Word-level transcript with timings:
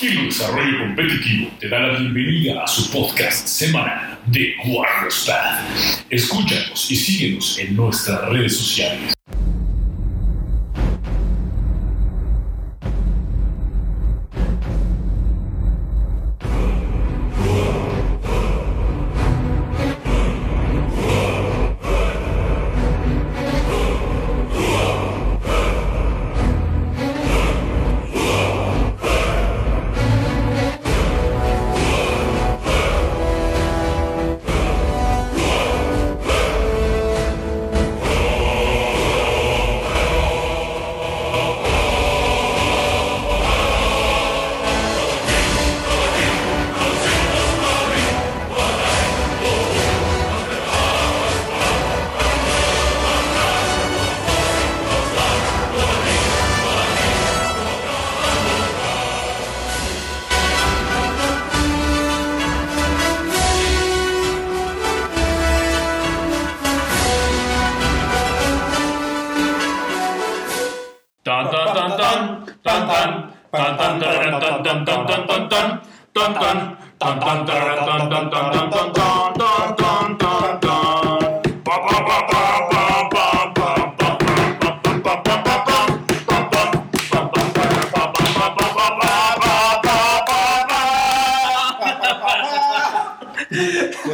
Kilo 0.00 0.22
Desarrollo 0.22 0.78
Competitivo 0.78 1.50
te 1.60 1.68
da 1.68 1.78
la 1.78 1.98
bienvenida 1.98 2.64
a 2.64 2.66
su 2.66 2.90
podcast 2.90 3.46
semanal 3.46 4.18
de 4.24 4.54
Warriors 4.64 5.26
Path. 5.26 5.60
Escúchanos 6.08 6.90
y 6.90 6.96
síguenos 6.96 7.58
en 7.58 7.76
nuestras 7.76 8.26
redes 8.30 8.56
sociales. 8.56 9.12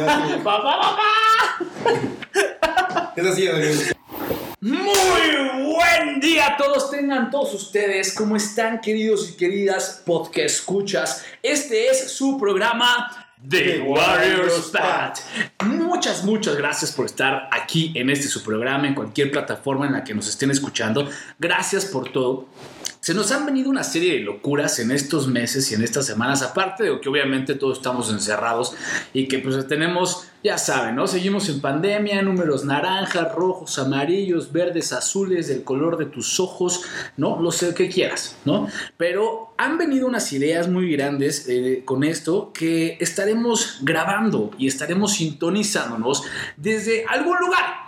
Muy 4.61 5.65
buen 5.65 6.21
día 6.21 6.47
a 6.47 6.57
todos, 6.57 6.89
tengan 6.91 7.29
todos 7.29 7.53
ustedes. 7.53 8.15
¿Cómo 8.15 8.37
están, 8.37 8.79
queridos 8.79 9.29
y 9.29 9.33
queridas 9.35 10.01
podcast 10.05 10.45
escuchas? 10.45 11.25
Este 11.43 11.87
es 11.87 12.09
su 12.11 12.37
programa 12.37 13.27
The 13.47 13.81
Warriors 13.81 14.71
Path. 14.71 15.19
Muchas, 15.65 16.23
muchas 16.23 16.55
gracias 16.55 16.93
por 16.93 17.05
estar 17.05 17.49
aquí 17.51 17.91
en 17.95 18.09
este 18.09 18.27
su 18.27 18.43
programa, 18.43 18.87
en 18.87 18.95
cualquier 18.95 19.31
plataforma 19.31 19.87
en 19.87 19.93
la 19.93 20.03
que 20.03 20.13
nos 20.13 20.27
estén 20.29 20.51
escuchando. 20.51 21.09
Gracias 21.37 21.85
por 21.85 22.11
todo. 22.11 22.47
Se 23.07 23.13
nos 23.13 23.31
han 23.31 23.45
venido 23.45 23.69
una 23.69 23.85
serie 23.85 24.15
de 24.15 24.19
locuras 24.19 24.79
en 24.79 24.91
estos 24.91 25.29
meses 25.29 25.71
y 25.71 25.75
en 25.75 25.81
estas 25.81 26.05
semanas, 26.05 26.41
aparte 26.41 26.83
de 26.83 26.99
que 26.99 27.07
obviamente 27.07 27.55
todos 27.55 27.77
estamos 27.77 28.11
encerrados 28.11 28.75
y 29.13 29.29
que 29.29 29.39
pues 29.39 29.65
tenemos, 29.65 30.27
ya 30.43 30.57
saben, 30.57 30.97
¿no? 30.97 31.07
Seguimos 31.07 31.47
en 31.47 31.61
pandemia, 31.61 32.21
números 32.21 32.65
naranjas, 32.65 33.33
rojos, 33.33 33.79
amarillos, 33.79 34.51
verdes, 34.51 34.91
azules, 34.91 35.47
del 35.47 35.63
color 35.63 35.95
de 35.95 36.07
tus 36.07 36.37
ojos, 36.41 36.81
¿no? 37.15 37.41
Lo 37.41 37.53
sé 37.53 37.73
que 37.73 37.87
quieras, 37.87 38.35
¿no? 38.43 38.67
Pero 38.97 39.53
han 39.57 39.77
venido 39.77 40.05
unas 40.05 40.33
ideas 40.33 40.67
muy 40.67 40.91
grandes 40.91 41.47
eh, 41.47 41.83
con 41.85 42.03
esto 42.03 42.51
que 42.53 42.97
estaremos 42.99 43.77
grabando 43.83 44.51
y 44.57 44.67
estaremos 44.67 45.13
sintonizándonos 45.13 46.23
desde 46.57 47.05
algún 47.05 47.37
lugar 47.39 47.87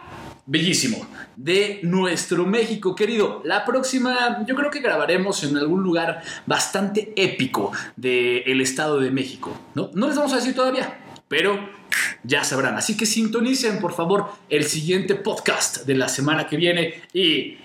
bellísimo 0.50 1.08
de 1.36 1.80
nuestro 1.84 2.46
México 2.46 2.96
querido. 2.96 3.42
La 3.46 3.64
próxima 3.64 4.44
yo 4.48 4.56
creo 4.56 4.72
que 4.72 4.80
grabaremos 4.80 5.44
en 5.44 5.56
algún 5.56 5.84
lugar 5.84 6.22
bastante 6.48 7.14
épico 7.16 7.72
del 7.96 8.60
Estado 8.60 9.00
de 9.00 9.12
México. 9.12 9.56
¿no? 9.76 9.92
no 9.94 10.08
les 10.08 10.16
vamos 10.16 10.34
a 10.34 10.38
decir 10.38 10.56
todavía, 10.56 11.00
pero 11.28 11.70
ya 12.24 12.44
sabrán. 12.44 12.76
Así 12.76 12.98
que 12.98 13.06
sintonicen 13.06 13.80
por 13.80 13.94
favor 13.94 14.32
el 14.50 14.66
siguiente 14.66 15.14
podcast 15.16 15.86
de 15.86 15.96
la 15.96 16.10
semana 16.10 16.48
que 16.48 16.58
viene 16.58 17.04
y... 17.14 17.58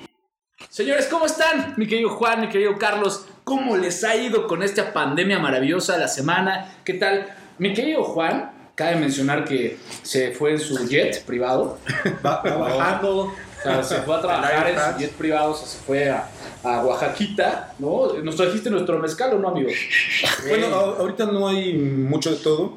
Señores, 0.69 1.07
¿cómo 1.07 1.27
están? 1.27 1.75
Mi 1.77 1.87
querido 1.87 2.11
Juan, 2.11 2.41
mi 2.41 2.49
querido 2.49 2.79
Carlos, 2.79 3.27
¿cómo 3.45 3.77
les 3.77 4.03
ha 4.03 4.17
ido 4.17 4.47
con 4.47 4.63
esta 4.63 4.93
pandemia 4.93 5.39
maravillosa 5.39 5.99
la 5.99 6.09
semana? 6.09 6.77
¿Qué 6.85 6.95
tal? 6.95 7.27
Mi 7.59 7.75
querido 7.75 8.03
Juan, 8.03 8.54
Cabe 8.75 8.97
mencionar 8.97 9.45
que 9.45 9.79
se 10.03 10.33
fue 10.33 10.53
en 10.53 10.59
su 10.59 10.89
jet 10.89 11.25
privado. 11.25 11.79
Va, 12.27 12.43
va 12.43 12.57
bajando. 12.57 13.19
O 13.21 13.33
sea, 13.63 13.83
se 13.83 13.97
fue 14.03 14.17
a 14.17 14.21
trabajar 14.21 14.69
en 14.69 14.77
su 14.77 14.99
jet 14.99 15.13
privado, 15.13 15.53
o 15.53 15.57
sea, 15.57 15.67
se 15.67 15.79
fue 15.79 16.11
a, 16.11 16.29
a 16.65 16.85
Oaxaquita, 16.85 17.73
¿no? 17.79 18.13
¿Nos 18.23 18.37
trajiste 18.37 18.69
nuestro 18.71 18.99
mezcal 18.99 19.35
o 19.35 19.39
no, 19.39 19.49
amigo? 19.49 19.71
Bueno, 20.49 20.67
ahorita 20.67 21.27
no 21.27 21.49
hay 21.49 21.73
mucho 21.75 22.31
de 22.31 22.37
todo. 22.37 22.75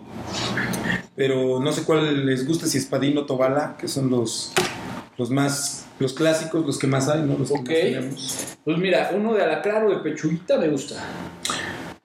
Pero 1.16 1.60
no 1.60 1.72
sé 1.72 1.84
cuál 1.84 2.26
les 2.28 2.48
gusta, 2.48 2.68
si 2.68 2.78
espadín 2.78 3.18
o 3.18 3.26
tobala, 3.26 3.76
que 3.80 3.88
son 3.88 4.10
los, 4.10 4.54
los 5.18 5.32
más. 5.32 5.86
Los 6.00 6.14
clásicos, 6.14 6.64
los 6.64 6.78
que 6.78 6.86
más 6.86 7.10
hay, 7.10 7.24
¿no? 7.24 7.40
Los 7.40 7.50
que 7.50 7.58
más 7.58 7.66
tenemos. 7.66 8.58
Pues 8.64 8.78
mira, 8.78 9.10
uno 9.16 9.34
de 9.34 9.44
alacrán 9.44 9.88
o 9.88 9.90
de 9.90 9.98
pechuguita 9.98 10.60
me 10.60 10.68
gusta. 10.68 11.04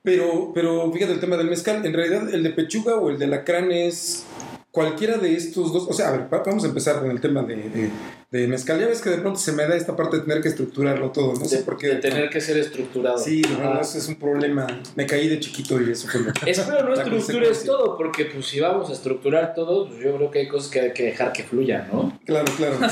Pero, 0.03 0.51
pero 0.55 0.91
fíjate 0.93 1.13
el 1.13 1.21
tema 1.21 1.37
del 1.37 1.49
mezcal. 1.49 1.85
En 1.87 1.93
realidad, 1.95 2.33
el 2.35 2.43
de 2.43 2.51
pechuga 2.51 2.97
o 2.97 3.11
el 3.11 3.19
de 3.19 3.27
lacrán 3.29 3.71
es 3.71 4.25
cualquiera 4.73 5.19
de 5.19 5.35
estos 5.37 5.73
dos. 5.73 5.87
O 5.89 5.93
sea, 5.93 6.09
a 6.09 6.13
ver, 6.13 6.21
va- 6.33 6.43
vamos 6.45 6.65
a 6.65 6.67
empezar 6.69 6.99
con 7.01 7.11
el 7.11 7.21
tema 7.21 7.43
de, 7.45 7.57
de, 7.57 7.91
de 8.33 8.49
mezcal. 8.49 8.81
Ya 8.81 8.87
ves 8.89 9.01
que 9.01 9.11
de 9.11 9.19
pronto 9.19 9.39
se 9.39 9.53
me 9.53 9.65
da 9.67 9.77
esta 9.77 9.95
parte 9.95 10.17
de 10.17 10.23
tener 10.25 10.41
que 10.43 10.49
estructurarlo 10.49 11.13
todo. 11.13 11.35
No 11.35 11.45
sé 11.45 11.59
de, 11.59 11.63
por 11.63 11.77
qué. 11.79 11.87
de 11.89 11.95
tener 11.97 12.31
que 12.31 12.41
ser 12.41 12.57
estructurado. 12.57 13.17
Sí, 13.19 13.43
verdad, 13.43 13.81
eso 13.81 13.99
es 13.99 14.09
un 14.09 14.17
problema. 14.17 14.67
Me 14.97 15.07
caí 15.07 15.29
de 15.29 15.39
chiquito 15.39 15.81
y 15.81 15.91
eso 15.93 16.09
fue 16.09 16.21
lo 16.23 16.33
Espero 16.47 16.83
no 16.89 16.95
estructures 17.01 17.63
todo, 17.65 17.97
porque 17.97 18.25
pues 18.25 18.47
si 18.47 18.59
vamos 18.59 18.91
a 18.91 18.95
estructurar 18.95 19.55
todo, 19.55 19.87
pues 19.89 20.01
yo 20.03 20.17
creo 20.17 20.31
que 20.33 20.39
hay 20.41 20.49
cosas 20.49 20.69
que 20.71 20.81
hay 20.81 20.93
que 20.93 21.05
dejar 21.05 21.33
que 21.33 21.45
fluyan, 21.45 21.87
¿no? 21.93 22.19
Claro, 22.25 22.51
claro. 22.57 22.77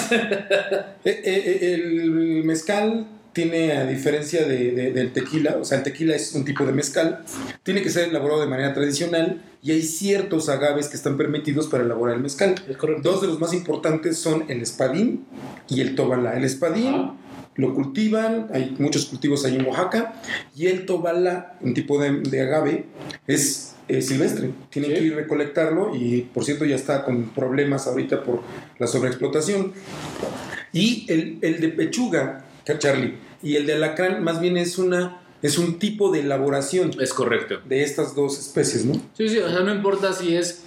Eh, 1.03 1.23
eh, 1.25 1.59
eh, 1.63 1.75
el 1.75 2.45
mezcal 2.45 3.07
tiene, 3.33 3.73
a 3.73 3.87
diferencia 3.87 4.45
de- 4.47 4.73
de- 4.73 4.93
del 4.93 5.13
tequila, 5.13 5.57
o 5.61 5.65
sea, 5.65 5.79
el 5.79 5.85
tequila 5.85 6.15
es 6.17 6.35
un 6.35 6.45
tipo 6.45 6.65
de 6.67 6.73
mezcal, 6.73 7.25
tiene 7.63 7.83
que 7.83 7.91
ser 7.91 8.09
elaborado 8.09 8.41
de 8.41 8.47
manera 8.49 8.75
tradicional 8.75 9.43
y 9.63 9.73
hay 9.73 9.83
ciertos 9.83 10.49
agaves 10.49 10.89
que 10.89 10.97
están 10.97 11.17
permitidos 11.17 11.69
para 11.69 11.85
elaborar 11.85 12.17
el 12.17 12.23
mezcal. 12.23 12.55
Dos 13.03 13.21
de 13.21 13.29
los 13.29 13.39
más 13.39 13.53
importantes 13.55 14.19
son 14.19 14.45
el 14.49 14.63
espadín 14.63 15.25
y 15.69 15.81
el 15.81 15.95
tobalá. 15.95 16.37
El 16.37 16.45
espadín 16.45 17.13
lo 17.57 17.75
cultivan, 17.75 18.49
hay 18.55 18.75
muchos 18.79 19.07
cultivos 19.07 19.45
ahí 19.45 19.57
en 19.57 19.67
Oaxaca, 19.67 20.15
y 20.57 20.67
el 20.69 20.87
tobalá, 20.87 21.59
un 21.61 21.75
tipo 21.75 22.01
de, 22.01 22.21
de 22.21 22.41
agave, 22.41 22.87
es 23.27 23.75
silvestre. 24.01 24.51
Tienen 24.71 24.93
Sí. 24.93 24.97
que 24.97 25.03
ir 25.05 25.13
a 25.13 25.17
recolectarlo 25.17 25.95
y, 25.95 26.23
por 26.33 26.45
cierto, 26.45 26.65
ya 26.65 26.77
está 26.77 27.05
con 27.05 27.31
problemas 27.31 27.87
ahorita 27.87 28.23
por 28.23 28.41
la 28.79 28.87
sobreexplotación. 28.87 29.73
Y 30.73 31.05
el, 31.09 31.39
el 31.43 31.61
de 31.61 31.69
pechuga, 31.71 32.45
Charlie, 32.79 33.15
y 33.43 33.57
el 33.57 33.67
de 33.67 33.75
alacrán, 33.75 34.23
más 34.23 34.41
bien 34.41 34.57
es 34.57 34.79
una 34.79 35.17
es 35.43 35.57
un 35.57 35.79
tipo 35.79 36.13
de 36.13 36.21
elaboración 36.21 36.91
Es 37.01 37.15
correcto. 37.15 37.61
de 37.65 37.83
estas 37.83 38.15
dos 38.15 38.39
especies, 38.39 38.85
¿no? 38.85 38.95
Sí, 39.15 39.29
sí, 39.29 39.39
o 39.39 39.49
sea, 39.49 39.61
no 39.61 39.75
importa 39.75 40.13
si 40.13 40.37
es, 40.37 40.63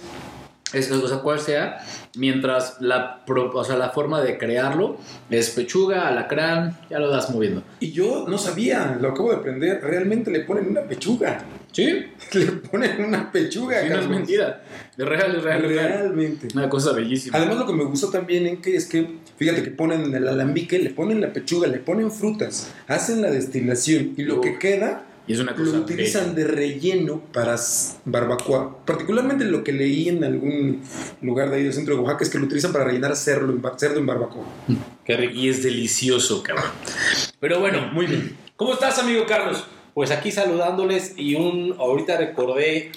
es 0.72 0.90
o 0.90 1.06
sea, 1.06 1.18
cuál 1.18 1.38
sea, 1.38 1.78
mientras 2.16 2.80
la, 2.80 3.22
o 3.28 3.64
sea, 3.64 3.76
la 3.76 3.90
forma 3.90 4.20
de 4.20 4.36
crearlo 4.36 4.96
es 5.30 5.50
pechuga, 5.50 6.08
alacrán, 6.08 6.76
ya 6.90 6.98
lo 6.98 7.08
das 7.08 7.30
moviendo. 7.30 7.62
Y 7.78 7.92
yo 7.92 8.24
no 8.28 8.36
sabía, 8.36 8.98
lo 9.00 9.10
acabo 9.10 9.30
de 9.30 9.36
aprender, 9.36 9.80
realmente 9.80 10.32
le 10.32 10.40
ponen 10.40 10.68
una 10.68 10.82
pechuga. 10.82 11.44
¿Sí? 11.70 12.06
Le 12.34 12.46
ponen 12.46 13.02
una 13.04 13.32
pechuga, 13.32 13.82
Sí, 13.82 13.88
no 13.88 13.98
es 13.98 14.08
mentira. 14.08 14.62
Es 14.96 15.04
real, 15.04 15.34
es 15.34 15.42
real. 15.42 15.64
es 15.64 15.70
real. 15.72 15.88
Realmente. 15.88 16.46
Una 16.54 16.68
cosa 16.68 16.92
bellísima. 16.92 17.36
Además, 17.36 17.58
lo 17.58 17.66
que 17.66 17.72
me 17.72 17.82
gustó 17.82 18.10
también 18.10 18.46
en 18.46 18.62
que 18.62 18.76
es 18.76 18.86
que, 18.86 19.18
fíjate 19.36 19.62
que 19.62 19.70
ponen 19.70 20.04
en 20.04 20.14
el 20.14 20.28
alambique, 20.28 20.78
le 20.78 20.90
ponen 20.90 21.20
la 21.20 21.32
pechuga, 21.32 21.66
le 21.66 21.78
ponen 21.78 22.10
frutas, 22.10 22.72
hacen 22.88 23.22
la 23.22 23.30
destilación 23.30 24.14
y 24.16 24.22
lo 24.22 24.36
Uf. 24.36 24.42
que 24.44 24.58
queda 24.58 25.06
y 25.26 25.32
es 25.32 25.40
una 25.40 25.54
cosa 25.54 25.72
lo 25.72 25.78
utilizan 25.78 26.34
bella. 26.34 26.48
de 26.48 26.54
relleno 26.54 27.20
para 27.32 27.56
barbacoa. 28.04 28.84
Particularmente 28.84 29.44
lo 29.46 29.64
que 29.64 29.72
leí 29.72 30.08
en 30.10 30.22
algún 30.22 30.82
lugar 31.22 31.48
de 31.50 31.56
ahí 31.56 31.62
del 31.64 31.72
centro 31.72 31.94
de 31.94 32.00
Oaxaca 32.02 32.24
es 32.24 32.30
que 32.30 32.38
lo 32.38 32.44
utilizan 32.44 32.72
para 32.72 32.84
rellenar 32.84 33.16
cerdo 33.16 33.50
en, 33.50 33.62
bar- 33.62 33.78
cerdo 33.78 33.98
en 33.98 34.06
barbacoa. 34.06 34.44
Qué 35.04 35.16
rico. 35.16 35.32
Y 35.34 35.48
es 35.48 35.62
delicioso, 35.62 36.42
cabrón. 36.42 36.66
Pero 37.40 37.60
bueno, 37.60 37.90
Muy 37.92 38.06
bien. 38.06 38.36
¿cómo 38.56 38.74
estás, 38.74 38.98
amigo 38.98 39.24
Carlos? 39.26 39.64
Pues 39.94 40.10
aquí 40.10 40.30
saludándoles 40.30 41.14
y 41.16 41.36
un, 41.36 41.74
ahorita 41.78 42.18
recordé 42.18 42.90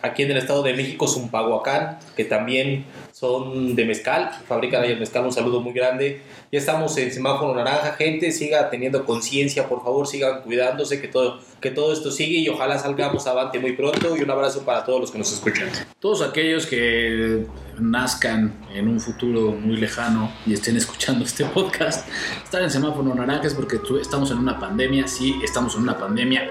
aquí 0.00 0.22
en 0.22 0.30
el 0.30 0.36
Estado 0.38 0.62
de 0.62 0.72
México 0.74 1.06
Zumpahuacán, 1.08 1.98
que 2.16 2.24
también 2.24 2.84
son 3.18 3.74
de 3.74 3.86
mezcal, 3.86 4.30
fabrican 4.46 4.82
ahí 4.82 4.92
el 4.92 5.00
mezcal, 5.00 5.24
un 5.24 5.32
saludo 5.32 5.62
muy 5.62 5.72
grande. 5.72 6.20
Ya 6.52 6.58
estamos 6.58 6.94
en 6.98 7.10
semáforo 7.10 7.54
naranja, 7.54 7.92
gente, 7.92 8.30
siga 8.30 8.68
teniendo 8.68 9.06
conciencia, 9.06 9.66
por 9.70 9.82
favor, 9.82 10.06
sigan 10.06 10.42
cuidándose, 10.42 11.00
que 11.00 11.08
todo, 11.08 11.40
que 11.58 11.70
todo 11.70 11.94
esto 11.94 12.10
sigue 12.10 12.40
y 12.40 12.48
ojalá 12.50 12.78
salgamos 12.78 13.26
avante 13.26 13.58
muy 13.58 13.72
pronto 13.72 14.14
y 14.14 14.22
un 14.22 14.30
abrazo 14.30 14.66
para 14.66 14.84
todos 14.84 15.00
los 15.00 15.10
que 15.10 15.16
nos 15.16 15.32
escuchan. 15.32 15.70
Todos 15.98 16.20
aquellos 16.20 16.66
que 16.66 17.46
nazcan 17.78 18.52
en 18.74 18.86
un 18.86 19.00
futuro 19.00 19.52
muy 19.52 19.78
lejano 19.78 20.30
y 20.44 20.52
estén 20.52 20.76
escuchando 20.76 21.24
este 21.24 21.46
podcast, 21.46 22.06
estar 22.44 22.60
en 22.60 22.70
semáforo 22.70 23.14
naranja 23.14 23.46
es 23.46 23.54
porque 23.54 23.80
estamos 23.98 24.30
en 24.30 24.36
una 24.36 24.60
pandemia, 24.60 25.08
sí, 25.08 25.36
estamos 25.42 25.74
en 25.74 25.80
una 25.84 25.96
pandemia. 25.96 26.50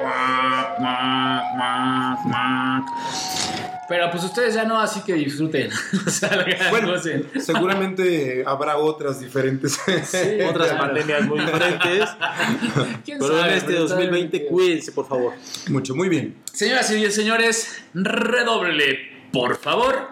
Pero 3.88 4.10
pues 4.10 4.24
ustedes 4.24 4.56
ya 4.56 4.64
no, 4.66 4.80
así 4.80 5.02
que 5.02 5.14
disfruten. 5.14 5.70
Salgan, 6.08 6.72
Bueno, 6.72 6.88
gocen. 6.94 7.30
Seguramente 7.40 8.44
habrá 8.46 8.78
otras 8.78 9.20
diferentes. 9.20 9.80
Otras 10.50 10.74
pandemias 10.74 11.22
muy 11.28 11.40
diferentes, 11.40 12.10
¿Quién 13.06 13.20
pero 13.20 13.34
en 13.36 13.40
sabe? 13.42 13.58
este 13.58 13.74
Pero 13.74 13.88
sabe 13.88 14.04
2020 14.06 14.40
que- 14.42 14.48
cuídense, 14.48 14.92
por 14.92 15.08
favor. 15.08 15.34
Mucho, 15.70 15.94
muy 15.96 16.10
bien. 16.10 16.36
Señoras 16.52 16.90
y 16.92 17.12
señores, 17.12 17.84
redoble, 17.94 19.00
por 19.32 19.56
favor. 19.58 20.10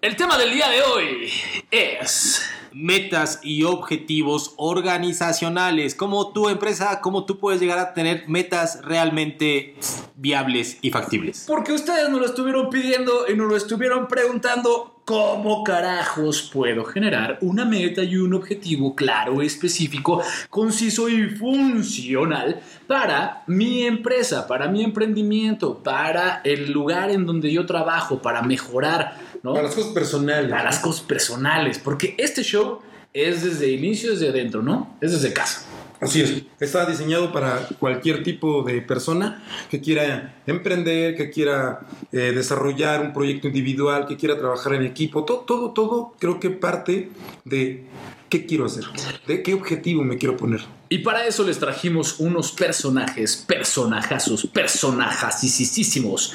El 0.00 0.16
tema 0.16 0.38
del 0.38 0.50
día 0.50 0.68
de 0.70 0.82
hoy 0.82 1.30
es... 1.70 2.42
metas 2.72 3.40
y 3.42 3.64
objetivos 3.64 4.54
organizacionales. 4.56 5.94
Como 5.94 6.32
tu 6.32 6.48
empresa, 6.48 7.00
cómo 7.00 7.24
tú 7.24 7.38
puedes 7.38 7.60
llegar 7.60 7.78
a 7.78 7.94
tener 7.94 8.28
metas 8.28 8.84
realmente 8.84 9.76
viables 10.16 10.78
y 10.82 10.90
factibles. 10.90 11.44
Porque 11.46 11.72
ustedes 11.72 12.08
nos 12.08 12.20
lo 12.20 12.26
estuvieron 12.26 12.70
pidiendo 12.70 13.26
y 13.28 13.34
nos 13.34 13.48
lo 13.48 13.56
estuvieron 13.56 14.06
preguntando 14.08 15.00
cómo 15.10 15.64
carajos 15.64 16.50
puedo 16.52 16.84
generar 16.84 17.38
una 17.40 17.64
meta 17.64 18.02
y 18.04 18.16
un 18.16 18.32
objetivo 18.32 18.94
claro, 18.94 19.42
específico, 19.42 20.22
conciso 20.48 21.08
y 21.08 21.30
funcional 21.30 22.60
para 22.86 23.42
mi 23.48 23.82
empresa, 23.82 24.46
para 24.46 24.68
mi 24.68 24.84
emprendimiento, 24.84 25.82
para 25.82 26.42
el 26.44 26.70
lugar 26.70 27.10
en 27.10 27.26
donde 27.26 27.52
yo 27.52 27.66
trabajo, 27.66 28.22
para 28.22 28.42
mejorar, 28.42 29.16
¿no? 29.42 29.52
Para 29.52 29.66
las 29.66 29.74
cosas 29.74 29.92
personales. 29.92 30.50
Para 30.50 30.64
las 30.64 30.78
cosas 30.78 31.02
personales, 31.02 31.78
porque 31.78 32.14
este 32.18 32.42
show 32.42 32.80
es 33.12 33.42
desde 33.42 33.70
inicio, 33.70 34.10
desde 34.12 34.28
adentro, 34.28 34.62
¿no? 34.62 34.96
Es 35.00 35.12
desde 35.12 35.32
casa. 35.32 35.64
Así 36.00 36.22
es. 36.22 36.42
Está 36.58 36.86
diseñado 36.86 37.30
para 37.30 37.68
cualquier 37.78 38.22
tipo 38.22 38.62
de 38.62 38.80
persona 38.80 39.44
que 39.70 39.80
quiera 39.80 40.40
emprender, 40.46 41.14
que 41.14 41.30
quiera 41.30 41.80
eh, 42.10 42.32
desarrollar 42.34 43.02
un 43.02 43.12
proyecto 43.12 43.48
individual, 43.48 44.06
que 44.06 44.16
quiera 44.16 44.38
trabajar 44.38 44.74
en 44.74 44.84
equipo. 44.84 45.24
Todo, 45.24 45.40
todo, 45.40 45.72
todo 45.72 46.14
creo 46.18 46.40
que 46.40 46.48
parte 46.48 47.10
de 47.44 47.84
qué 48.30 48.46
quiero 48.46 48.64
hacer, 48.64 48.84
de 49.26 49.42
qué 49.42 49.52
objetivo 49.52 50.02
me 50.02 50.16
quiero 50.16 50.38
poner. 50.38 50.62
Y 50.88 50.98
para 50.98 51.26
eso 51.26 51.44
les 51.44 51.58
trajimos 51.58 52.18
unos 52.18 52.52
personajes, 52.52 53.44
personajazos, 53.46 54.46
personajasísimos, 54.46 56.34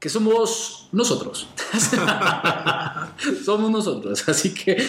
que 0.00 0.08
somos 0.08 0.88
nosotros. 0.92 1.46
somos 3.44 3.70
nosotros. 3.70 4.26
Así 4.26 4.54
que 4.54 4.88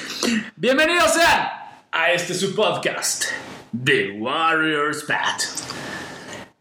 bienvenidos 0.55 1.13
sean 1.13 1.49
a 1.91 2.11
este 2.13 2.33
su 2.33 2.55
podcast, 2.55 3.25
The 3.83 4.17
Warriors 4.17 5.03
Path. 5.03 5.43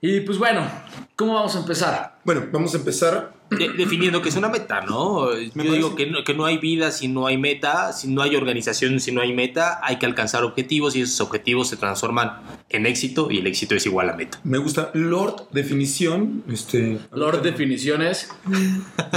Y 0.01 0.21
pues 0.23 0.37
bueno, 0.37 0.69
¿cómo 1.15 1.35
vamos 1.35 1.55
a 1.55 1.61
empezar? 1.61 2.20
Bueno, 2.25 2.47
vamos 2.53 2.75
a 2.75 2.79
empezar. 2.79 3.39
De- 3.51 3.71
definiendo 3.71 4.23
que 4.23 4.29
es 4.29 4.37
una 4.37 4.49
meta, 4.49 4.83
¿no? 4.83 5.35
Yo 5.35 5.51
parece. 5.57 5.75
digo 5.75 5.97
que 5.97 6.07
no, 6.07 6.23
que 6.23 6.35
no 6.35 6.45
hay 6.45 6.59
vida 6.59 6.93
si 6.93 7.09
no 7.09 7.27
hay 7.27 7.37
meta, 7.37 7.93
si 7.93 8.07
no 8.07 8.23
hay 8.23 8.37
organización 8.37 9.01
si 9.01 9.11
no 9.11 9.23
hay 9.23 9.33
meta, 9.33 9.81
hay 9.83 9.99
que 9.99 10.07
alcanzar 10.07 10.45
objetivos 10.45 10.95
y 10.95 11.01
esos 11.03 11.21
objetivos 11.21 11.69
se 11.69 11.77
transforman 11.77 12.43
en 12.69 12.87
éxito 12.87 13.29
y 13.29 13.39
el 13.39 13.49
éxito 13.49 13.75
es 13.75 13.85
igual 13.87 14.09
a 14.09 14.15
meta. 14.15 14.39
Me 14.45 14.59
gusta 14.59 14.93
Lord 14.95 15.49
definición. 15.51 16.45
Este, 16.49 17.01
Lord 17.13 17.43
definiciones. 17.43 18.29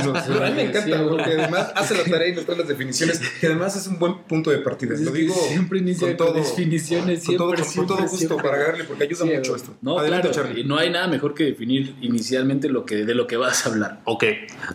No, 0.04 0.16
a 0.16 0.50
mí 0.50 0.56
me 0.56 0.64
encanta 0.64 1.08
porque 1.08 1.24
además 1.34 1.72
hace 1.76 1.96
la 1.96 2.04
tarea 2.04 2.30
y 2.30 2.36
nos 2.36 2.46
trae 2.46 2.58
las 2.58 2.68
definiciones. 2.68 3.22
Que 3.40 3.46
además 3.48 3.76
es 3.76 3.86
un 3.86 4.00
buen 4.00 4.24
punto 4.24 4.50
de 4.50 4.58
partida. 4.60 4.96
Lo 4.98 5.12
digo 5.12 5.36
siempre 5.36 5.78
inicia 5.78 6.08
con 6.08 6.18
todo, 6.18 6.34
definiciones, 6.34 7.24
con 7.24 7.38
todo, 7.38 7.56
siempre, 7.56 7.76
con 7.76 7.88
todo 7.88 7.98
siempre, 7.98 8.04
gusto 8.12 8.18
siempre. 8.30 8.44
para 8.50 8.56
agarrarle 8.58 8.84
porque 8.86 9.04
ayuda 9.04 9.26
Sí, 9.26 9.32
mucho 9.36 9.56
esto. 9.56 9.76
No, 9.82 10.00
Adelante, 10.00 10.30
claro, 10.30 10.44
Charlie. 10.48 10.62
y 10.62 10.64
no 10.64 10.78
hay 10.78 10.90
nada 10.90 11.08
mejor 11.08 11.36
que 11.36 11.44
definir 11.44 11.96
inicialmente 12.02 12.68
lo 12.70 12.84
que, 12.84 12.93
de 12.94 13.16
lo 13.16 13.28
que 13.28 13.38
vas 13.38 13.66
a 13.66 13.70
hablar. 13.70 14.02
Ok, 14.06 14.24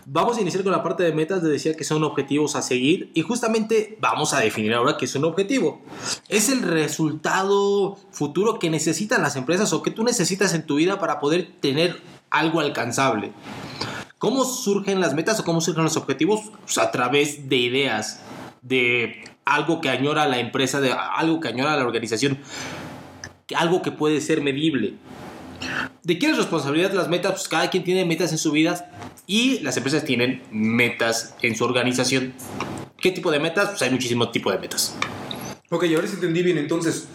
vamos 0.05 0.37
a 0.37 0.41
iniciar 0.41 0.63
con 0.63 0.71
la 0.71 0.83
parte 0.83 1.03
de 1.03 1.13
metas. 1.13 1.43
Le 1.43 1.49
decía 1.49 1.75
que 1.75 1.83
son 1.83 2.03
objetivos 2.03 2.55
a 2.55 2.61
seguir 2.61 3.11
y 3.13 3.21
justamente 3.21 3.97
vamos 3.99 4.33
a 4.33 4.39
definir 4.39 4.73
ahora 4.73 4.97
qué 4.97 5.05
es 5.05 5.15
un 5.15 5.25
objetivo. 5.25 5.81
Es 6.27 6.49
el 6.49 6.61
resultado 6.61 7.97
futuro 8.11 8.59
que 8.59 8.69
necesitan 8.69 9.21
las 9.21 9.35
empresas 9.35 9.73
o 9.73 9.81
que 9.81 9.91
tú 9.91 10.03
necesitas 10.03 10.53
en 10.53 10.65
tu 10.65 10.75
vida 10.75 10.99
para 10.99 11.19
poder 11.19 11.49
tener 11.59 12.01
algo 12.29 12.59
alcanzable. 12.59 13.31
¿Cómo 14.17 14.43
surgen 14.43 14.99
las 14.99 15.13
metas 15.13 15.39
o 15.39 15.45
cómo 15.45 15.61
surgen 15.61 15.85
los 15.85 15.95
objetivos? 15.95 16.41
Pues 16.61 16.77
a 16.77 16.91
través 16.91 17.47
de 17.47 17.55
ideas, 17.55 18.21
de 18.61 19.23
algo 19.45 19.79
que 19.79 19.89
añora 19.89 20.27
la 20.27 20.39
empresa, 20.39 20.81
de 20.81 20.91
algo 20.91 21.39
que 21.39 21.47
añora 21.47 21.77
la 21.77 21.85
organización, 21.85 22.37
algo 23.55 23.81
que 23.81 23.91
puede 23.91 24.21
ser 24.21 24.41
medible. 24.41 24.95
¿De 26.09 26.17
quién 26.17 26.31
es 26.31 26.37
responsabilidad 26.37 26.91
las 26.93 27.07
metas? 27.07 27.33
Pues 27.33 27.47
cada 27.47 27.69
quien 27.69 27.83
tiene 27.83 28.03
metas 28.03 28.31
en 28.31 28.39
su 28.39 28.51
vida 28.51 28.89
y 29.27 29.59
las 29.59 29.77
empresas 29.77 30.03
tienen 30.03 30.41
metas 30.49 31.35
en 31.43 31.55
su 31.55 31.63
organización. 31.63 32.33
¿Qué 32.97 33.11
tipo 33.11 33.29
de 33.29 33.39
metas? 33.39 33.69
Pues 33.69 33.83
hay 33.83 33.91
muchísimos 33.91 34.31
tipos 34.31 34.51
de 34.51 34.57
metas. 34.57 34.95
Ok, 35.69 35.83
ahora 35.95 36.07
sí 36.07 36.15
entendí 36.15 36.41
bien. 36.41 36.57
Entonces, 36.57 37.09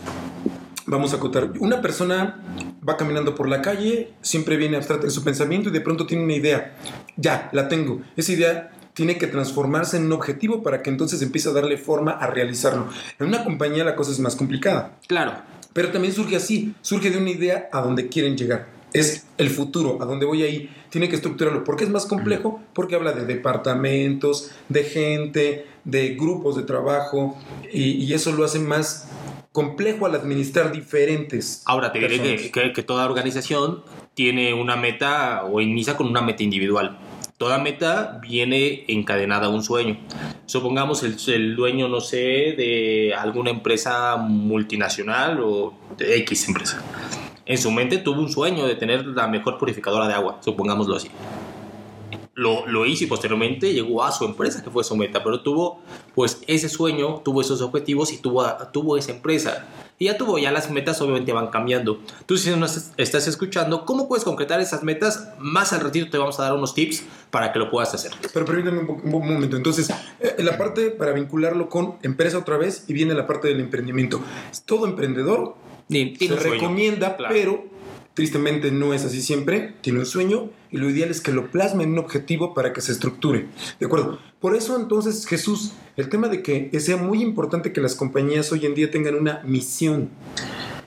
vamos 0.87 1.13
a 1.13 1.17
acotar. 1.17 1.55
Una 1.59 1.83
persona 1.83 2.41
va 2.89 2.97
caminando 2.97 3.35
por 3.35 3.49
la 3.49 3.63
calle, 3.63 4.13
siempre 4.23 4.57
viene 4.57 4.77
abstracta 4.77 5.07
en 5.07 5.11
su 5.11 5.25
pensamiento 5.25 5.71
y 5.71 5.73
de 5.73 5.81
pronto 5.81 6.07
tiene 6.07 6.23
una 6.23 6.35
idea. 6.35 6.77
Ya, 7.17 7.49
la 7.51 7.67
tengo. 7.67 8.01
Esa 8.15 8.31
idea 8.31 8.71
tiene 8.93 9.19
que 9.19 9.27
transformarse 9.27 9.97
en 9.97 10.05
un 10.05 10.13
objetivo 10.13 10.63
para 10.63 10.83
que 10.83 10.91
entonces 10.91 11.21
empiece 11.21 11.49
a 11.49 11.53
darle 11.53 11.79
forma 11.79 12.13
a 12.13 12.29
realizarlo. 12.29 12.89
En 13.19 13.27
una 13.27 13.43
compañía 13.43 13.83
la 13.83 13.97
cosa 13.97 14.13
es 14.13 14.21
más 14.21 14.37
complicada. 14.37 15.01
Claro. 15.09 15.33
Pero 15.73 15.91
también 15.91 16.15
surge 16.15 16.37
así, 16.37 16.77
surge 16.81 17.11
de 17.11 17.19
una 17.19 17.31
idea 17.31 17.69
a 17.73 17.81
donde 17.81 18.07
quieren 18.07 18.37
llegar. 18.37 18.74
Es 18.95 19.27
el 19.39 19.51
futuro, 19.51 19.99
a 20.01 20.07
donde 20.07 20.25
voy 20.25 20.43
ahí. 20.45 20.71
Tiene 20.89 21.09
que 21.09 21.17
estructurarlo. 21.17 21.65
¿Por 21.65 21.77
qué 21.77 21.85
es 21.85 21.91
más 21.91 22.07
complejo? 22.07 22.63
Porque 22.73 22.95
habla 22.95 23.13
de 23.13 23.27
departamentos, 23.27 24.53
de 24.71 24.85
gente, 24.85 25.67
de 25.85 26.15
grupos 26.15 26.57
de 26.57 26.63
trabajo 26.63 27.37
y, 27.73 28.03
y 28.05 28.15
eso 28.15 28.33
lo 28.33 28.45
hace 28.45 28.61
más 28.61 29.09
complejo 29.53 30.07
al 30.07 30.15
administrar 30.15 30.73
diferentes. 30.73 31.63
Ahora 31.67 31.93
te 31.93 31.99
diré 31.99 32.37
que, 32.37 32.51
que- 32.51 32.73
que 32.73 32.83
toda 32.83 33.05
organización 33.05 33.83
tiene 34.15 34.55
una 34.55 34.77
meta 34.77 35.45
o 35.45 35.61
inicia 35.61 35.97
con 35.97 36.07
una 36.07 36.23
meta 36.23 36.43
individual. 36.45 36.99
Toda 37.37 37.59
meta 37.59 38.21
viene 38.23 38.85
encadenada 38.87 39.47
a 39.47 39.49
un 39.49 39.65
sueño. 39.65 39.99
Supongamos 40.47 41.03
el, 41.03 41.17
el 41.35 41.57
dueño, 41.57 41.89
no 41.89 42.01
sé, 42.01 42.55
de 42.57 43.13
alguna 43.19 43.51
empresa 43.51 44.17
multinacional 44.17 45.41
o 45.43 45.75
de 45.99 46.17
X 46.19 46.47
empresa. 46.49 46.81
En 47.47 47.59
su 47.59 47.71
mente 47.71 47.99
tuvo 47.99 48.21
un 48.21 48.31
sueño 48.31 48.67
de 48.67 48.75
tener 48.75 49.07
la 49.07 49.29
mejor 49.29 49.59
purificadora 49.59 50.09
de 50.09 50.15
agua, 50.15 50.39
supongámoslo 50.41 50.97
así. 50.97 51.11
Lo, 52.33 52.67
lo 52.67 52.87
hizo 52.87 53.05
y 53.05 53.07
posteriormente 53.07 53.73
llegó 53.73 54.03
a 54.03 54.11
su 54.11 54.25
empresa, 54.25 54.63
que 54.63 54.71
fue 54.71 54.83
su 54.83 54.97
meta, 54.97 55.23
pero 55.23 55.41
tuvo 55.43 55.81
pues 56.15 56.43
ese 56.47 56.69
sueño, 56.69 57.21
tuvo 57.25 57.43
esos 57.43 57.61
objetivos 57.61 58.13
y 58.13 58.19
tuvo, 58.19 58.45
tuvo 58.73 58.97
esa 58.97 59.13
empresa. 59.13 59.67
Y 59.99 60.07
ya 60.07 60.17
tuvo, 60.17 60.39
ya 60.39 60.51
las 60.51 60.71
metas 60.71 61.01
obviamente 61.01 61.33
van 61.33 61.49
cambiando. 61.49 62.01
Tú 62.27 62.37
si 62.37 62.51
nos 62.57 62.91
estás 62.97 63.29
escuchando, 63.29 63.85
¿cómo 63.85 64.09
puedes 64.09 64.25
concretar 64.25 64.61
esas 64.61 64.83
metas? 64.83 65.29
Más 65.39 65.73
al 65.73 65.81
ratito 65.81 66.11
te 66.11 66.19
vamos 66.19 66.41
a 66.41 66.45
dar 66.45 66.55
unos 66.55 66.75
tips 66.75 67.05
para 67.31 67.53
que 67.53 67.61
lo 67.61 67.71
puedas 67.71 67.95
hacer. 67.95 68.11
Pero 68.33 68.45
permítame 68.45 68.81
un, 68.81 69.11
momento. 69.11 69.57
Entonces, 69.57 69.91
eh, 70.19 70.35
la 70.39 70.59
parte 70.59 70.91
para 70.91 71.13
vincularlo 71.13 71.69
con 71.69 71.97
empresa 72.03 72.39
otra 72.39 72.57
vez 72.57 72.85
y 72.89 72.93
viene 72.93 73.15
la 73.15 73.27
parte 73.29 73.49
del 73.49 73.61
emprendimiento. 73.61 74.21
Todo 74.67 74.87
emprendedor 74.87 75.55
Tiene 75.89 76.17
se 76.19 76.37
recomienda, 76.37 77.17
Claro. 77.17 77.35
pero 77.35 77.65
tristemente 78.15 78.71
no 78.71 78.95
es 78.95 79.05
así 79.05 79.21
siempre. 79.21 79.75
Tiene 79.81 79.99
un 80.01 80.07
sueño 80.07 80.51
y 80.71 80.79
lo 80.79 80.89
ideal 80.89 81.11
es 81.11 81.21
que 81.21 81.33
lo 81.33 81.51
plasme 81.51 81.85
en 81.85 81.93
un 81.93 81.99
objetivo 81.99 82.55
para 82.55 82.73
que 82.73 82.81
se 82.81 82.93
estructure. 82.93 83.47
¿De 83.81 83.87
acuerdo? 83.87 84.19
Por 84.41 84.55
eso 84.57 84.79
entonces 84.79 85.27
Jesús, 85.27 85.73
el 85.97 86.09
tema 86.09 86.29
de 86.29 86.43
que 86.43 86.71
sea 86.81 86.97
muy 86.97 87.23
importante 87.23 87.73
que 87.73 87.81
las 87.81 87.95
compañías 87.95 88.51
hoy 88.53 88.67
en 88.67 88.75
día 88.75 88.91
tengan 88.91 89.15
una 89.15 89.43
misión. 89.45 90.11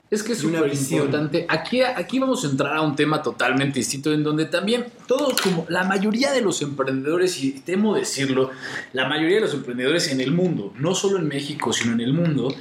Es 0.10 0.24
que 0.24 0.32
es 0.32 0.46
una 0.46 0.62
visión. 0.62 1.02
importante. 1.02 1.46
Aquí, 1.50 1.82
aquí 1.82 2.18
vamos 2.18 2.46
a 2.46 2.48
entrar 2.48 2.78
a 2.78 2.82
un 2.82 2.96
tema 2.96 3.22
totalmente 3.22 3.80
distinto, 3.80 4.14
en 4.14 4.24
donde 4.24 4.46
también 4.46 4.86
todos, 5.06 5.42
como 5.42 5.66
la 5.68 5.84
mayoría 5.84 6.32
de 6.32 6.40
los 6.40 6.62
emprendedores, 6.62 7.44
y 7.44 7.52
temo 7.52 7.94
decirlo, 7.94 8.52
la 8.94 9.10
mayoría 9.10 9.36
de 9.36 9.42
los 9.42 9.54
emprendedores 9.54 10.10
en 10.10 10.22
el 10.22 10.32
mundo, 10.32 10.74
no 10.80 10.96
solo 10.96 11.18
en 11.18 11.28
México, 11.28 11.74
sino 11.74 11.92
en 11.92 12.00
el 12.00 12.14
mundo, 12.14 12.56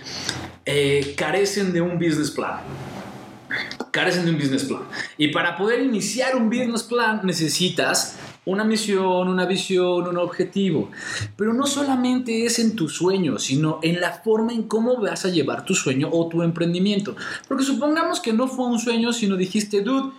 eh, 0.66 1.14
carecen 1.16 1.72
de 1.72 1.80
un 1.80 1.98
business 1.98 2.30
plan. 2.30 2.60
Carecen 3.92 4.24
de 4.24 4.32
un 4.32 4.36
business 4.36 4.64
plan. 4.64 4.82
Y 5.16 5.28
para 5.28 5.56
poder 5.56 5.80
iniciar 5.80 6.36
un 6.36 6.50
business 6.50 6.82
plan 6.82 7.20
necesitas 7.22 8.16
una 8.44 8.64
misión, 8.64 9.28
una 9.28 9.44
visión, 9.44 10.06
un 10.06 10.18
objetivo. 10.18 10.90
Pero 11.36 11.52
no 11.52 11.66
solamente 11.66 12.44
es 12.46 12.58
en 12.58 12.76
tu 12.76 12.88
sueño, 12.88 13.38
sino 13.38 13.80
en 13.82 14.00
la 14.00 14.12
forma 14.12 14.52
en 14.52 14.64
cómo 14.64 15.00
vas 15.00 15.24
a 15.24 15.28
llevar 15.28 15.64
tu 15.64 15.74
sueño 15.74 16.08
o 16.12 16.28
tu 16.28 16.42
emprendimiento. 16.42 17.16
Porque 17.48 17.64
supongamos 17.64 18.20
que 18.20 18.32
no 18.32 18.48
fue 18.48 18.66
un 18.66 18.78
sueño, 18.78 19.12
sino 19.12 19.36
dijiste, 19.36 19.82
dude, 19.82 20.12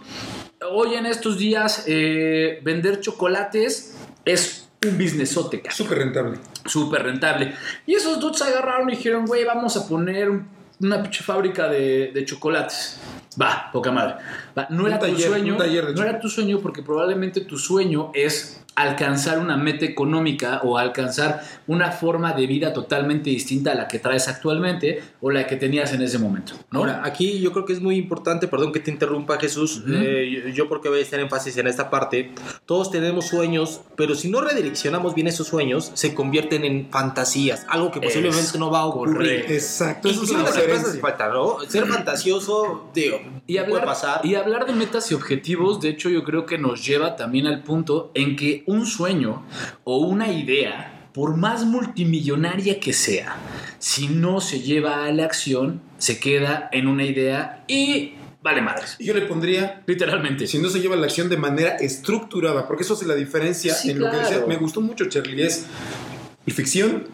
hoy 0.72 0.96
en 0.96 1.06
estos 1.06 1.38
días 1.38 1.84
eh, 1.88 2.60
vender 2.64 3.00
chocolates 3.00 3.96
es 4.26 4.67
un 4.86 4.98
businessote, 4.98 5.62
cabrón 5.62 5.76
Súper 5.78 5.98
rentable. 6.00 6.38
súper 6.66 7.04
rentable. 7.04 7.54
Y 7.86 7.96
esos 7.96 8.20
dudes 8.20 8.42
agarraron 8.42 8.90
y 8.90 8.96
dijeron, 8.96 9.26
güey, 9.26 9.44
vamos 9.46 9.76
a 9.78 9.88
poner 9.88 10.30
un- 10.30 10.48
una 10.80 11.02
pinche 11.02 11.24
fábrica 11.24 11.68
de, 11.68 12.12
de 12.14 12.26
chocolates. 12.26 13.00
Va, 13.42 13.70
poca 13.74 13.92
madre. 13.92 14.16
Va, 14.58 14.68
No 14.70 14.84
Un 14.84 14.90
era 14.90 15.00
tu 15.00 15.06
sueño. 15.18 15.58
no 15.58 16.04
era 16.04 16.20
tu 16.20 16.30
sueño 16.30 16.60
porque 16.60 16.84
probablemente 16.84 17.42
tu 17.42 17.58
sueño 17.58 18.12
es 18.14 18.62
alcanzar 18.78 19.40
una 19.40 19.58
meta 19.58 19.86
económica 19.86 20.62
o 20.64 20.78
alcanzar 20.78 21.42
una 21.66 21.92
forma 21.92 22.34
de 22.34 22.46
vida 22.46 22.74
totalmente 22.74 23.32
distinta 23.32 23.72
a 23.72 23.76
la 23.76 23.88
que 23.88 23.98
traes 23.98 24.28
actualmente 24.28 25.02
o 25.20 25.32
la 25.32 25.48
que 25.48 25.56
tenías 25.56 25.94
en 25.94 26.04
ese 26.04 26.20
momento. 26.20 26.54
¿no? 26.72 26.80
Ahora, 26.80 27.02
aquí 27.04 27.40
yo 27.40 27.52
creo 27.52 27.66
que 27.66 27.74
es 27.74 27.82
muy 27.82 27.96
importante, 27.96 28.48
perdón 28.48 28.72
que 28.72 28.80
te 28.80 28.92
interrumpa 28.92 29.40
Jesús, 29.40 29.84
eh, 29.90 30.44
yo, 30.46 30.50
yo 30.50 30.70
porque 30.70 30.90
voy 30.90 31.00
a 31.00 31.02
hacer 31.02 31.20
énfasis 31.20 31.58
en 31.58 31.66
esta 31.66 31.90
parte, 31.90 32.32
todos 32.68 32.92
tenemos 32.92 33.26
sueños, 33.26 33.82
pero 33.96 34.14
si 34.14 34.30
no 34.30 34.42
redireccionamos 34.42 35.16
bien 35.16 35.26
esos 35.26 35.48
sueños, 35.48 35.90
se 35.96 36.14
convierten 36.14 36.64
en 36.64 36.88
fantasías, 36.92 37.66
algo 37.70 37.92
que 37.92 38.00
posiblemente 38.00 38.42
Es 38.42 38.56
no 38.60 38.70
va 38.70 38.82
a 38.82 38.86
ocurrir. 38.86 39.16
correcto. 39.18 39.54
Exacto. 39.54 40.08
Eso 40.10 40.24
es 40.24 40.30
Inclusive 40.30 40.50
las 40.50 40.58
empresas 40.64 41.00
falta, 41.00 41.30
¿no? 41.30 41.58
Ser 41.68 41.88
fantasioso, 41.88 42.90
digo, 42.94 43.20
Y 43.48 43.54
puede 43.56 43.66
hablar, 43.66 43.86
pasar. 43.86 44.22
y 44.24 44.36
hablar 44.36 44.66
de 44.68 44.74
metas 44.74 45.12
y 45.12 45.16
objetivos, 45.16 45.82
de 45.82 45.90
hecho, 45.90 46.10
yo 46.10 46.24
creo 46.24 46.46
que 46.46 46.58
nos 46.60 46.86
lleva 46.86 47.16
también 47.16 47.48
al 47.48 47.64
punto 47.64 48.12
en 48.14 48.36
que 48.36 48.64
un 48.68 48.86
sueño 48.86 49.44
o 49.84 49.98
una 49.98 50.32
idea, 50.32 51.10
por 51.14 51.36
más 51.36 51.66
multimillonaria 51.66 52.80
que 52.80 52.94
sea, 52.94 53.36
si 53.80 54.08
no 54.08 54.40
se 54.40 54.60
lleva 54.60 55.06
a 55.06 55.12
la 55.12 55.26
acción, 55.26 55.82
se 55.98 56.20
queda 56.20 56.70
en 56.72 56.88
una 56.88 57.04
idea 57.06 57.64
y 57.68 58.14
vale 58.44 58.62
madres. 58.62 58.96
Yo 59.00 59.14
le 59.16 59.22
pondría, 59.22 59.82
Literalmente. 59.88 60.46
si 60.48 60.60
no 60.60 60.70
se 60.70 60.80
lleva 60.80 60.96
la 60.96 61.06
acción 61.08 61.28
de 61.30 61.38
manera 61.38 61.78
estructurada, 61.78 62.68
porque 62.68 62.84
eso 62.84 62.94
hace 62.94 63.06
la 63.08 63.16
diferencia 63.16 63.74
Sí, 63.74 63.92
en 63.92 64.00
lo 64.00 64.12
que 64.12 64.18
decía. 64.18 64.44
Me 64.48 64.58
gustó 64.58 64.80
mucho, 64.82 65.06
Charlie, 65.06 65.42
es 65.44 65.66
ficción, 66.48 67.08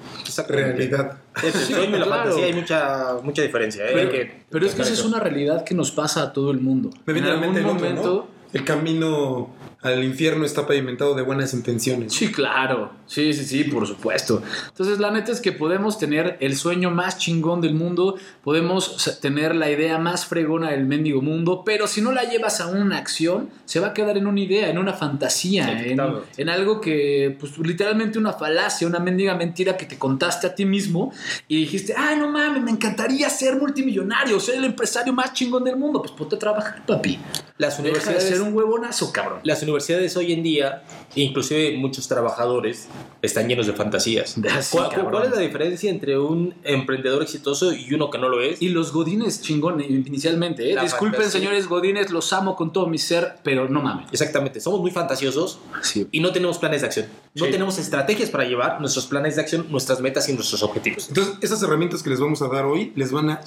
realidad. 0.48 1.18
Entre 1.42 1.50
el 1.60 1.66
Sí, 1.68 1.74
sueño 1.74 1.96
y 1.96 2.00
la 2.00 2.06
claro. 2.06 2.24
fantasía 2.24 2.46
hay 2.46 2.54
mucha, 2.54 3.08
mucha 3.24 3.42
diferencia. 3.42 3.84
¿eh? 3.86 3.90
Pero, 3.94 4.00
Hay 4.00 4.16
que- 4.16 4.44
pero 4.50 4.66
es 4.66 4.74
que 4.76 4.82
esa 4.84 4.94
es 4.94 5.04
una 5.06 5.20
realidad 5.20 5.64
que 5.64 5.74
nos 5.76 5.92
pasa 5.92 6.22
a 6.24 6.34
todo 6.34 6.52
el 6.52 6.60
mundo. 6.60 6.90
Me 7.06 7.14
viene 7.14 7.30
a 7.30 7.34
en 7.34 7.40
la 7.40 7.42
mente 7.48 7.60
el 7.62 7.66
algún 7.66 7.78
otro, 7.78 7.90
momento. 7.90 8.30
¿no? 8.30 8.44
El 8.54 8.64
camino 8.66 9.50
al 9.84 10.04
infierno 10.04 10.46
está 10.46 10.66
pavimentado 10.66 11.14
de 11.14 11.22
buenas 11.22 11.54
intenciones. 11.54 12.14
Sí, 12.14 12.32
claro. 12.32 12.92
Sí, 13.06 13.34
sí, 13.34 13.44
sí, 13.46 13.64
por 13.66 13.86
supuesto. 13.86 14.42
Entonces, 14.70 15.00
la 15.00 15.12
neta 15.12 15.32
es 15.32 15.42
que 15.42 15.52
podemos 15.52 16.00
tener 16.00 16.38
el 16.40 16.56
sueño 16.56 16.90
más 16.90 17.18
chingón 17.18 17.62
del 17.62 17.76
mundo, 17.76 18.18
podemos 18.44 19.20
tener 19.22 19.56
la 19.56 19.70
idea 19.70 19.98
más 20.00 20.26
fregona 20.26 20.72
del 20.72 20.86
mendigo 20.86 21.22
mundo, 21.22 21.64
pero 21.66 21.86
si 21.88 22.02
no 22.02 22.12
la 22.12 22.24
llevas 22.24 22.62
a 22.62 22.68
una 22.68 22.98
acción, 22.98 23.50
se 23.66 23.80
va 23.80 23.88
a 23.88 23.94
quedar 23.94 24.18
en 24.18 24.26
una 24.28 24.40
idea, 24.40 24.70
en 24.70 24.78
una 24.78 24.94
fantasía, 24.94 25.66
Sí, 25.84 25.90
en, 25.92 26.02
en 26.38 26.50
algo 26.50 26.80
que, 26.82 27.36
pues, 27.40 27.58
literalmente 27.60 28.18
una 28.18 28.34
falacia, 28.34 28.88
una 28.88 29.00
mendiga 29.00 29.36
mentira 29.36 29.76
que 29.78 29.86
te 29.86 29.98
contaste 30.00 30.48
a 30.48 30.56
ti 30.56 30.66
mismo 30.66 31.12
y 31.48 31.58
dijiste, 31.62 31.94
ay, 31.98 32.18
no 32.18 32.30
mames, 32.30 32.64
me 32.64 32.72
encantaría 32.72 33.30
ser 33.30 33.58
multimillonario, 33.58 34.40
ser 34.40 34.56
el 34.56 34.66
empresario 34.66 35.12
más 35.14 35.34
chingón 35.34 35.64
del 35.64 35.76
mundo. 35.76 36.02
Pues 36.02 36.14
ponte 36.14 36.36
a 36.36 36.40
trabajar, 36.40 36.86
papi. 36.86 37.20
Las 37.58 37.74
Deja 37.78 37.84
de 37.84 37.90
universidades, 37.90 38.24
ser 38.24 38.42
un 38.42 38.54
huevonazo, 38.54 39.12
cabrón. 39.12 39.40
las 39.44 39.62
universidades 39.62 39.73
hoy 40.18 40.34
en 40.34 40.44
día, 40.44 40.84
inclusive 41.16 41.76
muchos 41.78 42.08
trabajadores, 42.08 42.88
están 43.22 43.48
llenos 43.48 43.68
de 43.68 43.74
fantasías. 43.74 44.36
Así, 44.52 44.78
¿Cuál, 44.78 44.90
cabrón. 44.90 45.12
cuál 45.12 45.24
es 45.26 45.32
la 45.32 45.40
diferencia 45.40 45.90
entre 45.90 46.18
un 46.18 46.54
emprendedor 46.64 47.22
exitoso 47.24 47.74
y 47.74 47.94
uno 47.94 48.10
que 48.10 48.18
no 48.18 48.30
lo 48.30 48.42
es? 48.42 48.62
Y 48.62 48.70
los 48.70 48.92
godines 48.94 49.42
chingón 49.42 49.82
inicialmente, 49.82 50.72
¿eh? 50.72 50.78
Disculpen, 50.82 51.22
fantasía. 51.22 51.40
señores 51.40 51.68
godines, 51.68 52.12
los 52.12 52.32
amo 52.34 52.56
con 52.56 52.72
todo 52.74 52.88
mi 52.88 52.98
ser, 52.98 53.36
pero 53.44 53.68
no 53.70 53.82
mames. 53.82 54.08
Exactamente, 54.12 54.60
somos 54.60 54.80
muy 54.82 54.92
fantasiosos 54.92 55.60
Sí. 55.82 56.08
y 56.12 56.20
no 56.20 56.32
tenemos 56.32 56.58
planes 56.58 56.82
de 56.82 56.88
acción. 56.88 57.06
No 57.36 57.46
Sí. 57.46 57.52
tenemos 57.52 57.78
estrategias 57.80 58.30
para 58.30 58.44
llevar 58.46 58.80
nuestros 58.80 59.08
planes 59.08 59.36
de 59.36 59.42
acción, 59.42 59.66
nuestras 59.70 60.00
metas 60.02 60.30
y 60.30 60.34
nuestros 60.34 60.62
objetivos. 60.64 61.08
Entonces, 61.10 61.36
esas 61.42 61.62
herramientas 61.64 62.04
que 62.04 62.10
les 62.10 62.20
vamos 62.20 62.42
a 62.42 62.48
dar 62.48 62.66
hoy 62.66 62.92
les 62.96 63.12
van 63.12 63.30
a 63.30 63.42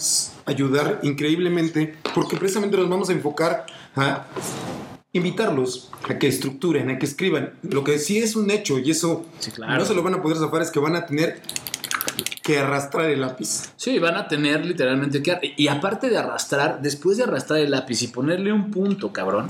ayudar 0.44 1.00
increíblemente 1.02 1.94
porque 2.14 2.36
precisamente 2.36 2.76
nos 2.76 2.88
vamos 2.88 3.08
a 3.10 3.12
enfocar 3.12 3.66
a 3.94 4.26
invitarlos 5.12 5.90
a 6.08 6.18
que 6.18 6.28
estructuren, 6.28 6.90
a 6.90 6.98
que 6.98 7.06
escriban. 7.06 7.54
Lo 7.62 7.84
que 7.84 7.98
sí 7.98 8.18
es 8.18 8.36
un 8.36 8.50
hecho 8.50 8.78
y 8.78 8.90
eso 8.90 9.24
Sí, 9.38 9.50
claro. 9.50 9.78
no 9.78 9.84
se 9.84 9.94
lo 9.94 10.02
van 10.02 10.14
a 10.14 10.22
poder 10.22 10.36
zafar 10.38 10.62
es 10.62 10.70
que 10.70 10.78
van 10.78 10.96
a 10.96 11.06
tener 11.06 11.40
que 12.42 12.58
arrastrar 12.58 13.10
el 13.10 13.20
lápiz. 13.22 13.72
Sí, 13.76 13.98
van 13.98 14.14
a 14.14 14.28
tener 14.28 14.64
literalmente 14.64 15.20
que... 15.20 15.54
Y 15.56 15.66
aparte 15.66 16.08
de 16.08 16.16
arrastrar, 16.16 16.80
después 16.80 17.16
de 17.16 17.24
arrastrar 17.24 17.58
el 17.58 17.72
lápiz 17.72 18.02
y 18.02 18.06
ponerle 18.06 18.52
un 18.52 18.70
punto, 18.70 19.12
cabrón, 19.12 19.48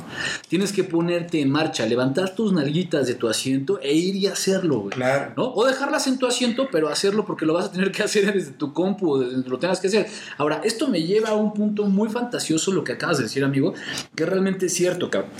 tienes 0.48 0.72
que 0.72 0.82
ponerte 0.82 1.42
en 1.42 1.50
marcha, 1.50 1.84
levantar 1.84 2.34
tus 2.34 2.54
nalguitas 2.54 3.06
de 3.06 3.14
tu 3.14 3.28
asiento 3.28 3.78
e 3.82 3.92
ir 3.92 4.16
y 4.16 4.26
hacerlo, 4.28 4.78
güey. 4.80 4.90
Claro. 4.90 5.34
¿no? 5.36 5.52
O 5.52 5.66
dejarlas 5.66 6.06
en 6.06 6.18
tu 6.18 6.26
asiento, 6.26 6.68
pero 6.72 6.88
hacerlo 6.88 7.26
porque 7.26 7.44
lo 7.44 7.52
vas 7.52 7.66
a 7.66 7.72
tener 7.72 7.92
que 7.92 8.02
hacer 8.02 8.32
desde 8.32 8.52
tu 8.52 8.72
compu 8.72 9.12
o 9.12 9.18
desde 9.18 9.34
donde 9.34 9.50
lo 9.50 9.58
tengas 9.58 9.78
que 9.80 9.88
hacer. 9.88 10.06
Ahora, 10.38 10.62
esto 10.64 10.88
me 10.88 11.02
lleva 11.02 11.30
a 11.30 11.34
un 11.34 11.52
punto 11.52 11.84
muy 11.84 12.08
fantasioso, 12.08 12.72
lo 12.72 12.82
que 12.82 12.92
acabas 12.92 13.18
de 13.18 13.24
decir, 13.24 13.44
amigo, 13.44 13.74
que 14.14 14.24
realmente 14.24 14.66
es 14.66 14.74
cierto, 14.74 15.10
cabrón. 15.10 15.32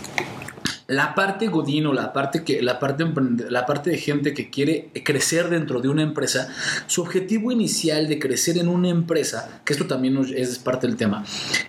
La 0.89 1.15
parte 1.15 1.49
godino, 1.49 1.93
la 1.93 2.13
parte, 2.13 2.45
que, 2.45 2.63
la, 2.63 2.79
parte 2.79 3.05
la 3.49 3.67
parte 3.67 3.91
de 3.91 3.99
gente 3.99 4.35
que 4.35 4.51
quiere 4.51 4.91
crecer 5.05 5.49
dentro 5.49 5.81
de 5.81 5.89
una 5.89 6.03
empresa, 6.03 6.49
su 6.87 7.03
objetivo 7.03 7.51
inicial 7.51 8.09
de 8.09 8.19
crecer 8.19 8.59
en 8.59 8.69
una 8.69 8.89
empresa, 8.89 9.61
que 9.65 9.73
esto 9.73 9.87
también 9.87 10.17
es 10.35 10.59
parte 10.59 10.87
del 10.87 10.97
tema, 10.97 11.25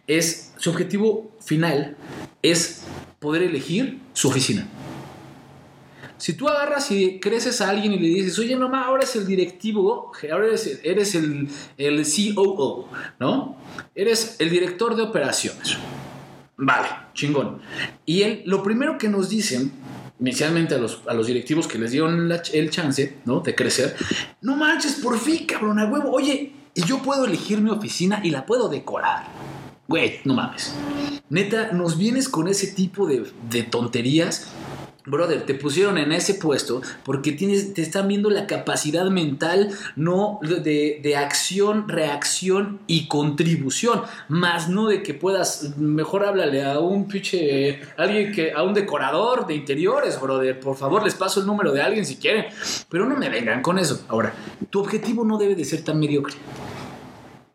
es 0.05 0.53
su 0.57 0.69
objetivo 0.69 1.31
final 1.43 1.95
es 2.41 2.83
poder 3.19 3.43
elegir 3.43 3.99
su 4.13 4.27
oficina. 4.27 4.67
Si 6.17 6.33
tú 6.33 6.49
agarras 6.49 6.89
y 6.91 7.19
creces 7.19 7.61
a 7.61 7.69
alguien 7.69 7.93
y 7.93 7.99
le 7.99 8.07
dices, 8.07 8.39
oye, 8.39 8.55
mamá, 8.55 8.85
ahora 8.85 9.03
es 9.03 9.15
el 9.15 9.27
directivo, 9.27 10.11
ahora 10.31 10.47
eres, 10.47 10.79
eres 10.83 11.13
el, 11.13 11.47
el 11.77 12.05
COO, 12.33 12.89
¿no? 13.19 13.55
Eres 13.93 14.35
el 14.39 14.49
director 14.49 14.95
de 14.95 15.03
operaciones. 15.03 15.77
Vale, 16.57 16.87
chingón. 17.13 17.61
Y 18.05 18.23
él, 18.23 18.43
lo 18.45 18.63
primero 18.63 18.97
que 18.97 19.09
nos 19.09 19.29
dicen, 19.29 19.71
inicialmente 20.19 20.75
a 20.75 20.79
los, 20.79 21.01
a 21.07 21.13
los 21.13 21.27
directivos 21.27 21.67
que 21.67 21.77
les 21.77 21.91
dieron 21.91 22.27
la 22.27 22.41
el 22.53 22.69
chance, 22.71 23.17
¿no? 23.25 23.41
De 23.41 23.53
crecer, 23.53 23.95
no 24.41 24.55
manches, 24.55 24.95
por 24.95 25.19
fin, 25.19 25.45
cabrón, 25.45 25.79
a 25.79 25.85
huevo. 25.85 26.11
Oye, 26.11 26.51
y 26.73 26.81
yo 26.83 26.99
puedo 27.01 27.25
elegir 27.25 27.61
mi 27.61 27.69
oficina 27.69 28.21
y 28.23 28.31
la 28.31 28.45
puedo 28.45 28.69
decorar. 28.69 29.25
Güey, 29.87 30.19
no 30.25 30.33
mames. 30.33 30.73
Neta, 31.29 31.71
nos 31.71 31.97
vienes 31.97 32.27
con 32.27 32.47
ese 32.47 32.67
tipo 32.67 33.07
de, 33.07 33.25
de 33.49 33.63
tonterías. 33.63 34.47
Brother, 35.07 35.45
te 35.45 35.53
pusieron 35.53 35.97
en 35.97 36.11
ese 36.11 36.33
puesto 36.33 36.81
porque 37.03 37.31
tienes, 37.31 37.73
te 37.73 37.81
están 37.81 38.09
viendo 38.09 38.29
la 38.29 38.45
capacidad 38.45 39.05
mental, 39.05 39.71
no 39.95 40.39
de, 40.41 40.99
de 41.01 41.15
acción, 41.15 41.87
reacción 41.87 42.79
y 42.87 43.07
contribución, 43.07 44.01
más 44.27 44.67
no 44.67 44.87
de 44.87 45.03
que 45.03 45.13
puedas, 45.13 45.77
mejor 45.77 46.25
háblale 46.25 46.65
a 46.65 46.79
un 46.79 47.07
pinche, 47.07 47.79
alguien 47.95 48.33
que, 48.33 48.51
a 48.51 48.63
un 48.63 48.73
decorador 48.73 49.47
de 49.47 49.55
interiores, 49.55 50.19
brother, 50.19 50.59
por 50.59 50.75
favor, 50.75 51.03
les 51.03 51.15
paso 51.15 51.39
el 51.39 51.47
número 51.47 51.71
de 51.71 51.81
alguien 51.81 52.05
si 52.05 52.17
quieren, 52.17 52.47
pero 52.89 53.05
no 53.05 53.15
me 53.15 53.29
vengan 53.29 53.61
con 53.61 53.79
eso. 53.79 54.05
Ahora, 54.09 54.33
tu 54.69 54.81
objetivo 54.81 55.23
no 55.23 55.37
debe 55.37 55.55
de 55.55 55.63
ser 55.63 55.83
tan 55.83 55.99
mediocre. 55.99 56.35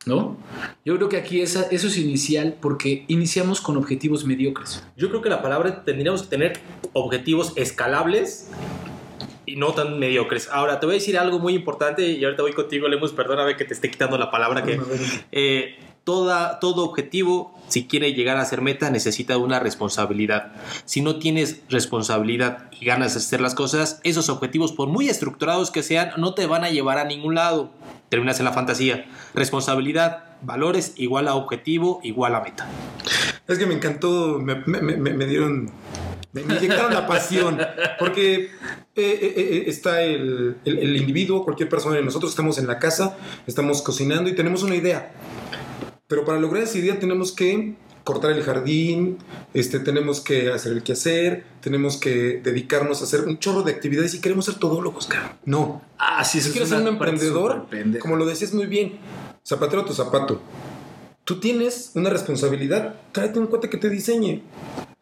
¿No? 0.04 0.36
Yo 0.84 0.96
creo 0.96 1.08
que 1.08 1.16
aquí 1.16 1.40
esa, 1.40 1.62
eso 1.70 1.86
es 1.86 1.96
inicial 1.96 2.56
porque 2.60 3.04
iniciamos 3.06 3.60
con 3.60 3.76
objetivos 3.76 4.24
mediocres. 4.24 4.84
Yo 4.96 5.08
creo 5.10 5.22
que 5.22 5.28
la 5.28 5.42
palabra 5.42 5.84
tendríamos 5.84 6.24
que 6.24 6.28
tener 6.28 6.60
objetivos 6.92 7.52
escalables 7.56 8.48
y 9.46 9.56
no 9.56 9.72
tan 9.74 9.98
mediocres. 9.98 10.48
Ahora, 10.50 10.80
te 10.80 10.86
voy 10.86 10.96
a 10.96 10.98
decir 10.98 11.18
algo 11.18 11.38
muy 11.38 11.54
importante 11.54 12.06
y 12.06 12.24
ahorita 12.24 12.42
voy 12.42 12.52
contigo, 12.52 12.88
Lemus, 12.88 13.12
perdóname 13.12 13.56
que 13.56 13.64
te 13.64 13.74
esté 13.74 13.90
quitando 13.90 14.18
la 14.18 14.30
palabra, 14.30 14.64
que 14.64 14.80
eh, 15.30 15.76
toda, 16.04 16.58
todo 16.60 16.84
objetivo, 16.84 17.54
si 17.68 17.86
quiere 17.86 18.12
llegar 18.12 18.36
a 18.36 18.44
ser 18.44 18.60
meta, 18.60 18.90
necesita 18.90 19.36
una 19.38 19.60
responsabilidad. 19.60 20.52
Si 20.84 21.00
no 21.00 21.16
tienes 21.18 21.60
responsabilidad 21.68 22.70
y 22.80 22.84
ganas 22.86 23.14
de 23.14 23.18
hacer 23.20 23.40
las 23.40 23.54
cosas, 23.54 24.00
esos 24.04 24.28
objetivos, 24.28 24.72
por 24.72 24.88
muy 24.88 25.08
estructurados 25.08 25.70
que 25.70 25.82
sean, 25.82 26.10
no 26.16 26.34
te 26.34 26.46
van 26.46 26.64
a 26.64 26.70
llevar 26.70 26.98
a 26.98 27.04
ningún 27.04 27.34
lado. 27.34 27.70
Terminas 28.08 28.38
en 28.40 28.44
la 28.44 28.52
fantasía. 28.52 29.06
Responsabilidad, 29.34 30.24
valores 30.42 30.92
igual 30.96 31.28
a 31.28 31.34
objetivo, 31.34 32.00
igual 32.02 32.34
a 32.34 32.40
meta. 32.40 32.68
Es 33.48 33.58
que 33.58 33.66
me 33.66 33.74
encantó, 33.74 34.38
me, 34.38 34.56
me- 34.66 34.80
me- 34.96 35.12
me 35.14 35.26
dieron, 35.26 35.70
me, 36.32 36.40
inyectaron 36.42 36.92
la 36.94 37.06
pasión, 37.06 37.58
porque 37.98 38.34
eh, 38.44 38.50
eh, 38.96 39.34
eh, 39.36 39.64
está 39.66 40.02
el, 40.02 40.56
el- 40.64 40.78
el 40.78 40.96
individuo, 40.96 41.44
cualquier 41.44 41.68
persona, 41.68 41.98
y 42.00 42.04
nosotros 42.04 42.30
estamos 42.32 42.58
en 42.58 42.66
la 42.66 42.78
casa, 42.78 43.16
estamos 43.46 43.82
cocinando 43.82 44.28
y 44.28 44.34
tenemos 44.34 44.62
una 44.62 44.74
idea. 44.74 45.12
Pero 46.12 46.26
para 46.26 46.38
lograr 46.38 46.64
esa 46.64 46.76
idea 46.76 47.00
tenemos 47.00 47.32
que 47.32 47.72
cortar 48.04 48.32
el 48.32 48.42
jardín, 48.42 49.16
este, 49.54 49.78
tenemos 49.78 50.20
que 50.20 50.52
hacer 50.52 50.72
el 50.72 50.82
quehacer, 50.82 51.46
tenemos 51.62 51.96
que 51.96 52.38
dedicarnos 52.44 53.00
a 53.00 53.04
hacer 53.04 53.22
un 53.22 53.38
chorro 53.38 53.62
de 53.62 53.72
actividades 53.72 54.12
y 54.12 54.20
queremos 54.20 54.44
ser 54.44 54.56
todólogos, 54.56 55.06
cabrón. 55.06 55.32
No, 55.46 55.80
Ah, 55.96 56.22
sí, 56.22 56.42
si 56.42 56.50
quieres 56.50 56.68
es 56.70 56.76
ser 56.76 56.82
un 56.82 56.88
emprendedor, 56.88 57.66
como 57.98 58.16
lo 58.16 58.26
decías 58.26 58.52
muy 58.52 58.66
bien, 58.66 58.98
zapatero 59.42 59.80
a 59.80 59.84
tu 59.86 59.94
zapato. 59.94 60.42
Tú 61.24 61.40
tienes 61.40 61.92
una 61.94 62.10
responsabilidad, 62.10 62.96
tráete 63.12 63.38
un 63.38 63.46
cuate 63.46 63.70
que 63.70 63.78
te 63.78 63.88
diseñe. 63.88 64.42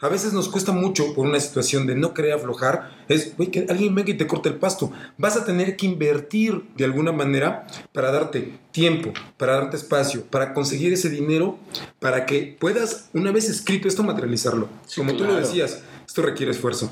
A 0.02 0.09
veces 0.09 0.33
nos 0.33 0.49
cuesta 0.49 0.73
mucho 0.73 1.12
por 1.14 1.26
una 1.26 1.38
situación 1.38 1.87
de 1.87 1.95
no 1.95 2.14
querer 2.14 2.33
aflojar, 2.33 2.90
es, 3.09 3.37
güey, 3.37 3.50
que 3.50 3.66
alguien 3.69 3.95
venga 3.95 4.11
y 4.11 4.16
te 4.16 4.26
corte 4.26 4.49
el 4.49 4.54
pasto. 4.57 4.90
Vas 5.19 5.37
a 5.37 5.45
tener 5.45 5.76
que 5.76 5.85
invertir 5.85 6.64
de 6.76 6.85
alguna 6.85 7.12
manera 7.12 7.66
para 7.92 8.11
darte 8.11 8.59
tiempo, 8.73 9.12
para 9.37 9.54
darte 9.54 9.76
espacio, 9.76 10.25
para 10.25 10.54
conseguir 10.54 10.92
ese 10.95 11.11
dinero, 11.11 11.59
para 11.99 12.25
que 12.25 12.57
puedas, 12.59 13.11
una 13.12 13.30
vez 13.30 13.50
escrito 13.50 13.88
esto, 13.88 14.02
materializarlo. 14.02 14.69
Sí, 14.87 15.00
Como 15.00 15.14
tú 15.14 15.25
lo 15.25 15.35
decías, 15.35 15.83
esto 16.07 16.23
requiere 16.23 16.52
esfuerzo 16.52 16.90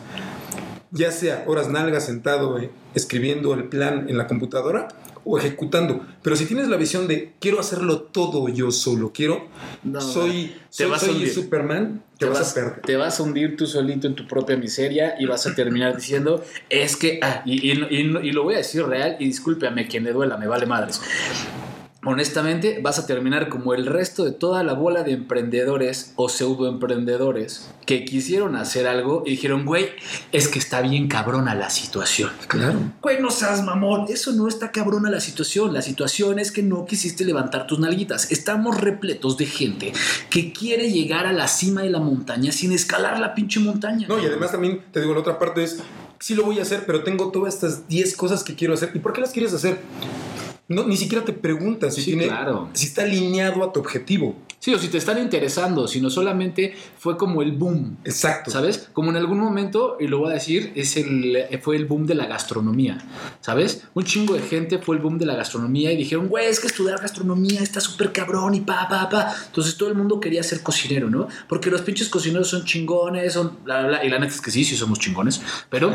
ya 0.90 1.12
sea 1.12 1.44
horas 1.46 1.68
nalgas 1.68 2.06
sentado 2.06 2.58
eh, 2.58 2.70
escribiendo 2.94 3.52
el 3.54 3.64
plan 3.64 4.08
en 4.08 4.16
la 4.16 4.26
computadora 4.26 4.88
o 5.30 5.38
ejecutando. 5.38 6.06
Pero 6.22 6.36
si 6.36 6.46
tienes 6.46 6.68
la 6.68 6.76
visión 6.78 7.06
de 7.06 7.32
quiero 7.38 7.60
hacerlo 7.60 8.00
todo 8.00 8.48
yo 8.48 8.70
solo, 8.70 9.12
quiero, 9.12 9.46
No, 9.84 10.00
soy, 10.00 10.54
te 10.70 10.84
soy, 10.84 10.90
vas 10.90 11.02
a 11.02 11.06
soy 11.06 11.14
hundir. 11.16 11.34
Superman, 11.34 12.02
te, 12.18 12.24
te 12.24 12.30
vas, 12.30 12.38
vas, 12.40 12.50
a 12.50 12.54
perder. 12.54 12.80
te 12.82 12.96
vas 12.96 13.20
a 13.20 13.22
hundir 13.22 13.56
tú 13.56 13.66
solito 13.66 14.06
en 14.06 14.14
tu 14.14 14.26
propia 14.26 14.56
miseria 14.56 15.16
y 15.20 15.26
vas 15.26 15.46
a 15.46 15.54
terminar 15.54 15.94
diciendo, 15.96 16.42
es 16.70 16.96
que, 16.96 17.20
ah, 17.22 17.42
y, 17.44 17.70
y- 17.70 17.72
y- 17.90 18.28
y 18.28 18.32
lo 18.32 18.42
voy 18.44 18.54
a 18.54 18.58
decir 18.58 18.84
real, 18.86 19.16
y 19.18 19.26
discúlpeme 19.26 19.82
a 19.82 19.86
quien 19.88 20.04
le 20.04 20.12
duela, 20.12 20.36
me 20.38 20.46
vale 20.46 20.64
madres. 20.66 21.00
Honestamente, 22.08 22.80
vas 22.82 22.98
a 22.98 23.06
terminar 23.06 23.50
como 23.50 23.74
el 23.74 23.84
resto 23.84 24.24
de 24.24 24.32
toda 24.32 24.62
la 24.62 24.72
bola 24.72 25.02
de 25.02 25.12
emprendedores 25.12 26.14
o 26.16 26.30
pseudoemprendedores 26.30 27.68
que 27.84 28.06
quisieron 28.06 28.56
hacer 28.56 28.86
algo 28.86 29.24
y 29.26 29.32
dijeron, 29.32 29.66
güey, 29.66 29.90
es 30.32 30.48
que 30.48 30.58
está 30.58 30.80
bien 30.80 31.08
cabrona 31.08 31.54
la 31.54 31.68
situación. 31.68 32.30
Claro. 32.46 32.78
Güey, 33.02 33.20
no 33.20 33.30
seas 33.30 33.62
mamón. 33.62 34.06
Eso 34.08 34.32
no 34.32 34.48
está 34.48 34.72
cabrona 34.72 35.10
la 35.10 35.20
situación. 35.20 35.74
La 35.74 35.82
situación 35.82 36.38
es 36.38 36.50
que 36.50 36.62
no 36.62 36.86
quisiste 36.86 37.26
levantar 37.26 37.66
tus 37.66 37.78
nalguitas. 37.78 38.32
Estamos 38.32 38.80
repletos 38.80 39.36
de 39.36 39.44
gente 39.44 39.92
que 40.30 40.54
quiere 40.54 40.90
llegar 40.90 41.26
a 41.26 41.34
la 41.34 41.46
cima 41.46 41.82
de 41.82 41.90
la 41.90 42.00
montaña 42.00 42.52
sin 42.52 42.72
escalar 42.72 43.20
la 43.20 43.34
pinche 43.34 43.60
montaña. 43.60 44.08
No, 44.08 44.18
y 44.18 44.24
además 44.24 44.50
también 44.50 44.82
te 44.92 45.02
digo, 45.02 45.12
la 45.12 45.20
otra 45.20 45.38
parte 45.38 45.62
es, 45.62 45.82
sí 46.20 46.34
lo 46.34 46.44
voy 46.44 46.58
a 46.58 46.62
hacer, 46.62 46.84
pero 46.86 47.02
tengo 47.02 47.30
todas 47.30 47.52
estas 47.52 47.86
10 47.86 48.16
cosas 48.16 48.44
que 48.44 48.54
quiero 48.54 48.72
hacer. 48.72 48.92
¿Y 48.94 48.98
por 48.98 49.12
qué 49.12 49.20
las 49.20 49.30
quieres 49.30 49.52
hacer? 49.52 49.78
No, 50.68 50.84
ni 50.86 50.96
siquiera 50.98 51.24
te 51.24 51.32
preguntas 51.32 51.94
si, 51.94 52.02
Sí, 52.02 52.10
tiene, 52.10 52.26
claro. 52.26 52.68
si 52.74 52.86
está 52.86 53.02
alineado 53.02 53.64
a 53.64 53.72
tu 53.72 53.80
objetivo. 53.80 54.36
Sí, 54.60 54.74
o 54.74 54.78
si 54.78 54.88
te 54.88 54.98
están 54.98 55.18
interesando, 55.18 55.86
sino 55.86 56.10
solamente 56.10 56.74
fue 56.98 57.16
como 57.16 57.42
el 57.42 57.52
boom. 57.52 57.96
Exacto. 58.04 58.50
¿Sabes? 58.50 58.90
Como 58.92 59.10
en 59.10 59.16
algún 59.16 59.38
momento, 59.38 59.96
y 60.00 60.08
lo 60.08 60.18
voy 60.18 60.32
a 60.32 60.34
decir, 60.34 60.72
es 60.74 60.96
el, 60.96 61.46
fue 61.62 61.76
el 61.76 61.86
boom 61.86 62.06
de 62.06 62.16
la 62.16 62.26
gastronomía. 62.26 62.98
¿Sabes? 63.40 63.84
Un 63.94 64.04
chingo 64.04 64.34
de 64.34 64.40
gente 64.42 64.78
fue 64.78 64.96
el 64.96 65.02
boom 65.02 65.16
de 65.16 65.26
la 65.26 65.36
gastronomía 65.36 65.92
y 65.92 65.96
dijeron, 65.96 66.28
güey, 66.28 66.46
es 66.46 66.58
que 66.60 66.66
estudiar 66.66 67.00
gastronomía 67.00 67.62
está 67.62 67.80
súper 67.80 68.12
cabrón 68.12 68.54
y 68.54 68.60
pa, 68.60 68.88
pa, 68.90 69.08
pa. 69.08 69.32
Entonces 69.46 69.76
todo 69.76 69.88
el 69.88 69.94
mundo 69.94 70.20
quería 70.20 70.42
ser 70.42 70.62
cocinero, 70.62 71.08
¿no? 71.08 71.28
Porque 71.48 71.70
los 71.70 71.80
pinches 71.82 72.08
cocineros 72.08 72.48
son 72.48 72.64
chingones, 72.64 73.32
son. 73.32 73.58
bla, 73.64 73.78
bla, 73.78 73.88
bla. 73.88 74.04
Y 74.04 74.10
la 74.10 74.18
neta 74.18 74.34
es 74.34 74.40
que 74.40 74.50
sí, 74.50 74.64
sí 74.64 74.76
somos 74.76 74.98
chingones. 74.98 75.40
Pero. 75.70 75.92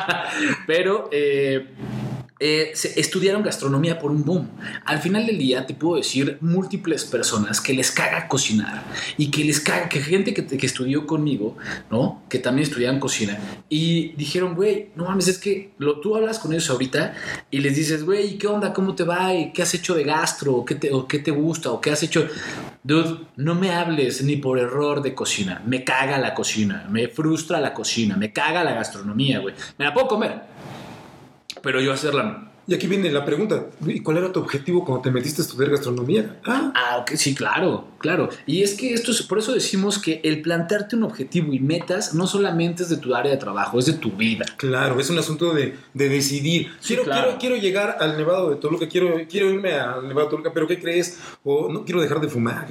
pero. 0.66 1.08
eh, 1.12 1.66
eh, 2.40 2.70
se- 2.74 2.98
estudiaron 2.98 3.42
gastronomía 3.42 3.98
por 3.98 4.10
un 4.10 4.24
boom. 4.24 4.48
Al 4.86 4.98
final 5.00 5.26
del 5.26 5.36
día 5.38 5.66
te 5.66 5.74
puedo 5.74 5.96
decir 5.96 6.38
múltiples 6.40 7.04
personas 7.04 7.60
que 7.60 7.74
les 7.74 7.90
caga 7.90 8.26
cocinar 8.28 8.82
y 9.18 9.30
que 9.30 9.44
les 9.44 9.60
caga, 9.60 9.88
que 9.90 10.00
gente 10.00 10.32
que, 10.34 10.66
estudió 10.66 11.06
conmigo, 11.06 11.56
¿no? 11.90 12.22
Que 12.30 12.38
también 12.38 12.66
estudiaban 12.66 12.98
cocina 12.98 13.38
y 13.68 14.12
dijeron, 14.16 14.54
güey, 14.54 14.88
no 14.96 15.04
mames, 15.04 15.28
es 15.28 15.38
que 15.38 15.72
lo, 15.78 16.00
tú 16.00 16.16
hablas 16.16 16.38
con 16.38 16.52
ellos 16.52 16.68
ahorita 16.70 17.14
y 17.50 17.58
les 17.60 17.76
dices, 17.76 18.04
güey, 18.04 18.38
¿qué 18.38 18.46
onda? 18.46 18.72
¿Cómo 18.72 18.94
te 18.94 19.04
va? 19.04 19.34
¿Y 19.34 19.52
¿Qué 19.52 19.62
has 19.62 19.74
hecho 19.74 19.94
de 19.94 20.04
gastro? 20.04 20.54
¿O 20.56 20.64
qué, 20.64 20.74
te, 20.76 20.92
¿O 20.92 21.06
qué 21.06 21.18
te 21.18 21.30
gusta? 21.30 21.70
¿O 21.70 21.80
qué 21.80 21.90
has 21.90 22.02
hecho? 22.02 22.26
Dude, 22.82 23.18
no 23.36 23.54
me 23.54 23.72
hables 23.72 24.22
ni 24.22 24.36
por 24.36 24.58
error 24.58 25.02
de 25.02 25.14
cocina. 25.14 25.62
Me 25.66 25.84
caga 25.84 26.16
la 26.18 26.32
cocina, 26.34 26.86
me 26.90 27.08
frustra 27.08 27.60
la 27.60 27.74
cocina, 27.74 28.16
me 28.16 28.32
caga 28.32 28.64
la 28.64 28.72
gastronomía, 28.72 29.40
güey. 29.40 29.54
Me 29.76 29.84
la 29.84 29.92
puedo 29.92 30.08
comer, 30.08 30.40
pero 31.62 31.80
yo 31.80 31.92
hacerla. 31.92 32.49
Y 32.70 32.74
aquí 32.74 32.86
viene 32.86 33.10
la 33.10 33.24
pregunta, 33.24 33.66
¿y 33.84 33.98
cuál 33.98 34.18
era 34.18 34.30
tu 34.30 34.38
objetivo 34.38 34.84
cuando 34.84 35.02
te 35.02 35.10
metiste 35.10 35.42
a 35.42 35.44
estudiar 35.44 35.70
gastronomía? 35.72 36.38
Ah, 36.44 36.72
Ah, 36.76 36.98
ok, 36.98 37.16
sí, 37.16 37.34
claro, 37.34 37.88
claro. 37.98 38.28
Y 38.46 38.62
es 38.62 38.74
que 38.74 38.94
esto 38.94 39.10
es, 39.10 39.22
por 39.22 39.40
eso 39.40 39.52
decimos 39.52 39.98
que 39.98 40.20
el 40.22 40.40
plantearte 40.40 40.94
un 40.94 41.02
objetivo 41.02 41.52
y 41.52 41.58
metas 41.58 42.14
no 42.14 42.28
solamente 42.28 42.84
es 42.84 42.88
de 42.88 42.98
tu 42.98 43.12
área 43.12 43.32
de 43.32 43.38
trabajo, 43.38 43.80
es 43.80 43.86
de 43.86 43.94
tu 43.94 44.12
vida. 44.12 44.44
Claro, 44.56 45.00
es 45.00 45.10
un 45.10 45.18
asunto 45.18 45.52
de, 45.52 45.74
de 45.94 46.08
decidir. 46.08 46.68
Sí, 46.78 46.94
quiero, 46.94 47.02
claro. 47.02 47.22
quiero, 47.22 47.38
quiero 47.40 47.56
llegar 47.56 47.96
al 47.98 48.16
Nevado 48.16 48.50
de 48.50 48.56
Toluca, 48.56 48.86
quiero, 48.88 49.16
quiero 49.28 49.50
irme 49.50 49.72
al 49.72 50.06
Nevado 50.06 50.26
de 50.26 50.30
Toluca, 50.30 50.52
pero 50.54 50.68
¿qué 50.68 50.78
crees? 50.78 51.18
O 51.42 51.72
no 51.72 51.84
quiero 51.84 52.00
dejar 52.00 52.20
de 52.20 52.28
fumar. 52.28 52.68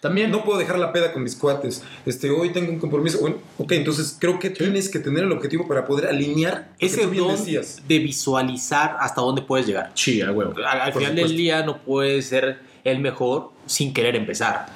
También, 0.00 0.30
No 0.30 0.42
puedo 0.42 0.58
dejar 0.58 0.78
la 0.78 0.90
peda 0.90 1.12
con 1.12 1.22
mis 1.22 1.36
cuates. 1.36 1.82
Este, 2.06 2.30
hoy 2.30 2.48
tengo 2.50 2.72
un 2.72 2.78
compromiso. 2.78 3.18
Bueno, 3.20 3.36
ok, 3.58 3.72
entonces 3.72 4.16
creo 4.18 4.38
que 4.38 4.48
tienes 4.48 4.88
que 4.88 5.00
tener 5.00 5.24
el 5.24 5.32
objetivo 5.32 5.68
para 5.68 5.84
poder 5.84 6.06
alinear 6.06 6.72
Ese 6.78 7.06
don 7.06 7.36
de 7.44 7.98
visualizar 7.98 8.96
hasta 9.00 9.20
dónde 9.20 9.33
puedes 9.42 9.66
llegar. 9.66 9.90
sí, 9.94 10.20
a 10.22 10.30
huevo. 10.32 10.54
Al, 10.58 10.64
al 10.80 10.92
final 10.92 11.10
supuesto. 11.12 11.28
del 11.28 11.36
día 11.36 11.62
no 11.64 11.78
puedes 11.78 12.26
ser 12.26 12.58
el 12.84 12.98
mejor 13.00 13.50
sin 13.66 13.92
querer 13.94 14.16
empezar. 14.16 14.66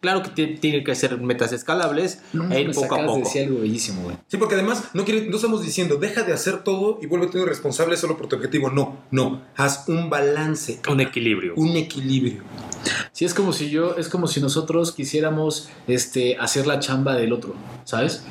Claro 0.00 0.22
que 0.22 0.46
tiene 0.46 0.84
que 0.84 0.94
ser 0.94 1.18
metas 1.18 1.52
escalables 1.52 2.20
No, 2.32 2.52
e 2.52 2.60
ir 2.60 2.68
me 2.68 2.74
poco 2.74 2.94
a 2.94 3.00
de 3.00 3.06
poco. 3.06 3.18
decir 3.20 3.44
algo 3.44 3.60
bellísimo, 3.60 4.02
güey. 4.02 4.16
Sí, 4.28 4.36
porque 4.36 4.54
además 4.54 4.90
no, 4.92 5.04
quiere- 5.04 5.26
no 5.28 5.34
estamos 5.36 5.62
diciendo 5.64 5.96
deja 5.96 6.22
de 6.22 6.32
hacer 6.32 6.62
todo 6.62 6.98
y 7.02 7.06
vuelve 7.06 7.26
a 7.26 7.30
tener 7.30 7.48
responsable 7.48 7.96
solo 7.96 8.16
por 8.16 8.28
tu 8.28 8.36
objetivo. 8.36 8.70
No, 8.70 8.98
no. 9.10 9.42
Haz 9.56 9.88
un 9.88 10.08
balance, 10.10 10.80
Un 10.88 11.00
equilibrio. 11.00 11.54
un 11.56 11.76
equilibrio. 11.76 12.42
Sí, 13.12 13.24
es 13.24 13.34
como 13.34 13.52
si 13.52 13.70
yo, 13.70 13.96
es 13.96 14.08
como 14.08 14.28
si 14.28 14.40
nosotros 14.40 14.92
quisiéramos 14.92 15.70
este, 15.88 16.36
hacer 16.38 16.66
la 16.66 16.78
chamba 16.78 17.16
del 17.16 17.32
otro, 17.32 17.54
¿sabes? 17.84 18.22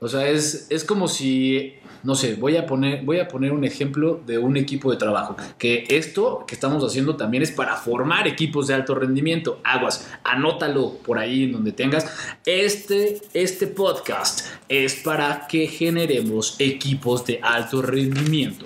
O 0.00 0.08
sea, 0.08 0.28
es, 0.28 0.66
es 0.68 0.84
como 0.84 1.08
si, 1.08 1.74
no 2.06 2.14
sé, 2.14 2.36
voy 2.36 2.56
a, 2.56 2.66
poner, 2.66 3.04
voy 3.04 3.18
a 3.18 3.26
poner 3.26 3.50
un 3.50 3.64
ejemplo 3.64 4.20
de 4.24 4.38
un 4.38 4.56
equipo 4.56 4.92
de 4.92 4.96
trabajo. 4.96 5.36
Que 5.58 5.84
esto 5.88 6.44
que 6.46 6.54
estamos 6.54 6.84
haciendo 6.84 7.16
también 7.16 7.42
es 7.42 7.50
para 7.50 7.74
formar 7.74 8.28
equipos 8.28 8.68
de 8.68 8.74
alto 8.74 8.94
rendimiento. 8.94 9.58
Aguas, 9.64 10.08
anótalo 10.22 10.98
por 11.04 11.18
ahí 11.18 11.44
en 11.44 11.52
donde 11.52 11.72
tengas. 11.72 12.06
Este, 12.46 13.20
este 13.34 13.66
podcast 13.66 14.46
es 14.68 14.94
para 14.94 15.48
que 15.48 15.66
generemos 15.66 16.54
equipos 16.60 17.26
de 17.26 17.40
alto 17.42 17.82
rendimiento 17.82 18.64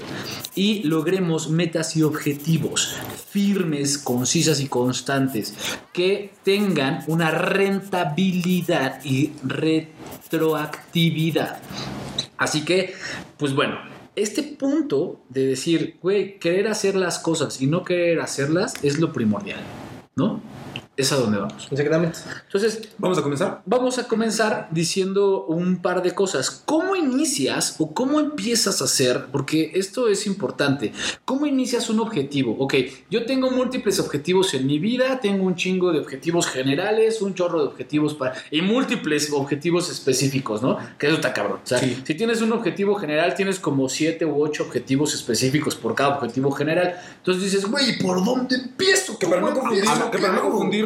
y 0.55 0.83
logremos 0.83 1.49
metas 1.49 1.97
y 1.97 2.03
objetivos 2.03 2.95
firmes, 3.31 3.97
concisas 3.97 4.61
y 4.61 4.67
constantes 4.67 5.55
que 5.95 6.33
tengan 6.51 7.05
una 7.07 7.31
rentabilidad 7.31 9.05
y 9.05 9.31
retroactividad. 9.45 11.61
Así 12.37 12.65
que, 12.65 12.95
pues 13.39 13.55
bueno, 13.55 13.79
este 14.17 14.43
punto 14.43 15.21
de 15.29 15.47
decir, 15.47 15.99
güey, 16.03 16.41
querer 16.41 16.67
hacer 16.67 16.97
las 16.97 17.21
cosas 17.21 17.63
y 17.63 17.69
no 17.69 17.85
querer 17.85 18.19
hacerlas 18.19 18.75
es 18.83 18.99
lo 18.99 19.13
primordial, 19.13 19.61
¿no? 20.17 20.43
Es 20.97 21.13
a 21.13 21.17
donde 21.17 21.39
vamos. 21.39 21.69
Exactamente. 21.71 22.19
Entonces, 22.47 22.89
Vamos 22.99 23.17
a 23.19 23.23
comenzar. 23.23 23.63
Vamos 23.65 23.99
a 23.99 24.07
comenzar 24.07 24.69
diciendo 24.71 25.47
un 25.47 25.81
par 25.81 26.03
de 26.03 26.15
cosas. 26.15 26.51
¿Cómo 26.67 26.95
inicias 26.95 27.77
o 27.79 27.95
cómo 27.95 28.21
empiezas 28.21 28.83
a 28.83 28.85
hacer? 28.85 29.27
Porque 29.33 29.71
esto 29.75 30.09
es 30.09 30.27
importante. 30.27 30.93
¿Cómo 31.25 31.47
inicias 31.47 31.89
un 31.89 32.01
objetivo? 32.01 32.55
Ok, 32.59 32.75
yo 33.11 33.25
tengo 33.25 33.51
múltiples 33.51 33.99
objetivos 33.99 34.53
en 34.53 34.67
mi 34.67 34.79
vida, 34.79 35.21
tengo 35.21 35.45
un 35.45 35.55
chingo 35.55 35.93
de 35.93 36.01
objetivos 36.01 36.47
generales, 36.47 37.23
un 37.23 37.35
chorro 37.35 37.61
de 37.63 37.69
objetivos 37.69 38.15
para... 38.15 38.35
y 38.51 38.61
múltiples 38.61 39.33
objetivos 39.33 39.91
específicos, 39.91 40.61
¿no? 40.63 40.77
Que 40.99 41.07
eso 41.07 41.17
está 41.17 41.33
cabrón. 41.33 41.61
O 41.65 41.67
sea, 41.67 41.79
Sí. 41.79 42.03
si 42.05 42.15
tienes 42.15 42.43
un 42.43 42.53
objetivo 42.53 42.97
general, 42.97 43.35
tienes 43.35 43.59
como 43.59 43.89
siete 43.89 44.27
u 44.27 44.43
ocho 44.43 44.65
objetivos 44.65 45.15
específicos 45.15 45.75
por 45.77 45.95
cada 45.95 46.17
objetivo 46.17 46.51
general. 46.51 47.01
Entonces 47.17 47.45
dices, 47.45 47.65
güey, 47.71 47.99
¿por 47.99 48.23
dónde 48.23 48.57
empiezo? 48.57 49.19
Que 49.19 49.27
para, 49.27 49.41
no 49.41 49.55
¿Cómo 49.55 49.71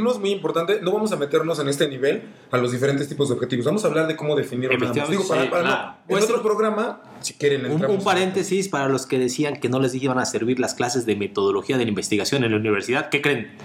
no 0.05 0.11
¿Qué 0.11 0.15
confundirnos, 0.15 0.21
muy 0.21 0.31
importante, 0.31 0.81
no 0.83 0.93
vamos 0.93 1.13
a 1.13 1.17
meternos 1.17 1.59
en 1.59 1.69
este 1.69 1.89
nivel 1.89 2.23
a 2.51 2.59
los 2.59 2.71
diferentes 2.73 3.09
tipos 3.09 3.29
de 3.29 3.35
objetivos. 3.35 3.65
Vamos 3.67 3.85
a 3.85 3.89
hablar 3.89 4.07
de 4.07 4.17
cómo 4.17 4.37
definirlos. 4.37 4.79
nada 4.81 4.95
más. 4.95 5.11
Digo, 5.11 5.27
para, 5.27 5.51
para 5.51 5.63
no- 5.63 5.69
claro. 5.69 5.89
en 5.91 6.07
Pues- 6.09 6.25
otro 6.25 6.43
programa, 6.43 7.03
si 7.21 7.35
quieren, 7.35 7.71
Un, 7.71 7.85
un 7.85 8.05
paréntesis 8.05 8.69
para 8.69 8.89
los 8.89 9.07
que 9.07 9.19
decían 9.19 9.57
que 9.61 9.69
no 9.69 9.81
les 9.81 9.95
iban 9.95 10.19
a 10.19 10.27
servir 10.27 10.61
las 10.61 10.75
clases 10.75 11.07
de 11.07 11.17
metodología 11.17 11.77
de 11.79 11.85
la 11.85 11.89
investigación 11.89 12.45
en 12.45 12.51
la 12.53 12.57
universidad. 12.59 13.09
¿Qué 13.09 13.21
creen? 13.23 13.57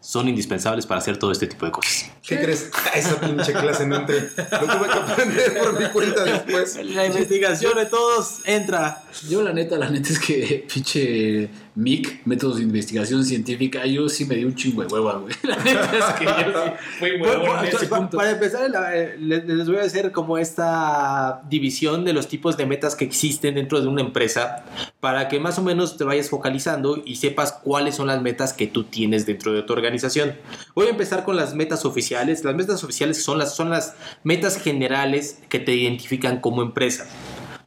Son 0.00 0.28
indispensables 0.28 0.86
para 0.86 1.00
hacer 1.00 1.16
todo 1.18 1.32
este 1.32 1.48
tipo 1.48 1.66
de 1.66 1.72
cosas. 1.72 2.08
¿Qué 2.26 2.38
crees? 2.40 2.70
Esa 2.94 3.20
pinche 3.20 3.52
clase 3.52 3.84
no 3.84 3.96
entré. 3.96 4.20
Lo 4.20 4.58
tuve 4.60 4.86
que 4.86 4.98
aprender 4.98 5.58
por 5.58 5.78
mi 5.80 5.86
cuenta 5.88 6.22
después. 6.24 6.78
La 6.84 7.04
investigación 7.06 7.76
de 7.76 7.86
todos 7.86 8.38
entra. 8.46 9.02
Yo 9.28 9.42
la 9.42 9.52
neta, 9.52 9.76
la 9.76 9.90
neta 9.90 10.08
es 10.10 10.20
que 10.20 10.64
pinche 10.72 11.50
MIC, 11.78 12.26
métodos 12.26 12.56
de 12.56 12.64
investigación 12.64 13.24
científica, 13.24 13.86
yo 13.86 14.08
sí 14.08 14.24
me 14.24 14.34
di 14.34 14.44
un 14.44 14.54
chingo 14.56 14.82
de 14.82 14.88
hueva, 14.88 15.12
güey. 15.18 15.32
La 15.44 15.56
neta 15.56 15.90
es 15.96 16.04
que 16.18 16.24
yo 16.24 16.30
sí 16.64 16.70
fui 16.98 17.18
Bueno, 17.18 17.42
huevón 17.44 17.58
en 17.60 17.74
ese 17.76 17.86
pa- 17.86 17.98
punto. 17.98 18.16
para 18.16 18.30
empezar, 18.32 18.68
eh, 18.94 19.16
les, 19.20 19.44
les 19.44 19.68
voy 19.68 19.76
a 19.78 19.82
hacer 19.82 20.10
como 20.10 20.38
esta 20.38 21.40
división 21.48 22.04
de 22.04 22.12
los 22.12 22.26
tipos 22.26 22.56
de 22.56 22.66
metas 22.66 22.96
que 22.96 23.04
existen 23.04 23.54
dentro 23.54 23.80
de 23.80 23.86
una 23.86 24.00
empresa 24.00 24.64
para 24.98 25.28
que 25.28 25.38
más 25.38 25.58
o 25.58 25.62
menos 25.62 25.96
te 25.96 26.02
vayas 26.02 26.28
focalizando 26.30 27.00
y 27.04 27.14
sepas 27.16 27.52
cuáles 27.52 27.94
son 27.94 28.08
las 28.08 28.20
metas 28.22 28.52
que 28.52 28.66
tú 28.66 28.82
tienes 28.84 29.24
dentro 29.24 29.52
de 29.52 29.62
tu 29.62 29.72
organización. 29.72 30.34
Voy 30.74 30.86
a 30.86 30.90
empezar 30.90 31.24
con 31.24 31.36
las 31.36 31.54
metas 31.54 31.84
oficiales. 31.84 32.42
Las 32.42 32.56
metas 32.56 32.82
oficiales 32.82 33.22
son 33.22 33.38
las, 33.38 33.54
son 33.54 33.70
las 33.70 33.94
metas 34.24 34.60
generales 34.60 35.38
que 35.48 35.60
te 35.60 35.74
identifican 35.76 36.40
como 36.40 36.62
empresa. 36.62 37.06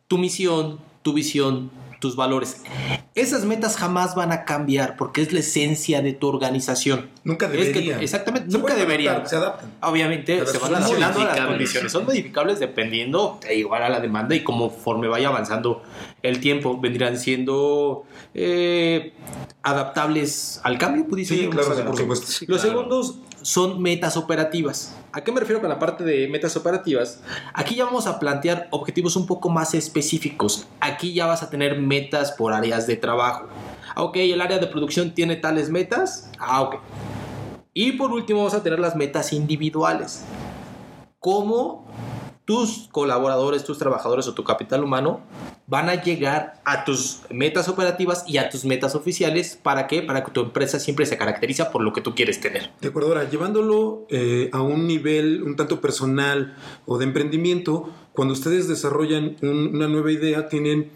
Tu 0.07 0.17
misión, 0.17 0.79
tu 1.01 1.13
visión, 1.13 1.71
tus 2.01 2.17
valores. 2.17 2.57
Esas 3.15 3.45
metas 3.45 3.77
jamás 3.77 4.15
van 4.15 4.33
a 4.33 4.43
cambiar 4.43 4.97
porque 4.97 5.21
es 5.21 5.31
la 5.31 5.39
esencia 5.39 6.01
de 6.01 6.11
tu 6.11 6.27
organización. 6.27 7.09
Nunca 7.23 7.45
Es 7.45 7.51
que- 7.51 7.57
deberían. 7.67 8.01
exactamente, 8.01 8.51
Se 8.51 8.57
nunca 8.57 8.75
deberían. 8.75 9.13
adaptar, 9.15 9.29
Se 9.29 9.35
adaptan. 9.37 9.71
Obviamente 9.81 10.37
Pero 10.39 10.51
se 10.51 10.57
van 10.57 10.75
adaptando 10.75 11.21
a 11.21 11.25
las 11.35 11.45
condiciones. 11.47 11.91
Son 11.91 12.05
modificables 12.05 12.59
dependiendo 12.59 13.39
igual 13.55 13.83
a 13.83 13.89
la 13.89 13.99
demanda 14.01 14.35
y 14.35 14.43
conforme 14.43 15.07
vaya 15.07 15.29
avanzando 15.29 15.83
el 16.23 16.39
tiempo. 16.41 16.79
Vendrán 16.81 17.17
siendo 17.17 18.03
eh, 18.33 19.13
adaptables 19.63 20.59
al 20.63 20.77
cambio, 20.77 21.05
pudiese 21.07 21.35
Sí, 21.35 21.47
claro, 21.49 21.67
por 21.85 21.97
supuesto. 21.97 22.25
Los 22.47 22.61
claro. 22.61 22.61
segundos 22.61 23.15
son 23.41 23.81
metas 23.81 24.17
operativas. 24.17 24.95
¿A 25.11 25.21
qué 25.23 25.31
me 25.31 25.39
refiero 25.39 25.61
con 25.61 25.69
la 25.69 25.79
parte 25.79 26.03
de 26.03 26.27
metas 26.27 26.55
operativas? 26.55 27.21
Aquí 27.53 27.75
ya 27.75 27.85
vamos 27.85 28.07
a 28.07 28.19
plantear 28.19 28.67
objetivos 28.71 29.15
un 29.15 29.27
poco 29.27 29.49
más 29.49 29.73
específicos. 29.73 30.67
Aquí 30.79 31.13
ya 31.13 31.25
vas 31.25 31.43
a 31.43 31.49
tener 31.49 31.79
metas 31.79 32.31
por 32.31 32.53
áreas 32.53 32.87
de 32.87 32.95
trabajo. 32.95 33.47
Ah, 33.95 34.03
Ok, 34.03 34.17
el 34.17 34.41
área 34.41 34.57
de 34.57 34.67
producción 34.67 35.13
tiene 35.13 35.35
tales 35.35 35.69
metas. 35.69 36.29
Ah, 36.39 36.61
ok. 36.61 36.75
Y 37.73 37.93
por 37.93 38.11
último 38.11 38.39
vamos 38.39 38.53
a 38.53 38.63
tener 38.63 38.79
las 38.79 38.95
metas 38.95 39.33
individuales. 39.33 40.23
¿Cómo 41.19 41.87
tus 42.45 42.89
colaboradores, 42.91 43.63
tus 43.63 43.77
trabajadores 43.77 44.27
o 44.27 44.33
tu 44.33 44.43
capital 44.43 44.83
humano 44.83 45.21
van 45.67 45.89
a 45.89 46.01
llegar 46.01 46.61
a 46.65 46.83
tus 46.83 47.21
metas 47.29 47.69
operativas 47.69 48.25
y 48.27 48.37
a 48.37 48.49
tus 48.49 48.65
metas 48.65 48.95
oficiales? 48.95 49.57
¿Para 49.61 49.87
qué? 49.87 50.01
Para 50.01 50.23
que 50.23 50.31
tu 50.31 50.41
empresa 50.41 50.79
siempre 50.79 51.05
se 51.05 51.17
caracteriza 51.17 51.71
por 51.71 51.81
lo 51.81 51.93
que 51.93 52.01
tú 52.01 52.13
quieres 52.13 52.41
tener. 52.41 52.71
De 52.81 52.89
acuerdo, 52.89 53.09
ahora 53.09 53.29
llevándolo 53.29 54.05
eh, 54.09 54.49
a 54.51 54.61
un 54.61 54.87
nivel 54.87 55.43
un 55.43 55.55
tanto 55.55 55.79
personal 55.79 56.57
o 56.85 56.97
de 56.97 57.05
emprendimiento, 57.05 57.89
cuando 58.13 58.33
ustedes 58.33 58.67
desarrollan 58.67 59.37
un- 59.41 59.71
una 59.75 59.87
nueva 59.87 60.11
idea, 60.11 60.49
tienen 60.49 60.89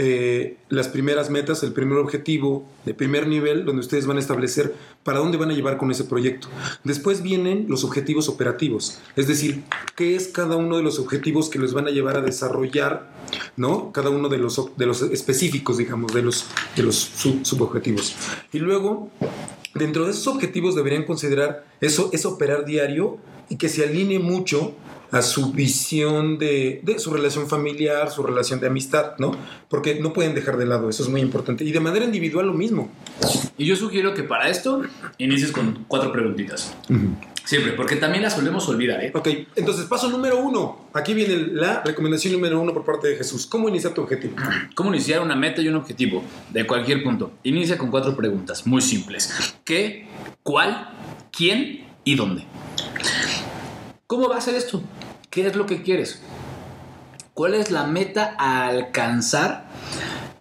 eh, 0.00 0.56
las 0.68 0.86
primeras 0.88 1.28
metas, 1.28 1.62
el 1.64 1.72
primer 1.72 1.98
objetivo 1.98 2.64
de 2.84 2.94
primer 2.94 3.26
nivel, 3.26 3.64
donde 3.64 3.80
ustedes 3.80 4.06
van 4.06 4.16
a 4.16 4.20
establecer 4.20 4.74
para 5.02 5.18
dónde 5.18 5.38
van 5.38 5.50
a 5.50 5.54
llevar 5.54 5.76
con 5.76 5.90
ese 5.90 6.04
proyecto. 6.04 6.46
Después 6.84 7.20
vienen 7.22 7.66
los 7.68 7.82
objetivos 7.84 8.28
operativos, 8.28 8.98
es 9.16 9.26
decir, 9.26 9.64
qué 9.96 10.14
es 10.14 10.28
cada 10.28 10.54
uno 10.56 10.76
de 10.76 10.82
los 10.84 10.98
objetivos 11.00 11.48
que 11.48 11.58
les 11.58 11.72
van 11.72 11.88
a 11.88 11.90
llevar 11.90 12.16
a 12.16 12.20
desarrollar, 12.20 13.10
¿no? 13.56 13.90
Cada 13.92 14.10
uno 14.10 14.28
de 14.28 14.38
los, 14.38 14.76
de 14.76 14.86
los 14.86 15.02
específicos, 15.02 15.78
digamos, 15.78 16.12
de 16.14 16.22
los, 16.22 16.46
de 16.76 16.82
los 16.84 16.94
sub- 16.96 17.44
subobjetivos. 17.44 18.14
Y 18.52 18.58
luego 18.60 19.10
dentro 19.74 20.04
de 20.04 20.12
esos 20.12 20.26
objetivos 20.28 20.74
deberían 20.76 21.04
considerar 21.04 21.64
eso 21.80 22.10
es 22.12 22.24
operar 22.24 22.64
diario 22.66 23.18
y 23.48 23.56
que 23.56 23.68
se 23.68 23.82
alinee 23.84 24.18
mucho 24.20 24.74
a 25.10 25.22
su 25.22 25.52
visión 25.52 26.38
de, 26.38 26.80
de 26.82 26.98
su 26.98 27.12
relación 27.12 27.48
familiar, 27.48 28.10
su 28.10 28.22
relación 28.22 28.60
de 28.60 28.66
amistad, 28.66 29.12
¿no? 29.18 29.32
Porque 29.68 30.00
no 30.00 30.12
pueden 30.12 30.34
dejar 30.34 30.56
de 30.56 30.66
lado, 30.66 30.88
eso 30.88 31.02
es 31.02 31.08
muy 31.08 31.20
importante. 31.20 31.64
Y 31.64 31.72
de 31.72 31.80
manera 31.80 32.04
individual 32.04 32.46
lo 32.46 32.54
mismo. 32.54 32.90
Y 33.56 33.66
yo 33.66 33.76
sugiero 33.76 34.14
que 34.14 34.22
para 34.22 34.48
esto 34.48 34.82
inicies 35.18 35.52
con 35.52 35.84
cuatro 35.88 36.12
preguntitas. 36.12 36.74
Siempre, 37.44 37.72
porque 37.72 37.96
también 37.96 38.22
las 38.22 38.34
solemos 38.34 38.68
olvidar, 38.68 39.02
¿eh? 39.02 39.10
Ok, 39.14 39.28
entonces 39.56 39.86
paso 39.86 40.10
número 40.10 40.38
uno. 40.38 40.90
Aquí 40.92 41.14
viene 41.14 41.34
la 41.52 41.82
recomendación 41.82 42.34
número 42.34 42.60
uno 42.60 42.74
por 42.74 42.84
parte 42.84 43.08
de 43.08 43.16
Jesús. 43.16 43.46
¿Cómo 43.46 43.70
iniciar 43.70 43.94
tu 43.94 44.02
objetivo? 44.02 44.34
¿Cómo 44.74 44.90
iniciar 44.92 45.22
una 45.22 45.34
meta 45.34 45.62
y 45.62 45.68
un 45.68 45.76
objetivo 45.76 46.22
de 46.50 46.66
cualquier 46.66 47.02
punto? 47.02 47.32
Inicia 47.44 47.78
con 47.78 47.90
cuatro 47.90 48.14
preguntas 48.14 48.66
muy 48.66 48.82
simples. 48.82 49.32
¿Qué? 49.64 50.06
¿Cuál? 50.42 50.90
¿Quién? 51.32 51.86
¿Y 52.04 52.16
dónde? 52.16 52.44
¿Cómo 54.06 54.28
va 54.28 54.36
a 54.36 54.40
ser 54.42 54.54
esto? 54.54 54.82
¿Qué 55.30 55.46
es 55.46 55.56
lo 55.56 55.66
que 55.66 55.82
quieres? 55.82 56.20
¿Cuál 57.34 57.54
es 57.54 57.70
la 57.70 57.84
meta 57.84 58.34
a 58.38 58.66
alcanzar 58.68 59.66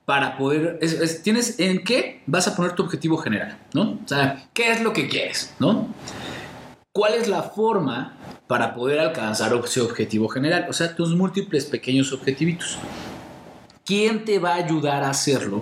para 0.05 0.37
poder... 0.37 0.79
es- 0.81 0.93
es- 0.93 1.21
¿Tienes 1.23 1.59
en 1.59 1.83
qué 1.83 2.23
vas 2.25 2.47
a 2.47 2.55
poner 2.55 2.71
tu 2.73 2.83
objetivo 2.83 3.17
general? 3.17 3.57
¿No? 3.73 3.99
O 4.03 4.07
sea, 4.07 4.47
¿qué 4.53 4.71
es 4.71 4.81
lo 4.81 4.93
que 4.93 5.07
quieres? 5.07 5.53
¿No? 5.59 5.87
¿Cuál 6.93 7.13
es 7.15 7.27
la 7.27 7.43
forma 7.43 8.17
para 8.47 8.73
poder 8.73 8.99
alcanzar 8.99 9.53
ese 9.63 9.81
objetivo 9.81 10.27
general? 10.29 10.65
O 10.69 10.73
sea, 10.73 10.95
tus 10.95 11.13
múltiples 11.15 11.65
pequeños 11.65 12.11
objetivitos. 12.13 12.77
¿Quién 13.85 14.25
te 14.25 14.39
va 14.39 14.53
a 14.53 14.55
ayudar 14.55 15.03
a 15.03 15.09
hacerlo? 15.11 15.61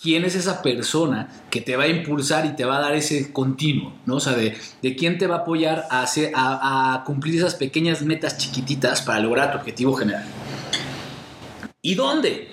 ¿Quién 0.00 0.24
es 0.24 0.34
esa 0.34 0.62
persona 0.62 1.28
que 1.50 1.60
te 1.60 1.76
va 1.76 1.84
a 1.84 1.88
impulsar 1.88 2.46
y 2.46 2.56
te 2.56 2.64
va 2.64 2.78
a 2.78 2.80
dar 2.80 2.94
ese 2.94 3.32
continuo? 3.32 3.92
¿no? 4.06 4.16
O 4.16 4.20
sea, 4.20 4.34
de, 4.34 4.56
quién 4.96 5.18
te 5.18 5.26
va 5.26 5.36
a 5.36 5.38
apoyar 5.40 5.86
a, 5.90 6.04
a, 6.34 7.04
cumplir 7.04 7.36
esas 7.36 7.54
pequeñas 7.54 8.02
metas 8.02 8.38
chiquititas 8.38 9.02
para 9.02 9.20
lograr 9.20 9.52
tu 9.52 9.58
objetivo 9.58 9.94
general. 9.94 10.24
¿Y 11.82 11.94
dónde? 11.94 12.48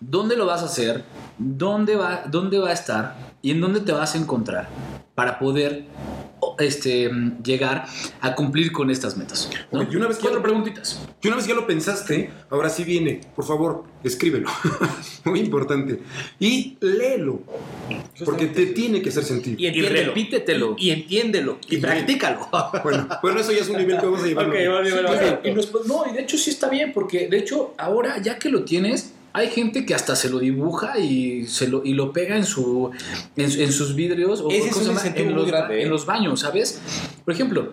¿Dónde 0.00 0.36
lo 0.36 0.46
vas 0.46 0.62
a 0.62 0.66
hacer? 0.66 1.04
¿Dónde 1.38 1.96
va, 1.96 2.24
dónde 2.26 2.58
va 2.58 2.70
a 2.70 2.72
estar? 2.72 3.16
¿Y 3.40 3.50
en 3.50 3.60
dónde 3.60 3.80
te 3.80 3.92
vas 3.92 4.14
a 4.14 4.18
encontrar 4.18 4.68
para 5.14 5.38
poder 5.38 5.86
este, 6.58 7.10
llegar 7.44 7.86
a 8.20 8.34
cumplir 8.34 8.72
con 8.72 8.90
estas 8.90 9.16
metas? 9.16 9.48
y 9.72 9.96
una 9.96 10.06
vez 10.08 10.16
que 10.16 10.22
Cuatro 10.22 10.38
ya- 10.40 10.42
preguntitas. 10.42 11.00
Y 11.22 11.26
una 11.28 11.36
vez 11.36 11.46
que 11.46 11.50
ya 11.52 11.56
lo 11.56 11.66
pensaste, 11.66 12.30
ahora 12.50 12.68
sí 12.68 12.84
viene, 12.84 13.20
por 13.34 13.44
favor, 13.44 13.84
escríbelo. 14.04 14.48
Muy 15.24 15.40
importante. 15.40 16.00
Y 16.40 16.76
léelo. 16.80 17.42
Porque 18.24 18.46
te 18.46 18.66
tiene 18.66 19.00
que 19.02 19.08
hacer 19.10 19.24
sentido. 19.24 19.56
Y, 19.58 19.70
repítetelo. 19.82 20.74
Y, 20.78 20.88
y 20.88 20.90
entiéndelo. 20.90 21.58
Y, 21.68 21.76
Y- 21.76 21.78
practícalo. 21.78 22.48
Bueno, 22.82 23.08
bueno, 23.22 23.40
eso 23.40 23.52
ya 23.52 23.60
es 23.60 23.68
un 23.68 23.76
nivel 23.78 23.98
que 23.98 24.06
vamos 24.06 24.22
a 24.22 24.26
llevar. 24.26 24.46
Ok, 24.46 24.52
vale, 24.52 24.64
Sí, 24.90 24.96
vale, 24.96 25.18
claro, 25.18 25.40
y 25.44 25.50
nos- 25.52 25.66
pues, 25.66 25.86
no, 25.86 26.04
y 26.10 26.12
de 26.14 26.22
hecho 26.22 26.36
sí 26.36 26.50
está 26.50 26.68
bien, 26.68 26.92
porque 26.92 27.28
de 27.28 27.38
hecho 27.38 27.74
ahora 27.78 28.20
ya 28.20 28.38
que 28.38 28.48
lo 28.48 28.64
tienes, 28.64 29.12
hay 29.34 29.48
gente 29.48 29.86
que 29.86 29.94
hasta 29.94 30.14
se 30.16 30.28
lo 30.30 30.38
dibuja 30.38 30.98
y, 30.98 31.46
se 31.46 31.68
lo, 31.68 31.82
y 31.84 31.94
lo 31.94 32.12
pega 32.12 32.36
en, 32.36 32.44
su, 32.44 32.90
en, 33.36 33.50
su- 33.50 33.60
en 33.60 33.72
sus 33.72 33.94
vidrios 33.94 34.40
o 34.40 34.50
Ese 34.50 34.68
¿eh? 35.70 35.82
en 35.82 35.90
los 35.90 36.04
baños, 36.06 36.40
¿sabes? 36.40 36.80
Por 37.24 37.32
ejemplo, 37.34 37.72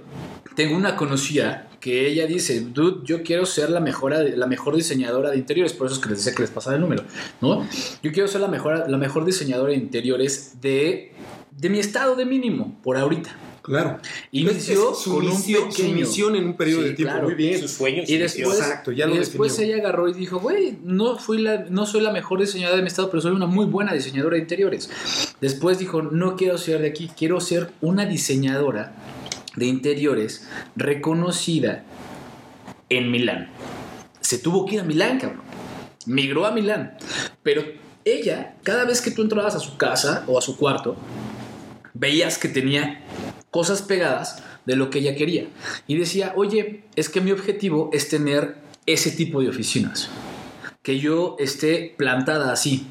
tengo 0.56 0.76
una 0.76 0.96
conocida 0.96 1.68
que 1.80 2.08
ella 2.08 2.26
dice, 2.28 2.62
dude, 2.62 3.02
yo 3.06 3.24
quiero 3.24 3.46
ser 3.46 3.70
la 3.70 3.80
mejor, 3.80 4.14
la 4.36 4.48
mejor 4.48 4.76
diseñadora 4.76 5.32
de 5.32 5.38
interiores, 5.38 5.72
por 5.74 5.88
eso 5.88 5.96
es 5.96 6.02
que 6.02 6.10
les 6.10 6.18
decía 6.20 6.36
que 6.36 6.42
les 6.44 6.52
pasaba 6.52 6.76
el 6.76 6.82
número, 6.82 7.04
¿no? 7.42 7.66
Yo 8.04 8.12
quiero 8.12 8.28
ser 8.28 8.42
la 8.42 8.48
mejor, 8.50 8.90
la 8.90 8.98
mejor 8.98 9.24
diseñadora 9.26 9.72
de 9.72 9.78
interiores 9.78 10.56
de, 10.62 11.14
de 11.52 11.70
mi 11.70 11.80
estado 11.80 12.16
de 12.16 12.26
mínimo, 12.26 12.78
por 12.84 12.98
ahorita. 12.98 13.30
Claro. 13.62 14.00
Inició 14.32 14.92
Es- 14.94 15.00
su 15.00 15.12
con 15.16 15.26
un 15.26 15.30
misión, 15.32 15.72
su 15.72 15.84
misión 15.90 16.36
en 16.36 16.46
un 16.46 16.58
periodo 16.58 16.82
Sí, 16.84 16.88
de 16.90 16.94
tiempo. 16.96 17.12
claro. 17.14 17.28
Muy 17.28 17.36
bien. 17.36 17.60
Sus 17.60 17.72
sueños. 17.72 18.10
Y 18.10 18.18
después. 18.18 18.58
Exacto, 18.58 18.92
ya 18.92 19.06
lo 19.08 19.16
y 19.16 19.20
después 19.20 19.52
definió. 19.56 19.76
ella 19.76 19.84
agarró 19.84 20.08
y 20.10 20.14
dijo, 20.14 20.40
güey, 20.40 20.78
no, 20.84 21.18
fui 21.18 21.40
la, 21.42 21.66
no 21.70 21.86
soy 21.86 22.02
la 22.02 22.12
mejor 22.12 22.40
diseñadora 22.40 22.78
de 22.78 22.82
mi 22.84 22.88
estado, 22.88 23.10
pero 23.10 23.22
soy 23.22 23.32
una 23.32 23.46
muy 23.48 23.66
buena 23.66 23.94
diseñadora 23.94 24.36
de 24.36 24.42
interiores. 24.42 24.90
Después 25.42 25.78
dijo, 25.80 26.02
no 26.02 26.36
quiero 26.36 26.58
ser 26.58 26.82
de 26.82 26.88
aquí, 26.88 27.10
quiero 27.18 27.40
ser 27.42 27.72
una 27.82 28.06
diseñadora 28.06 28.94
de 29.56 29.66
interiores 29.66 30.48
reconocida 30.76 31.84
en 32.90 33.12
Milán. 33.12 33.50
Se 34.22 34.38
tuvo 34.38 34.66
que 34.66 34.76
ir 34.76 34.82
a 34.82 34.84
Milán, 34.84 35.20
cabrón. 35.20 35.42
Migró 36.06 36.46
a 36.46 36.52
Milán. 36.52 36.98
Pero 37.44 37.64
ella, 38.06 38.56
cada 38.64 38.86
vez 38.86 39.02
que 39.02 39.12
tú 39.12 39.22
entrabas 39.22 39.56
a 39.56 39.60
su 39.60 39.78
casa 39.78 40.24
o 40.28 40.38
a 40.38 40.42
su 40.42 40.56
cuarto, 40.58 40.96
veías 41.94 42.38
que 42.38 42.48
tenía 42.48 43.04
cosas 43.52 43.82
pegadas 43.82 44.44
de 44.66 44.76
lo 44.76 44.90
que 44.90 45.00
ella 45.00 45.16
quería. 45.16 45.48
Y 45.88 45.98
decía, 45.98 46.34
oye, 46.36 46.84
es 46.96 47.10
que 47.10 47.22
mi 47.22 47.32
objetivo 47.32 47.90
es 47.94 48.10
tener 48.10 48.58
ese 48.86 49.12
tipo 49.12 49.42
de 49.42 49.50
oficinas. 49.50 50.10
Que 50.82 51.00
yo 51.00 51.36
esté 51.40 51.94
plantada 51.98 52.52
así. 52.52 52.88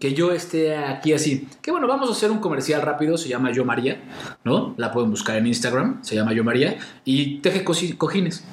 Que 0.00 0.14
yo 0.14 0.32
esté 0.32 0.76
aquí 0.76 1.12
así. 1.12 1.48
Que 1.60 1.70
bueno, 1.70 1.86
vamos 1.86 2.08
a 2.08 2.12
hacer 2.12 2.30
un 2.30 2.38
comercial 2.38 2.82
rápido. 2.82 3.18
Se 3.18 3.28
llama 3.28 3.52
Yo 3.52 3.64
María, 3.64 4.00
¿no? 4.44 4.74
La 4.76 4.92
pueden 4.92 5.10
buscar 5.10 5.36
en 5.36 5.46
Instagram. 5.46 6.04
Se 6.04 6.14
llama 6.14 6.32
Yo 6.32 6.44
María. 6.44 6.78
Y 7.04 7.38
teje 7.38 7.64
cojines. 7.64 8.44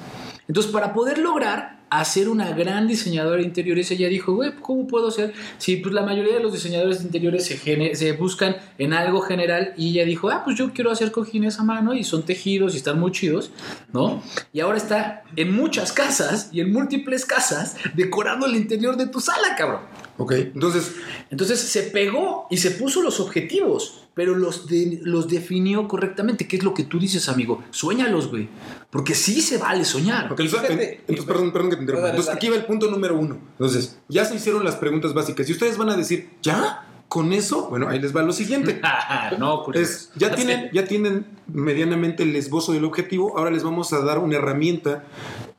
Entonces, 0.48 0.72
para 0.72 0.92
poder 0.92 1.18
lograr 1.18 1.75
hacer 1.90 2.28
una 2.28 2.50
gran 2.52 2.88
diseñadora 2.88 3.38
de 3.38 3.44
interiores, 3.44 3.90
ella 3.90 4.08
dijo, 4.08 4.34
güey, 4.34 4.52
¿cómo 4.60 4.86
puedo 4.86 5.10
ser? 5.10 5.34
Si 5.58 5.76
pues 5.76 5.94
la 5.94 6.02
mayoría 6.02 6.34
de 6.34 6.40
los 6.40 6.52
diseñadores 6.52 6.98
de 6.98 7.04
interiores 7.04 7.44
se, 7.44 7.94
se 7.94 8.12
buscan 8.12 8.56
en 8.78 8.92
algo 8.92 9.20
general 9.20 9.72
y 9.76 9.90
ella 9.90 10.04
dijo, 10.04 10.30
ah, 10.30 10.42
pues 10.44 10.56
yo 10.56 10.72
quiero 10.72 10.90
hacer 10.90 11.12
cojines 11.12 11.60
a 11.60 11.64
mano 11.64 11.94
y 11.94 12.04
son 12.04 12.24
tejidos 12.24 12.74
y 12.74 12.78
están 12.78 12.98
muy 12.98 13.12
chidos, 13.12 13.50
¿no? 13.92 14.22
Y 14.52 14.60
ahora 14.60 14.78
está 14.78 15.22
en 15.36 15.54
muchas 15.54 15.92
casas 15.92 16.50
y 16.52 16.60
en 16.60 16.72
múltiples 16.72 17.24
casas 17.24 17.76
decorando 17.94 18.46
el 18.46 18.56
interior 18.56 18.96
de 18.96 19.06
tu 19.06 19.20
sala, 19.20 19.54
cabrón. 19.56 19.80
Ok, 20.18 20.32
entonces, 20.32 20.92
Entonces 21.30 21.60
se 21.60 21.82
pegó 21.84 22.46
y 22.50 22.56
se 22.56 22.70
puso 22.72 23.02
los 23.02 23.20
objetivos, 23.20 24.08
pero 24.14 24.34
los, 24.34 24.66
de- 24.66 25.00
los 25.02 25.28
definió 25.28 25.86
correctamente. 25.88 26.48
¿Qué 26.48 26.56
es 26.56 26.64
lo 26.64 26.72
que 26.72 26.84
tú 26.84 26.98
dices, 26.98 27.28
amigo? 27.28 27.62
Suéñalos, 27.70 28.28
güey. 28.30 28.48
Porque 28.90 29.14
sí 29.14 29.42
se 29.42 29.58
vale 29.58 29.84
soñar. 29.84 30.28
entonces, 30.30 30.50
fíjate- 30.58 31.00
entonces, 31.06 31.24
perdón, 31.26 31.52
perdón 31.52 31.70
que 31.70 31.76
te 31.76 31.82
interrumpa. 31.82 32.10
Entonces, 32.10 32.34
aquí 32.34 32.48
va 32.48 32.56
el 32.56 32.64
punto 32.64 32.90
número 32.90 33.18
uno. 33.18 33.38
Entonces, 33.52 33.98
ya 34.08 34.24
se 34.24 34.36
hicieron 34.36 34.64
las 34.64 34.76
preguntas 34.76 35.12
básicas. 35.12 35.48
Y 35.48 35.52
ustedes 35.52 35.76
van 35.76 35.90
a 35.90 35.96
decir, 35.96 36.30
¿ya? 36.42 36.82
¿Con 37.08 37.32
eso? 37.32 37.68
Bueno, 37.68 37.88
ahí 37.88 38.00
les 38.00 38.16
va 38.16 38.22
lo 38.22 38.32
siguiente. 38.32 38.80
no, 39.38 39.62
curioso. 39.64 39.84
Es, 39.92 40.10
ya, 40.16 40.34
tienen, 40.34 40.70
ya 40.72 40.86
tienen 40.86 41.26
medianamente 41.46 42.22
el 42.24 42.34
esbozo 42.34 42.72
del 42.72 42.84
objetivo, 42.84 43.38
ahora 43.38 43.50
les 43.50 43.62
vamos 43.62 43.92
a 43.92 44.00
dar 44.00 44.18
una 44.18 44.36
herramienta 44.36 45.04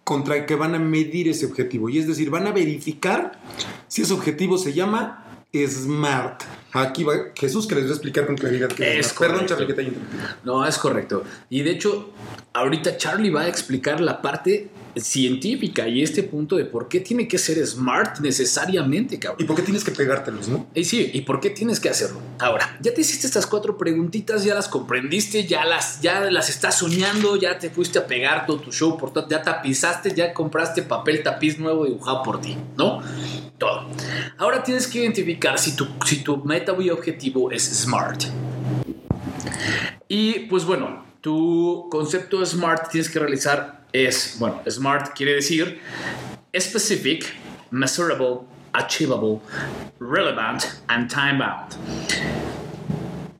contra 0.07 0.37
el 0.37 0.45
que 0.45 0.55
van 0.55 0.73
a 0.73 0.79
medir 0.79 1.27
ese 1.27 1.45
objetivo. 1.45 1.89
Y 1.89 1.99
es 1.99 2.07
decir, 2.07 2.29
van 2.29 2.47
a 2.47 2.53
verificar 2.53 3.33
si 3.89 4.03
ese 4.03 4.13
objetivo 4.13 4.57
se 4.57 4.71
llama 4.71 5.25
SMART. 5.53 6.43
Aquí 6.71 7.03
va 7.03 7.13
Jesús 7.35 7.67
que 7.67 7.75
les 7.75 7.83
va 7.83 7.89
a 7.89 7.91
explicar 7.91 8.25
con 8.25 8.37
claridad 8.37 8.69
qué 8.69 8.99
es, 8.99 9.07
Es. 9.07 9.13
Perdón. 9.13 9.45
Charlie, 9.45 9.67
que 9.67 9.73
te 9.73 9.81
haya. 9.81 9.91
No, 10.45 10.65
es 10.65 10.77
correcto. 10.77 11.25
Y 11.49 11.61
de 11.61 11.71
hecho, 11.71 12.13
ahorita 12.53 12.95
Charlie 12.95 13.31
va 13.31 13.41
a 13.41 13.47
explicar 13.49 13.99
la 13.99 14.21
parte 14.21 14.69
científica 14.99 15.87
y 15.87 16.01
este 16.01 16.23
punto 16.23 16.55
de 16.55 16.65
por 16.65 16.87
qué 16.87 16.99
tiene 16.99 17.27
que 17.27 17.37
ser 17.37 17.65
smart 17.65 18.19
necesariamente, 18.19 19.15
¿Y 19.15 19.17
cabrón. 19.19 19.47
por 19.47 19.55
qué 19.55 19.61
tienes 19.61 19.83
que 19.83 19.91
pegártelos, 19.91 20.47
no? 20.47 20.67
Y 20.73 20.83
sí, 20.83 21.11
¿y 21.13 21.21
por 21.21 21.39
qué 21.39 21.49
tienes 21.49 21.79
que 21.79 21.89
hacerlo? 21.89 22.19
Ahora, 22.39 22.77
ya 22.81 22.93
te 22.93 23.01
hiciste 23.01 23.27
estas 23.27 23.47
cuatro 23.47 23.77
preguntitas, 23.77 24.43
ya 24.43 24.55
las 24.55 24.67
comprendiste, 24.67 25.45
ya 25.45 25.65
las, 25.65 26.01
ya 26.01 26.21
las 26.31 26.49
estás 26.49 26.77
soñando, 26.77 27.35
ya 27.35 27.57
te 27.59 27.69
fuiste 27.69 27.99
a 27.99 28.07
pegar 28.07 28.45
todo 28.45 28.59
tu 28.59 28.71
show, 28.71 28.97
por 28.97 29.11
todo, 29.11 29.27
ya 29.27 29.41
tapizaste, 29.41 30.13
ya 30.13 30.33
compraste 30.33 30.83
papel 30.83 31.23
tapiz 31.23 31.59
nuevo 31.59 31.85
dibujado 31.85 32.23
por 32.23 32.41
ti, 32.41 32.57
¿no? 32.77 33.01
Todo. 33.57 33.87
Ahora 34.37 34.63
tienes 34.63 34.87
que 34.87 34.99
identificar 34.99 35.57
si 35.57 35.75
tu, 35.75 35.87
si 36.05 36.17
tu 36.23 36.37
meta 36.43 36.75
y 36.79 36.89
objetivo 36.89 37.51
es 37.51 37.63
SMART. 37.63 38.25
Y 40.07 40.39
pues 40.41 40.65
bueno, 40.65 41.06
tu 41.21 41.87
concepto 41.89 42.45
SMART 42.45 42.89
tienes 42.89 43.09
que 43.09 43.19
realizar 43.19 43.81
es, 43.91 44.35
bueno, 44.39 44.61
SMART 44.69 45.15
quiere 45.15 45.35
decir 45.35 45.79
specific, 46.57 47.25
measurable, 47.71 48.41
achievable, 48.73 49.41
relevant 49.99 50.63
and 50.87 51.09
time 51.09 51.39
bound. 51.39 51.75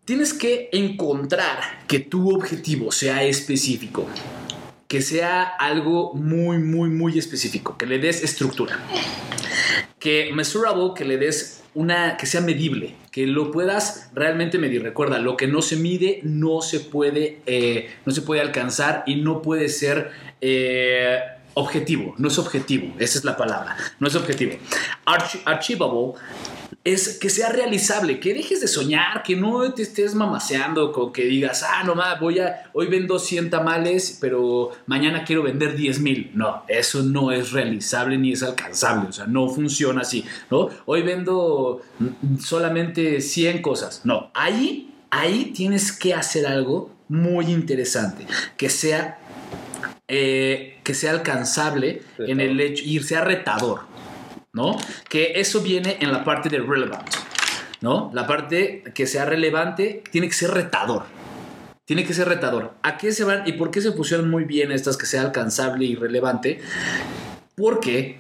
Tienes 0.06 0.34
que 0.34 0.70
encontrar 0.72 1.84
que 1.88 2.00
tu 2.00 2.34
objetivo 2.34 2.92
sea 2.92 3.24
específico, 3.24 4.08
que 4.88 5.02
sea 5.02 5.44
algo 5.44 6.14
muy, 6.14 6.60
muy, 6.60 6.90
muy 6.90 7.18
específico, 7.18 7.78
que 7.78 7.86
le 7.86 8.00
des 8.00 8.24
estructura 8.24 8.80
que 10.00 10.32
measurable, 10.34 10.92
que 10.96 11.06
le 11.06 11.18
des 11.18 11.64
una, 11.74 12.18
que 12.18 12.26
sea 12.26 12.42
medible, 12.42 12.96
que 13.12 13.28
lo 13.28 13.52
puedas 13.52 14.10
realmente 14.14 14.58
medir. 14.58 14.84
Recuerda, 14.84 15.20
lo 15.20 15.38
que 15.38 15.48
no 15.48 15.62
se 15.62 15.76
mide 15.76 16.22
no 16.24 16.62
se 16.62 16.80
puede, 16.80 17.40
eh, 17.46 17.90
no 18.06 18.14
se 18.14 18.22
puede 18.22 18.42
alcanzar 18.42 19.04
y 19.06 19.16
no 19.16 19.42
puede 19.42 19.70
ser 19.70 20.12
eh, 20.42 21.20
objetivo. 21.58 22.14
No 22.18 22.28
es 22.28 22.38
objetivo, 22.38 22.94
esa 23.00 23.18
es 23.20 23.26
la 23.26 23.36
palabra. 23.36 23.76
No 24.00 24.08
es 24.08 24.16
objetivo. 24.16 24.54
Archi- 25.06 25.42
achievable 25.46 26.14
es 26.84 27.18
que 27.20 27.30
sea 27.30 27.50
realizable, 27.50 28.20
que 28.20 28.34
dejes 28.34 28.62
de 28.62 28.68
soñar, 28.68 29.22
que 29.24 29.36
no 29.36 29.74
te 29.74 29.82
estés 29.82 30.16
mamaseando 30.16 30.92
con 30.94 31.12
que 31.12 31.26
digas, 31.26 31.64
ah, 31.64 31.84
no 31.84 31.96
más, 31.96 32.18
voy 32.20 32.40
a, 32.40 32.70
hoy 32.74 32.88
vendo 32.88 33.20
100 33.20 33.50
tamales, 33.50 34.18
pero 34.22 34.72
mañana 34.86 35.26
quiero 35.26 35.44
vender 35.44 35.76
10 35.76 36.00
mil. 36.00 36.32
No, 36.34 36.64
eso 36.70 37.02
no 37.04 37.32
es 37.32 37.52
realizable 37.52 38.18
ni 38.18 38.32
es 38.32 38.42
alcanzable, 38.44 39.10
o 39.10 39.12
sea, 39.12 39.26
no 39.28 39.50
funciona 39.50 40.02
así, 40.02 40.24
¿no? 40.50 40.70
Hoy 40.86 41.02
vendo 41.02 41.82
solamente 42.40 43.20
100 43.20 43.62
cosas. 43.62 44.02
No, 44.06 44.32
ahí, 44.34 44.94
ahí 45.10 45.52
tienes 45.56 45.92
que 45.92 46.14
hacer 46.14 46.46
algo 46.48 46.92
muy 47.10 47.46
interesante, 47.48 48.26
que 48.58 48.70
sea, 48.70 49.20
eh, 50.08 50.80
que 50.84 50.94
sea 50.94 51.12
alcanzable 51.12 52.02
en 52.20 52.40
el 52.40 52.60
hecho 52.60 52.84
y 52.86 53.00
sea 53.00 53.22
retador. 53.22 53.82
¿no? 54.58 54.76
Que 55.08 55.34
eso 55.36 55.62
viene 55.62 55.98
en 56.02 56.12
la 56.12 56.24
parte 56.24 56.50
de 56.50 56.60
relevant, 56.60 57.08
¿no? 57.82 58.10
La 58.14 58.26
parte 58.26 58.84
que 58.96 59.06
sea 59.06 59.24
relevante 59.24 60.04
tiene 60.12 60.28
que 60.28 60.34
ser 60.34 60.50
retador. 60.52 61.04
Tiene 61.86 62.04
que 62.04 62.14
ser 62.14 62.28
retador. 62.28 62.74
¿A 62.82 62.98
qué 62.98 63.12
se 63.12 63.24
van 63.24 63.48
y 63.48 63.54
por 63.54 63.72
qué 63.72 63.82
se 63.82 63.92
pusieron 63.92 64.30
muy 64.30 64.44
bien 64.44 64.72
estas 64.72 64.98
que 64.98 65.06
sea 65.06 65.22
alcanzable 65.22 65.86
y 65.86 65.96
relevante? 65.96 66.60
Porque 67.56 68.18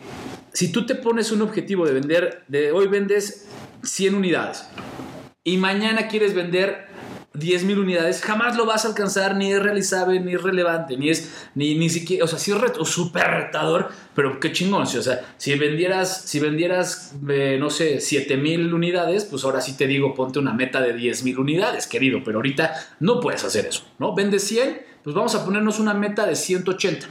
si 0.53 0.71
tú 0.71 0.85
te 0.85 0.95
pones 0.95 1.31
un 1.31 1.41
objetivo 1.41 1.85
de 1.85 1.93
vender, 1.93 2.43
de 2.47 2.71
hoy 2.71 2.87
vendes 2.87 3.47
100 3.83 4.15
unidades 4.15 4.67
y 5.43 5.57
mañana 5.57 6.07
quieres 6.07 6.33
vender 6.33 6.86
10 7.37 7.63
mil 7.65 7.79
unidades, 7.79 8.21
jamás 8.21 8.55
lo 8.55 8.65
vas 8.65 8.85
a 8.85 8.89
alcanzar, 8.89 9.35
ni 9.35 9.51
es 9.51 9.61
realizable, 9.61 10.19
ni 10.19 10.33
es 10.33 10.41
relevante, 10.41 10.97
ni 10.97 11.09
es, 11.09 11.47
ni, 11.55 11.75
ni 11.75 11.89
siquiera, 11.89 12.25
o 12.25 12.27
sea, 12.27 12.39
sí 12.39 12.51
es 12.51 12.87
súper 12.89 13.27
retador, 13.27 13.89
pero 14.15 14.39
qué 14.39 14.51
chingón, 14.51 14.83
o 14.83 14.85
sea, 14.85 15.25
si 15.37 15.55
vendieras, 15.57 16.23
si 16.23 16.39
vendieras, 16.39 17.15
eh, 17.29 17.57
no 17.59 17.69
sé, 17.69 17.99
7 17.99 18.37
mil 18.37 18.73
unidades, 18.73 19.25
pues 19.25 19.43
ahora 19.43 19.61
sí 19.61 19.77
te 19.77 19.87
digo, 19.87 20.13
ponte 20.15 20.39
una 20.39 20.53
meta 20.53 20.81
de 20.81 20.93
10 20.93 21.23
mil 21.23 21.39
unidades, 21.39 21.87
querido, 21.87 22.21
pero 22.23 22.39
ahorita 22.39 22.73
no 22.99 23.19
puedes 23.19 23.43
hacer 23.43 23.67
eso, 23.67 23.83
¿no? 23.99 24.15
Vendes 24.15 24.43
100, 24.43 24.81
pues 25.03 25.15
vamos 25.15 25.35
a 25.35 25.45
ponernos 25.45 25.79
una 25.79 25.93
meta 25.93 26.25
de 26.25 26.35
180. 26.35 27.07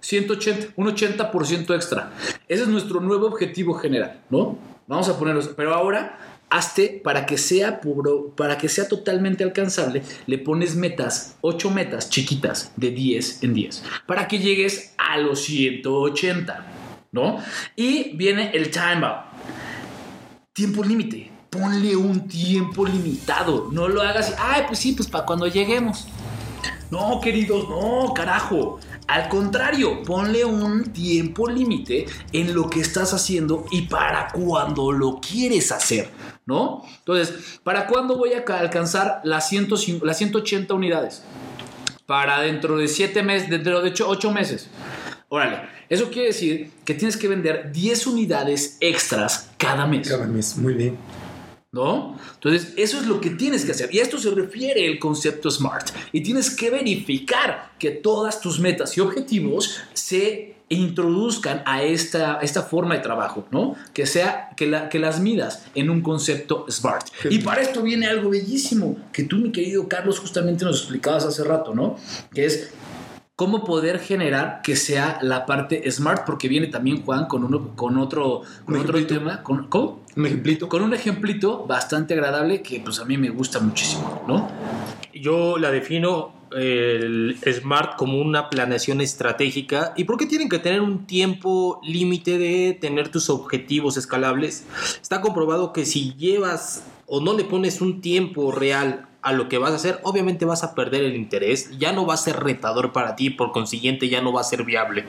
180, 0.00 0.68
un 0.76 0.86
80% 0.86 1.74
extra. 1.74 2.12
Ese 2.48 2.62
es 2.62 2.68
nuestro 2.68 3.00
nuevo 3.00 3.26
objetivo 3.26 3.74
general, 3.74 4.20
¿no? 4.30 4.58
Vamos 4.86 5.08
a 5.08 5.18
ponerlos, 5.18 5.48
pero 5.56 5.74
ahora 5.74 6.35
hazte 6.50 7.00
para 7.02 7.26
que 7.26 7.38
sea 7.38 7.80
puro, 7.80 8.34
para 8.36 8.58
que 8.58 8.68
sea 8.68 8.88
totalmente 8.88 9.44
alcanzable, 9.44 10.02
le 10.26 10.38
pones 10.38 10.76
metas, 10.76 11.36
8 11.40 11.70
metas 11.70 12.10
chiquitas 12.10 12.72
de 12.76 12.90
10 12.90 13.42
en 13.42 13.54
10, 13.54 13.82
para 14.06 14.28
que 14.28 14.38
llegues 14.38 14.94
a 14.98 15.18
los 15.18 15.40
180, 15.42 16.66
¿no? 17.12 17.38
Y 17.74 18.16
viene 18.16 18.50
el 18.54 18.70
time 18.70 19.00
bound. 19.00 19.26
Tiempo 20.52 20.82
límite. 20.82 21.30
Ponle 21.50 21.94
un 21.96 22.28
tiempo 22.28 22.86
limitado. 22.86 23.68
No 23.72 23.88
lo 23.88 24.02
hagas. 24.02 24.34
Ay, 24.38 24.64
pues 24.66 24.78
sí, 24.78 24.92
pues 24.92 25.08
para 25.08 25.24
cuando 25.24 25.46
lleguemos. 25.46 26.06
No, 26.90 27.20
queridos, 27.20 27.68
no, 27.68 28.12
carajo. 28.14 28.78
Al 29.06 29.28
contrario, 29.28 30.02
ponle 30.02 30.44
un 30.44 30.92
tiempo 30.92 31.48
límite 31.48 32.06
en 32.32 32.54
lo 32.54 32.68
que 32.68 32.80
estás 32.80 33.12
haciendo 33.12 33.64
y 33.70 33.82
para 33.82 34.28
cuando 34.28 34.90
lo 34.90 35.20
quieres 35.20 35.70
hacer, 35.70 36.10
¿no? 36.46 36.84
Entonces, 36.98 37.58
¿para 37.62 37.86
cuándo 37.86 38.16
voy 38.16 38.32
a 38.32 38.44
ca- 38.44 38.60
alcanzar 38.60 39.20
las, 39.24 39.48
105 39.48 40.06
las 40.06 40.16
180 40.18 40.72
unidades? 40.74 41.22
Para 42.06 42.40
dentro 42.40 42.76
de 42.78 42.86
7 42.88 43.22
meses, 43.22 43.50
dentro 43.50 43.82
de 43.82 43.92
8 44.00 44.30
meses. 44.32 44.68
Órale, 45.28 45.62
eso 45.88 46.08
quiere 46.10 46.28
decir 46.28 46.70
que 46.84 46.94
tienes 46.94 47.16
que 47.16 47.26
vender 47.26 47.72
10 47.72 48.06
unidades 48.06 48.76
extras 48.80 49.50
cada 49.58 49.86
mes. 49.86 50.08
Cada 50.08 50.26
mes, 50.26 50.56
muy 50.56 50.74
bien. 50.74 50.96
¿no? 51.72 52.16
Entonces, 52.34 52.72
eso 52.78 52.98
es 52.98 53.06
lo 53.06 53.20
que 53.20 53.30
tienes 53.30 53.64
que 53.66 53.72
hacer. 53.72 53.92
Y 53.94 53.98
a 53.98 54.02
esto 54.02 54.16
se 54.18 54.30
refiere 54.30 54.86
el 54.86 54.98
concepto 54.98 55.50
SMART. 55.50 55.90
Y 56.12 56.22
tienes 56.22 56.48
que 56.56 56.70
verificar 56.70 57.72
que 57.78 57.90
todas 57.90 58.40
tus 58.40 58.58
metas 58.60 58.96
y 58.96 59.00
objetivos 59.02 59.80
se 59.92 60.55
introduzcan 60.68 61.62
a 61.64 61.82
esta, 61.82 62.40
esta 62.42 62.62
forma 62.62 62.94
de 62.94 63.00
trabajo, 63.00 63.46
¿no? 63.50 63.76
Que 63.92 64.06
sea, 64.06 64.50
que, 64.56 64.66
la, 64.66 64.88
que 64.88 64.98
las 64.98 65.20
midas 65.20 65.66
en 65.74 65.90
un 65.90 66.00
concepto 66.00 66.66
SMART. 66.68 67.06
Y 67.30 67.38
para 67.38 67.62
esto 67.62 67.82
viene 67.82 68.06
algo 68.06 68.30
bellísimo 68.30 68.96
que 69.12 69.22
tú, 69.22 69.36
mi 69.36 69.52
querido 69.52 69.88
Carlos, 69.88 70.18
justamente 70.18 70.64
nos 70.64 70.80
explicabas 70.80 71.24
hace 71.24 71.44
rato, 71.44 71.74
¿no? 71.74 71.96
Que 72.34 72.46
es 72.46 72.72
cómo 73.36 73.64
poder 73.64 74.00
generar 74.00 74.62
que 74.62 74.76
sea 74.76 75.18
la 75.22 75.46
parte 75.46 75.88
smart, 75.90 76.24
porque 76.26 76.48
viene 76.48 76.66
también 76.66 77.04
Juan 77.04 77.26
con, 77.26 77.44
uno, 77.44 77.76
con 77.76 77.98
otro, 77.98 78.42
con 78.64 78.74
Un 78.74 78.80
otro 78.80 79.06
tema, 79.06 79.42
con, 79.42 79.68
¿cómo? 79.68 80.00
Un 80.16 80.26
ejemplito. 80.26 80.68
con 80.68 80.82
un 80.82 80.94
ejemplito 80.94 81.66
bastante 81.66 82.14
agradable 82.14 82.62
que 82.62 82.80
pues 82.80 82.98
a 82.98 83.04
mí 83.04 83.18
me 83.18 83.28
gusta 83.28 83.60
muchísimo, 83.60 84.24
¿no? 84.26 84.50
Yo 85.12 85.58
la 85.58 85.70
defino 85.70 86.35
el 86.52 87.36
SMART 87.44 87.96
como 87.96 88.18
una 88.18 88.48
planeación 88.50 89.00
estratégica. 89.00 89.92
¿Y 89.96 90.04
por 90.04 90.16
qué 90.16 90.26
tienen 90.26 90.48
que 90.48 90.58
tener 90.58 90.80
un 90.80 91.06
tiempo 91.06 91.80
límite 91.82 92.38
de 92.38 92.76
tener 92.80 93.10
tus 93.10 93.30
objetivos 93.30 93.96
escalables? 93.96 94.64
Está 95.00 95.20
comprobado 95.20 95.72
que 95.72 95.84
si 95.84 96.14
llevas 96.14 96.84
o 97.06 97.20
no 97.20 97.34
le 97.34 97.44
pones 97.44 97.80
un 97.80 98.00
tiempo 98.00 98.52
real 98.52 99.08
a 99.22 99.32
lo 99.32 99.48
que 99.48 99.58
vas 99.58 99.72
a 99.72 99.76
hacer, 99.76 100.00
obviamente 100.02 100.44
vas 100.44 100.62
a 100.62 100.74
perder 100.74 101.02
el 101.04 101.16
interés, 101.16 101.76
ya 101.78 101.92
no 101.92 102.06
va 102.06 102.14
a 102.14 102.16
ser 102.16 102.36
retador 102.40 102.92
para 102.92 103.16
ti, 103.16 103.30
por 103.30 103.52
consiguiente 103.52 104.08
ya 104.08 104.20
no 104.20 104.32
va 104.32 104.40
a 104.40 104.44
ser 104.44 104.64
viable. 104.64 105.04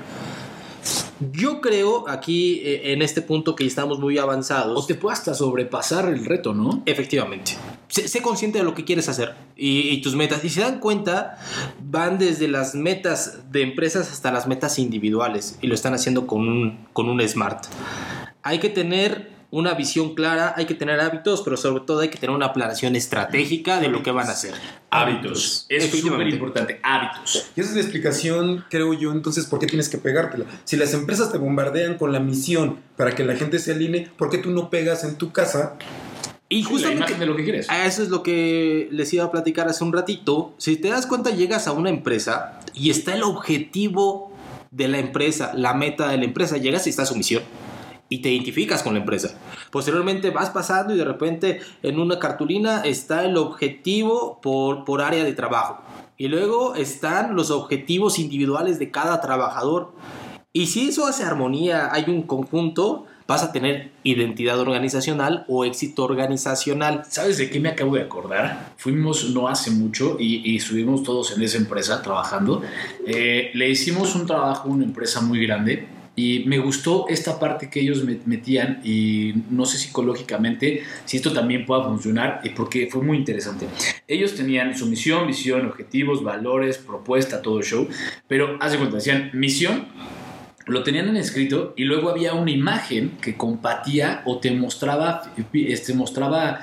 Yo 1.32 1.62
creo 1.62 2.08
aquí 2.08 2.62
eh, 2.64 2.94
en 2.94 3.02
este 3.02 3.22
punto 3.22 3.56
que 3.56 3.66
estamos 3.66 4.00
muy 4.00 4.18
avanzados. 4.18 4.84
O 4.84 4.86
te 4.86 4.96
puede 4.96 5.14
hasta 5.14 5.34
sobrepasar 5.34 6.08
el 6.10 6.26
reto, 6.26 6.54
¿no? 6.54 6.82
Efectivamente. 6.86 7.58
Sé, 7.88 8.08
sé 8.08 8.22
consciente 8.22 8.60
de 8.60 8.64
lo 8.64 8.74
que 8.74 8.84
quieres 8.84 9.08
hacer 9.10 9.36
y, 9.56 9.90
y 9.90 10.02
tus 10.02 10.16
metas. 10.16 10.44
Y 10.44 10.50
se 10.50 10.62
dan 10.62 10.80
cuenta, 10.80 11.38
van 11.80 12.18
desde 12.18 12.48
las 12.48 12.76
metas 12.76 13.52
de 13.52 13.62
empresas 13.62 14.12
hasta 14.12 14.32
las 14.32 14.48
metas 14.48 14.80
individuales 14.80 15.58
y 15.62 15.68
lo 15.68 15.76
están 15.76 15.94
haciendo 15.94 16.28
con 16.28 16.48
un, 16.48 16.88
con 16.94 17.10
un 17.10 17.26
smart. 17.28 17.66
Hay 18.44 18.60
que 18.60 18.70
tener 18.70 19.38
una 19.50 19.74
visión 19.74 20.14
clara, 20.14 20.54
hay 20.58 20.66
que 20.66 20.74
tener 20.74 21.00
hábitos, 21.00 21.42
pero 21.42 21.56
sobre 21.56 21.84
todo 21.86 22.02
hay 22.02 22.10
que 22.10 22.18
tener 22.18 22.36
una 22.36 22.52
planeación 22.52 22.96
estratégica 22.96 23.80
de 23.80 23.88
lo 23.88 24.04
que 24.04 24.12
van 24.12 24.28
a 24.28 24.32
hacer. 24.32 24.54
Hábitos. 24.90 25.66
Es 25.70 25.90
súper 25.90 26.28
importante. 26.28 26.80
Hábitos. 26.84 27.50
Y 27.56 27.62
esa 27.62 27.70
es 27.70 27.76
la 27.76 27.82
explicación, 27.82 28.66
creo 28.70 28.94
yo, 28.94 29.12
entonces, 29.12 29.46
¿por 29.46 29.60
qué 29.60 29.68
tienes 29.68 29.88
que 29.90 29.98
pegártela? 29.98 30.46
Si 30.66 30.76
las 30.76 30.94
empresas 30.94 31.32
te 31.32 31.38
bombardean 31.38 31.98
con 31.98 32.12
la 32.12 32.20
misión 32.20 32.80
para 32.98 33.16
que 33.16 33.24
la 33.24 33.36
gente 33.36 33.60
se 33.60 33.72
alinee, 33.72 34.10
¿por 34.18 34.30
qué 34.30 34.38
tú 34.38 34.50
no 34.50 34.70
pegas 34.70 35.04
en 35.04 35.16
tu 35.16 35.32
casa? 35.32 35.78
Y 36.50 36.64
La 36.64 36.70
justamente 36.70 37.00
imagen 37.00 37.20
de 37.20 37.26
lo 37.26 37.36
que 37.36 37.44
quieres. 37.44 37.70
A 37.70 37.86
eso 37.86 38.04
es 38.04 38.10
lo 38.10 38.24
que 38.24 38.88
les 38.92 39.14
iba 39.14 39.26
a 39.26 39.32
platicar 39.32 39.68
hace 39.68 39.84
un 39.84 39.92
ratito. 39.92 40.54
Si 40.58 40.78
te 40.78 40.90
das 40.90 41.06
cuenta, 41.06 41.32
llegas 41.32 41.68
a 41.68 41.74
una 41.74 41.90
empresa 41.90 42.60
y 42.74 42.90
está 42.90 43.16
el 43.16 43.24
objetivo 43.24 44.32
de 44.72 44.88
la 44.88 45.00
empresa, 45.00 45.52
la 45.56 45.74
meta 45.74 46.10
de 46.10 46.18
la 46.18 46.26
empresa, 46.26 46.58
llegas 46.58 46.88
y 46.88 46.90
está 46.90 47.06
su 47.06 47.16
misión. 47.16 47.44
Y 48.10 48.20
te 48.22 48.32
identificas 48.32 48.84
con 48.84 48.94
la 48.94 49.02
empresa. 49.02 49.38
Posteriormente 49.70 50.30
vas 50.30 50.50
pasando 50.52 50.96
y 50.96 50.98
de 50.98 51.04
repente 51.04 51.60
en 51.84 52.00
una 52.00 52.20
cartulina 52.20 52.82
está 52.82 53.26
el 53.26 53.36
objetivo 53.36 54.40
por, 54.42 54.86
por 54.86 55.02
área 55.02 55.26
de 55.26 55.34
trabajo. 55.34 55.84
Y 56.16 56.30
luego 56.30 56.76
están 56.76 57.36
los 57.36 57.52
objetivos 57.52 58.18
individuales 58.18 58.80
de 58.80 58.90
cada 58.92 59.20
trabajador. 59.20 59.94
Y 60.54 60.68
si 60.68 60.88
eso 60.88 61.06
hace 61.06 61.24
armonía, 61.24 61.90
hay 61.92 62.06
un 62.08 62.24
conjunto, 62.24 63.06
vas 63.28 63.44
a 63.44 63.52
tener 63.52 63.92
identidad 64.04 64.58
organizacional 64.60 65.44
o 65.50 65.66
éxito 65.66 66.06
organizacional. 66.06 67.04
¿Sabes 67.10 67.38
de 67.38 67.50
qué 67.50 67.60
me 67.60 67.70
acabo 67.70 67.96
de 67.96 68.02
acordar? 68.04 68.74
Fuimos 68.78 69.32
no 69.32 69.48
hace 69.50 69.70
mucho 69.72 70.16
y, 70.20 70.50
y 70.50 70.56
estuvimos 70.58 71.04
todos 71.04 71.36
en 71.36 71.44
esa 71.44 71.58
empresa 71.58 72.02
trabajando. 72.02 72.62
Eh, 73.06 73.52
le 73.54 73.70
hicimos 73.70 74.16
un 74.16 74.26
trabajo 74.26 74.70
a 74.70 74.72
una 74.72 74.86
empresa 74.86 75.20
muy 75.22 75.46
grande 75.46 75.88
y 76.16 76.46
me 76.48 76.58
gustó 76.58 77.06
esta 77.10 77.38
parte 77.40 77.70
que 77.70 77.80
ellos 77.80 78.04
met- 78.04 78.22
metían 78.26 78.80
y 78.84 79.34
no 79.52 79.66
sé 79.68 79.78
psicológicamente 79.78 80.82
si 81.06 81.18
esto 81.18 81.32
también 81.32 81.64
pueda 81.66 81.84
funcionar 81.84 82.42
porque 82.56 82.88
fue 82.90 83.04
muy 83.04 83.18
interesante. 83.18 83.68
Ellos 84.08 84.34
tenían 84.36 84.76
su 84.76 84.88
misión, 84.88 85.28
visión, 85.28 85.68
objetivos, 85.68 86.24
valores, 86.24 86.80
propuesta, 86.80 87.42
todo 87.44 87.62
show, 87.62 87.88
pero 88.28 88.58
haz 88.62 88.72
de 88.72 88.78
cuenta, 88.80 88.96
decían 88.96 89.30
misión, 89.34 89.86
lo 90.68 90.84
tenían 90.84 91.08
en 91.08 91.18
escrito 91.18 91.74
y 91.76 91.86
luego 91.86 92.10
había 92.10 92.34
una 92.34 92.52
imagen 92.52 93.18
que 93.22 93.36
compatía 93.36 94.22
o 94.26 94.40
te 94.40 94.52
mostraba, 94.52 95.22
este, 95.54 95.94
mostraba 95.94 96.60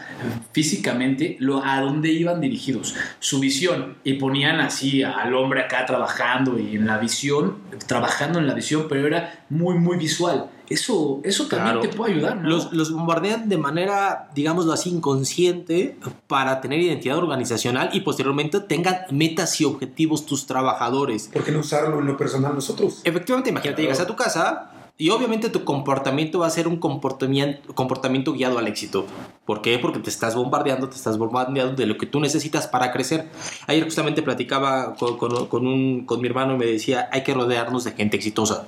físicamente 0.53 1.37
lo, 1.41 1.65
a 1.65 1.81
dónde 1.81 2.11
iban 2.11 2.41
dirigidos, 2.41 2.95
su 3.19 3.41
visión. 3.41 3.97
Y 4.05 4.15
ponían 4.15 4.61
así 4.61 5.03
al 5.03 5.35
hombre 5.35 5.63
acá 5.63 5.87
trabajando 5.87 6.59
y 6.59 6.77
en 6.77 6.87
la 6.87 6.99
visión, 6.99 7.59
trabajando 7.87 8.39
en 8.39 8.47
la 8.47 8.55
visión, 8.55 8.87
pero 8.89 9.07
era 9.07 9.45
muy, 9.49 9.77
muy 9.79 9.97
visual. 9.97 10.51
Eso, 10.69 11.21
eso 11.25 11.47
también 11.47 11.77
Claro. 11.77 11.81
te 11.91 11.97
puede 11.97 12.15
ayudar, 12.15 12.37
¿no? 12.39 12.49
Los, 12.49 12.73
los 12.73 12.91
bombardean 12.93 13.49
de 13.49 13.59
manera, 13.59 14.31
digámoslo 14.35 14.73
así, 14.73 14.91
inconsciente 14.91 15.97
para 16.27 16.61
tener 16.61 16.81
identidad 16.81 17.19
organizacional 17.19 17.91
y 17.93 18.01
posteriormente 18.01 18.61
tengan 18.61 18.99
metas 19.11 19.61
y 19.61 19.65
objetivos 19.65 20.25
tus 20.27 20.47
trabajadores. 20.47 21.29
¿Por 21.33 21.45
qué 21.45 21.53
no 21.53 21.61
usarlo 21.61 22.01
en 22.01 22.07
lo 22.07 22.17
personal 22.17 22.55
nosotros? 22.55 23.01
Efectivamente, 23.05 23.51
imagínate, 23.51 23.83
Claro. 23.83 23.93
llegas 23.93 24.01
a 24.01 24.07
tu 24.07 24.17
casa 24.17 24.71
y 24.97 25.11
obviamente 25.11 25.51
tu 25.51 25.65
comportamiento 25.65 26.39
va 26.39 26.47
a 26.47 26.51
ser 26.51 26.69
un 26.69 26.77
comportamiento, 26.79 27.75
comportamiento 27.75 28.33
guiado 28.33 28.59
al 28.59 28.67
éxito. 28.69 29.07
¿Por 29.45 29.61
qué? 29.61 29.79
Porque 29.79 29.99
te 29.99 30.09
estás 30.09 30.35
bombardeando, 30.35 30.89
te 30.89 30.97
estás 30.97 31.19
bombardeando 31.19 31.75
de 31.75 31.87
lo 31.87 31.99
que 31.99 32.07
tú 32.07 32.21
necesitas 32.21 32.67
para 32.69 32.93
crecer. 32.93 33.29
Ayer 33.67 33.85
justamente 33.85 34.23
platicaba 34.23 34.95
con, 34.95 35.19
con- 35.19 35.47
con 35.47 35.67
un, 35.67 36.07
con 36.07 36.21
mi 36.21 36.29
hermano 36.29 36.55
y 36.55 36.59
me 36.59 36.67
decía, 36.67 37.09
hay 37.13 37.23
que 37.23 37.35
rodearnos 37.35 37.85
de 37.85 37.93
gente 37.93 38.17
exitosa. 38.17 38.65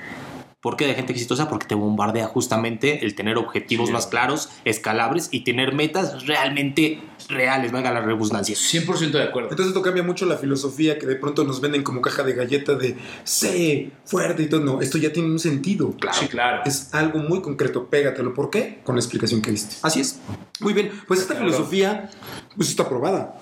¿Por 0.67 0.77
qué 0.77 0.89
de 0.89 0.95
gente 0.95 1.13
exitosa? 1.13 1.49
Porque 1.49 1.65
te 1.69 1.77
bombardea 1.77 2.27
justamente 2.27 3.05
el 3.05 3.15
tener 3.15 3.39
objetivos 3.39 3.87
Sí. 3.87 3.93
más 3.93 4.09
claros, 4.09 4.49
escalables 4.65 5.29
y 5.31 5.45
tener 5.45 5.73
metas 5.73 6.27
realmente 6.27 6.99
reales, 7.29 7.73
valga 7.73 7.93
la 7.93 8.01
redundancia. 8.01 8.55
100% 8.55 9.11
de 9.13 9.23
acuerdo. 9.23 9.51
Entonces 9.51 9.69
esto 9.69 9.83
cambia 9.83 10.03
mucho 10.03 10.27
la 10.27 10.37
filosofía 10.37 10.99
que 10.99 11.07
de 11.07 11.17
pronto 11.17 11.45
nos 11.45 11.61
venden 11.61 11.83
como 11.83 12.01
caja 12.01 12.23
de 12.23 12.33
galleta 12.35 12.75
de 12.75 12.97
sé 13.25 13.91
fuerte 14.05 14.45
y 14.45 14.47
todo. 14.49 14.61
No, 14.61 14.81
esto 14.81 14.99
ya 14.99 15.13
tiene 15.13 15.29
un 15.31 15.39
sentido. 15.39 15.95
Sí, 16.13 16.29
claro. 16.29 16.63
Es 16.65 16.93
algo 16.95 17.19
muy 17.19 17.41
concreto, 17.43 17.87
pégatelo. 17.87 18.35
¿Por 18.35 18.51
qué? 18.51 18.81
Con 18.85 18.95
la 18.97 19.01
explicación 19.01 19.43
que 19.43 19.51
diste. 19.51 19.77
Así 19.83 20.01
es. 20.01 20.19
Muy 20.61 20.73
bien, 20.73 20.91
pues 21.07 21.21
esta 21.21 21.35
Claro. 21.35 21.51
filosofía 21.51 22.11
pues 22.57 22.71
está 22.71 22.85
aprobada. 22.85 23.39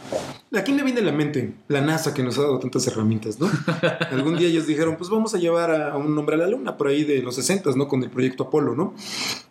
¿A 0.53 0.63
quién 0.63 0.77
le 0.77 0.83
viene 0.83 1.01
a 1.01 1.05
la 1.05 1.13
mente? 1.13 1.55
La 1.69 1.81
NASA 1.81 2.13
que 2.15 2.23
nos 2.23 2.39
ha 2.39 2.43
dado 2.43 2.59
tantas 2.59 2.87
herramientas, 2.87 3.39
¿no? 3.39 3.49
Algún 4.11 4.37
día 4.37 4.49
ellos 4.49 4.67
dijeron, 4.67 4.97
pues 4.97 5.11
vamos 5.11 5.35
a 5.35 5.39
llevar 5.39 5.71
a, 5.71 5.93
a 5.93 5.97
un 5.97 6.17
hombre 6.19 6.35
a 6.37 6.39
la 6.39 6.47
luna 6.49 6.77
por 6.77 6.89
ahí 6.89 7.05
de 7.05 7.23
los 7.23 7.35
60, 7.37 7.71
¿no? 7.77 7.87
Con 7.89 8.03
el 8.03 8.11
proyecto 8.11 8.45
Apolo, 8.45 8.75
¿no? 8.75 8.95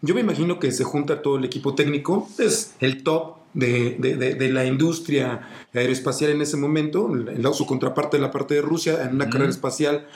Yo 0.02 0.14
me 0.16 0.22
imagino 0.22 0.60
que 0.60 0.72
se 0.72 0.84
junta 0.84 1.22
todo 1.22 1.38
el 1.38 1.46
equipo 1.46 1.76
técnico, 1.76 2.28
es 2.38 2.74
el 2.80 3.04
top 3.04 3.43
de, 3.54 3.96
de- 4.00 4.16
de- 4.16 4.36
de 4.36 4.50
la 4.50 4.66
industria 4.66 5.42
aeroespacial 5.74 6.32
en 6.32 6.42
ese 6.42 6.58
momento, 6.58 7.12
el- 7.14 7.48
su 7.54 7.66
contraparte 7.66 8.18
de 8.18 8.22
la 8.22 8.32
parte 8.32 8.56
de 8.56 8.62
Rusia, 8.62 9.04
en 9.04 9.16
una 9.16 9.26
Ujú. 9.26 9.34
carrera 9.34 9.52
espacial 9.52 10.08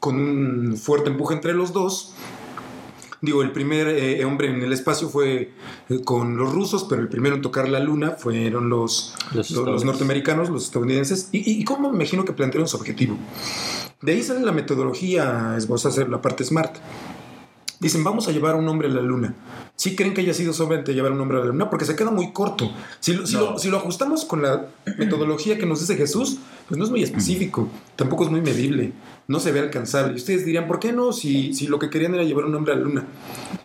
con 0.00 0.16
un 0.16 0.76
fuerte 0.76 1.08
empuje 1.10 1.34
entre 1.34 1.54
los 1.54 1.72
dos. 1.72 2.14
Digo, 3.24 3.42
el 3.42 3.52
primer 3.52 3.86
eh, 3.86 4.24
hombre 4.24 4.48
en 4.48 4.60
el 4.64 4.72
espacio 4.72 5.08
fue 5.08 5.52
eh, 5.88 6.00
con 6.04 6.36
los 6.36 6.52
rusos, 6.52 6.84
pero 6.90 7.00
el 7.02 7.08
primero 7.08 7.36
en 7.36 7.40
tocar 7.42 7.68
la 7.68 7.78
luna 7.78 8.10
fueron 8.18 8.68
los, 8.68 9.14
Los 9.32 9.52
los, 9.52 9.64
los 9.64 9.84
norteamericanos, 9.84 10.50
los 10.50 10.64
estadounidenses. 10.64 11.28
¿Y, 11.30 11.38
y, 11.38 11.60
y 11.60 11.64
cómo 11.64 11.88
me 11.90 11.94
imagino 11.96 12.24
que 12.24 12.32
plantearon 12.32 12.66
su 12.66 12.76
objetivo? 12.76 13.16
De 14.00 14.10
ahí 14.12 14.22
sale 14.24 14.40
la 14.40 14.50
metodología, 14.50 15.54
esbozar 15.56 16.08
la 16.08 16.20
parte 16.20 16.42
smart. 16.44 16.74
Dicen, 17.82 18.04
vamos 18.04 18.28
a 18.28 18.32
llevar 18.32 18.54
a 18.54 18.58
un 18.58 18.68
hombre 18.68 18.86
a 18.88 18.90
la 18.92 19.02
luna. 19.02 19.34
¿Sí 19.76 19.96
creen 19.96 20.14
que 20.14 20.20
haya 20.20 20.32
sido 20.32 20.52
solamente 20.52 20.94
llevar 20.94 21.10
a 21.10 21.14
un 21.16 21.20
hombre 21.20 21.38
a 21.38 21.40
la 21.40 21.46
luna? 21.46 21.68
Porque 21.68 21.84
se 21.84 21.96
queda 21.96 22.10
muy 22.12 22.32
corto. 22.32 22.70
Si 23.00 23.12
lo, 23.12 23.26
si 23.26 23.34
No. 23.34 23.40
lo- 23.40 23.58
si 23.58 23.68
lo 23.70 23.76
ajustamos 23.78 24.24
con 24.24 24.40
la 24.40 24.66
metodología 24.98 25.58
que 25.58 25.66
nos 25.66 25.80
dice 25.80 25.96
Jesús, 25.96 26.38
pues 26.68 26.78
no 26.78 26.84
es 26.84 26.90
muy 26.90 27.02
específico, 27.02 27.68
tampoco 27.96 28.24
es 28.24 28.30
muy 28.30 28.40
medible, 28.40 28.92
no 29.26 29.40
se 29.40 29.50
ve 29.50 29.58
alcanzable. 29.60 30.12
Y 30.12 30.16
ustedes 30.16 30.46
dirían, 30.46 30.68
¿por 30.68 30.78
qué 30.78 30.92
no? 30.92 31.12
Si, 31.12 31.52
si 31.54 31.66
lo 31.66 31.78
que 31.80 31.90
querían 31.90 32.14
era 32.14 32.22
llevar 32.22 32.44
a 32.44 32.46
un 32.46 32.54
hombre 32.54 32.72
a 32.72 32.76
la 32.76 32.82
luna. 32.82 33.04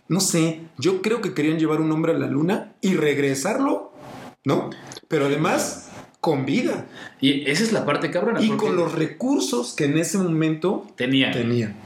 No 0.08 0.18
sé, 0.20 0.62
yo 0.78 1.00
creo 1.00 1.20
que 1.20 1.32
querían 1.32 1.58
llevar 1.58 1.78
a 1.78 1.82
un 1.82 1.92
hombre 1.92 2.12
a 2.12 2.18
la 2.18 2.26
luna 2.26 2.72
y 2.80 2.94
regresarlo, 2.96 3.92
¿no? 4.44 4.70
Pero 5.06 5.26
además 5.26 5.84
con 6.20 6.44
vida 6.44 6.86
Y 7.20 7.48
esa 7.48 7.62
es 7.62 7.72
la 7.72 7.86
parte 7.86 8.10
cabrona. 8.10 8.42
y 8.42 8.48
con 8.50 8.74
los 8.74 8.92
recursos 8.94 9.74
que 9.74 9.84
en 9.84 9.96
ese 9.98 10.18
momento 10.18 10.84
tenían. 10.96 11.32
tenían. 11.32 11.76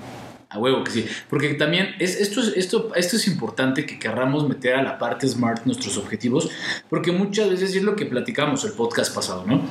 A 0.53 0.59
huevo 0.59 0.85
que 0.85 0.91
sí. 0.91 1.07
Porque 1.29 1.55
también 1.55 1.95
es, 1.99 2.21
esto, 2.21 2.41
es, 2.41 2.49
esto, 2.57 2.93
esto 2.95 3.17
es 3.17 3.27
importante 3.27 3.87
que 3.87 3.99
querramos 3.99 4.47
meter 4.49 4.75
a 4.75 4.83
la 4.83 4.99
parte 4.99 5.27
smart 5.27 5.65
nuestros 5.65 5.97
objetivos, 5.97 6.51
porque 6.91 7.11
muchas 7.11 7.49
veces 7.49 7.75
es 7.75 7.83
lo 7.83 7.97
que 7.97 8.07
platicamos 8.07 8.65
el 8.65 8.73
podcast 8.73 9.15
pasado, 9.15 9.45
¿no? 9.47 9.63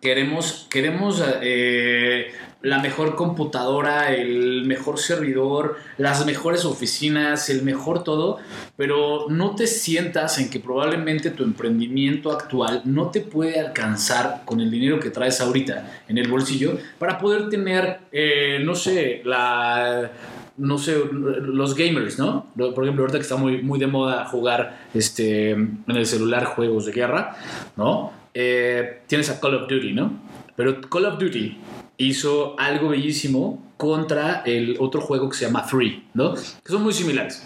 Queremos, 0.00 0.68
queremos 0.70 1.20
eh, 1.42 2.30
la 2.60 2.80
mejor 2.80 3.14
computadora, 3.14 4.12
el 4.12 4.64
mejor 4.66 4.98
servidor, 4.98 5.76
las 5.96 6.26
mejores 6.26 6.64
oficinas, 6.64 7.48
el 7.50 7.62
mejor 7.62 8.02
todo, 8.02 8.38
pero 8.76 9.26
no 9.28 9.54
te 9.54 9.68
sientas 9.68 10.38
en 10.38 10.50
que 10.50 10.58
probablemente 10.58 11.30
tu 11.30 11.44
emprendimiento 11.44 12.32
actual 12.32 12.82
no 12.84 13.10
te 13.10 13.20
puede 13.20 13.60
alcanzar 13.60 14.42
con 14.44 14.60
el 14.60 14.70
dinero 14.70 14.98
que 14.98 15.10
traes 15.10 15.40
ahorita 15.40 16.02
en 16.08 16.18
el 16.18 16.28
bolsillo 16.28 16.78
para 16.98 17.18
poder 17.18 17.48
tener, 17.48 18.00
eh, 18.10 18.60
no 18.64 18.74
sé, 18.74 19.22
la 19.24 20.10
no 20.56 20.76
sé, 20.76 20.96
los 21.12 21.76
gamers, 21.76 22.18
¿no? 22.18 22.48
Por 22.56 22.82
ejemplo, 22.82 23.04
ahorita 23.04 23.18
que 23.18 23.22
está 23.22 23.36
muy, 23.36 23.62
muy 23.62 23.78
de 23.78 23.86
moda 23.86 24.24
jugar 24.26 24.88
este, 24.92 25.50
en 25.50 25.84
el 25.86 26.04
celular 26.04 26.46
juegos 26.46 26.86
de 26.86 26.92
guerra, 26.92 27.36
¿no? 27.76 28.12
Eh, 28.34 29.02
tienes 29.06 29.30
a 29.30 29.38
Call 29.38 29.54
of 29.54 29.68
Duty, 29.68 29.92
¿no? 29.92 30.10
Pero 30.56 30.80
Call 30.80 31.04
of 31.04 31.18
Duty 31.20 31.56
hizo 31.98 32.58
algo 32.58 32.88
bellísimo 32.88 33.62
contra 33.76 34.42
el 34.46 34.76
otro 34.80 35.00
juego 35.00 35.28
que 35.28 35.36
se 35.36 35.44
llama 35.46 35.62
Free, 35.64 36.08
¿no? 36.14 36.34
Que 36.34 36.40
son 36.72 36.82
muy 36.82 36.92
similares. 36.92 37.42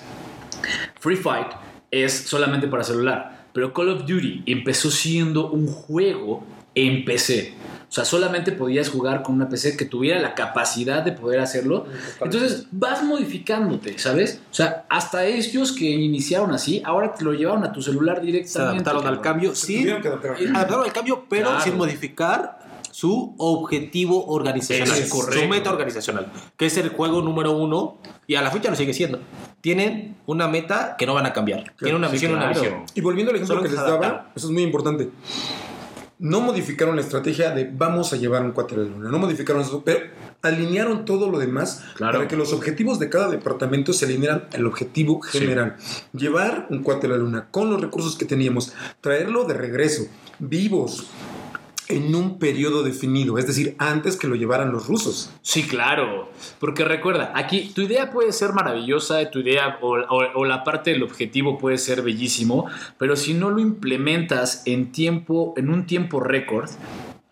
Free 1.00 1.16
Fight 1.16 1.48
es 1.90 2.12
solamente 2.12 2.68
para 2.68 2.84
celular, 2.84 3.46
pero 3.52 3.72
Call 3.72 3.88
of 3.90 4.00
Duty 4.06 4.44
empezó 4.46 4.90
siendo 4.90 5.50
un 5.50 5.66
juego 5.66 6.44
en 6.74 7.04
PC. 7.04 7.54
O 7.88 7.94
sea, 7.94 8.06
solamente 8.06 8.52
podías 8.52 8.88
jugar 8.88 9.22
con 9.22 9.34
una 9.34 9.50
PC 9.50 9.76
que 9.76 9.84
tuviera 9.84 10.18
la 10.22 10.34
capacidad 10.34 11.02
de 11.02 11.12
poder 11.12 11.40
hacerlo. 11.40 11.84
Entonces 12.22 12.66
vas 12.70 13.02
modificándote, 13.02 13.98
¿sabes? 13.98 14.40
O 14.50 14.54
sea, 14.54 14.86
hasta 14.88 15.26
ellos 15.26 15.72
que 15.72 15.90
iniciaron 15.90 16.52
así, 16.52 16.80
ahora 16.86 17.12
te 17.12 17.22
lo 17.24 17.34
llevaron 17.34 17.64
a 17.64 17.72
tu 17.72 17.82
celular 17.82 18.20
Se 18.20 18.26
directamente. 18.26 18.88
adaptaron 18.88 19.06
al 19.06 19.20
cambio, 19.20 19.54
sí. 19.54 19.86
Adaptaron 19.90 20.84
al 20.84 20.92
cambio, 20.92 21.26
pero 21.28 21.48
Claro. 21.50 21.64
sin 21.64 21.76
modificar 21.76 22.61
su 22.92 23.34
objetivo 23.38 24.26
organizacional, 24.26 24.96
Es 24.98 25.10
correcto. 25.10 25.40
su 25.42 25.48
meta 25.48 25.70
organizacional, 25.72 26.30
que 26.56 26.66
es 26.66 26.76
el 26.76 26.90
juego 26.90 27.20
número 27.22 27.50
uno, 27.52 27.98
y 28.28 28.36
a 28.36 28.42
la 28.42 28.50
fecha 28.52 28.70
lo 28.70 28.76
sigue 28.76 28.94
siendo. 28.94 29.18
Tienen 29.60 30.16
una 30.26 30.46
meta 30.46 30.94
que 30.96 31.06
no 31.06 31.14
van 31.14 31.26
a 31.26 31.32
cambiar. 31.32 31.74
Tienen 31.78 31.96
una 31.96 32.06
Sí, 32.08 32.12
misión 32.14 32.30
y 32.32 32.34
una 32.34 32.44
claro. 32.52 32.60
visión. 32.60 32.82
Y 32.94 33.00
volviendo 33.00 33.30
al 33.30 33.36
ejemplo 33.36 33.56
Solo 33.56 33.62
que 33.68 33.74
les 33.74 33.80
se 33.84 33.90
daba, 33.90 34.30
eso 34.36 34.46
es 34.46 34.52
muy 34.52 34.62
importante. 34.62 35.08
No 36.18 36.40
modificaron 36.40 36.94
la 36.94 37.02
estrategia 37.02 37.50
de 37.50 37.68
vamos 37.72 38.12
a 38.12 38.16
llevar 38.16 38.42
un 38.44 38.52
cuate 38.52 38.76
a 38.76 38.78
la 38.78 38.84
luna. 38.84 39.10
No 39.10 39.18
modificaron 39.18 39.62
eso, 39.62 39.82
pero 39.84 40.00
alinearon 40.42 41.04
todo 41.04 41.28
lo 41.30 41.38
demás 41.38 41.82
Claro. 41.96 42.18
para 42.18 42.28
que 42.28 42.36
los 42.36 42.52
objetivos 42.52 42.98
de 43.00 43.08
cada 43.08 43.28
departamento 43.28 43.92
se 43.92 44.04
alinearan 44.04 44.44
al 44.52 44.66
objetivo 44.66 45.20
Sí. 45.28 45.38
general. 45.38 45.76
Llevar 46.12 46.66
un 46.70 46.82
cuate 46.84 47.06
a 47.08 47.10
la 47.10 47.16
luna 47.16 47.48
con 47.50 47.70
los 47.70 47.80
recursos 47.80 48.16
que 48.16 48.24
teníamos, 48.24 48.72
traerlo 49.00 49.44
de 49.44 49.54
regreso, 49.54 50.04
vivos, 50.38 51.06
en 51.96 52.14
un 52.14 52.38
periodo 52.38 52.82
definido, 52.82 53.38
es 53.38 53.46
decir, 53.46 53.74
antes 53.78 54.16
que 54.16 54.26
lo 54.28 54.34
llevaran 54.34 54.72
los 54.72 54.86
rusos. 54.86 55.30
Sí, 55.42 55.62
claro. 55.64 56.30
Porque 56.58 56.84
recuerda, 56.84 57.32
aquí 57.34 57.70
tu 57.74 57.82
idea 57.82 58.10
puede 58.10 58.32
ser 58.32 58.52
maravillosa, 58.52 59.30
tu 59.30 59.40
idea 59.40 59.78
o, 59.80 59.96
o- 60.34 60.44
la 60.44 60.64
parte 60.64 60.90
del 60.90 61.02
objetivo 61.02 61.58
puede 61.58 61.78
ser 61.78 62.02
bellísimo, 62.02 62.66
pero 62.98 63.16
si 63.16 63.34
no 63.34 63.50
lo 63.50 63.60
implementas 63.60 64.62
en 64.66 64.92
tiempo, 64.92 65.54
en 65.56 65.70
un 65.70 65.86
tiempo 65.86 66.20
récord, 66.20 66.68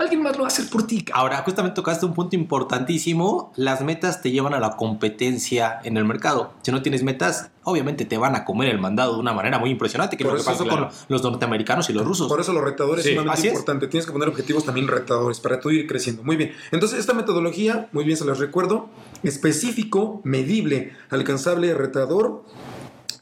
alguien 0.00 0.22
más 0.22 0.32
lo 0.36 0.40
va 0.42 0.44
a 0.46 0.48
hacer 0.48 0.68
por 0.68 0.86
ti. 0.86 1.04
Ahora, 1.12 1.36
justamente 1.44 1.74
tocaste 1.76 2.06
un 2.06 2.14
punto 2.14 2.34
importantísimo. 2.36 3.52
Las 3.56 3.82
metas 3.82 4.22
te 4.22 4.30
llevan 4.30 4.54
a 4.54 4.58
la 4.60 4.70
competencia 4.76 5.78
en 5.84 5.96
el 5.96 6.04
mercado. 6.04 6.52
Si 6.62 6.72
no 6.72 6.82
tienes 6.82 7.02
metas, 7.02 7.50
obviamente 7.64 8.04
te 8.06 8.16
van 8.18 8.34
a 8.34 8.44
comer 8.44 8.68
el 8.70 8.78
mandado 8.80 9.14
de 9.14 9.20
una 9.20 9.32
manera 9.32 9.58
muy 9.58 9.70
impresionante, 9.70 10.16
que 10.16 10.22
es 10.22 10.26
Por 10.28 10.38
lo 10.38 10.44
que 10.44 10.50
eso, 10.50 10.50
pasó 10.58 10.64
claro. 10.64 10.88
con 10.88 10.96
los 11.08 11.22
norteamericanos 11.22 11.90
y 11.90 11.92
los 11.92 12.04
rusos. 12.04 12.28
Por 12.28 12.40
eso 12.40 12.52
los 12.52 12.64
retadores 12.64 13.04
Sí, 13.04 13.10
es 13.10 13.16
sumamente 13.18 13.40
es. 13.48 13.52
importante. 13.52 13.88
Tienes 13.88 14.06
que 14.06 14.12
poner 14.12 14.28
objetivos 14.28 14.64
también 14.64 14.88
retadores 14.88 15.38
para 15.40 15.60
tú 15.60 15.70
ir 15.70 15.86
creciendo. 15.86 16.22
Muy 16.22 16.36
bien. 16.36 16.52
Entonces, 16.72 16.98
esta 16.98 17.12
metodología, 17.12 17.88
muy 17.92 18.04
bien 18.04 18.16
se 18.16 18.24
las 18.24 18.38
recuerdo, 18.38 18.88
específico, 19.22 20.20
medible, 20.24 20.92
alcanzable, 21.10 21.74
retador 21.74 22.44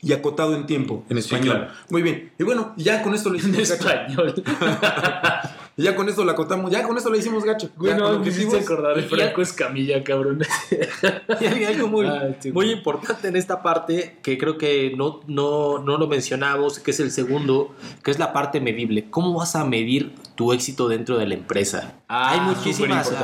y 0.00 0.12
acotado 0.12 0.54
en 0.54 0.66
tiempo, 0.66 1.04
en 1.08 1.18
español. 1.18 1.56
claro. 1.56 1.72
Muy 1.90 2.02
bien. 2.02 2.32
Y 2.38 2.44
bueno, 2.44 2.72
ya 2.76 3.02
con 3.02 3.14
esto 3.14 3.30
En 3.34 3.36
hicimos 3.36 3.68
gacho. 3.68 3.72
español. 3.88 4.34
Ya 5.78 5.94
con 5.94 6.08
esto 6.08 6.24
la 6.24 6.32
acotamos. 6.32 6.70
Ya 6.72 6.82
con 6.82 6.96
esto 6.96 7.08
le 7.10 7.18
hicimos 7.18 7.44
gacho. 7.44 7.70
Güey, 7.76 7.92
Ya 7.92 7.98
no, 7.98 8.18
me 8.18 8.28
hiciste 8.28 8.58
acordar 8.58 8.96
de 8.96 9.02
Franco 9.02 9.40
Escamilla, 9.42 10.02
cabrón. 10.02 10.42
Y 11.40 11.44
hay 11.46 11.64
algo 11.64 11.86
muy, 11.88 12.06
Ah, 12.06 12.34
sí, 12.40 12.50
muy 12.50 12.66
güey. 12.66 12.78
importante 12.78 13.28
en 13.28 13.36
esta 13.36 13.62
parte 13.62 14.18
que 14.22 14.36
creo 14.38 14.58
que 14.58 14.92
no, 14.96 15.20
no, 15.28 15.78
no 15.78 15.96
lo 15.98 16.08
mencionamos, 16.08 16.80
que 16.80 16.90
es 16.90 17.00
el 17.00 17.10
segundo, 17.12 17.74
que 18.02 18.10
es 18.10 18.18
la 18.18 18.32
parte 18.32 18.60
medible. 18.60 19.08
¿Cómo 19.10 19.34
vas 19.34 19.54
a 19.54 19.64
medir 19.64 20.14
tu 20.34 20.52
éxito 20.52 20.88
dentro 20.88 21.16
de 21.16 21.26
la 21.28 21.34
empresa? 21.34 21.94
Ah, 22.08 22.32
hay 22.32 22.40
muchísimas, 22.40 23.08
sí. 23.08 23.14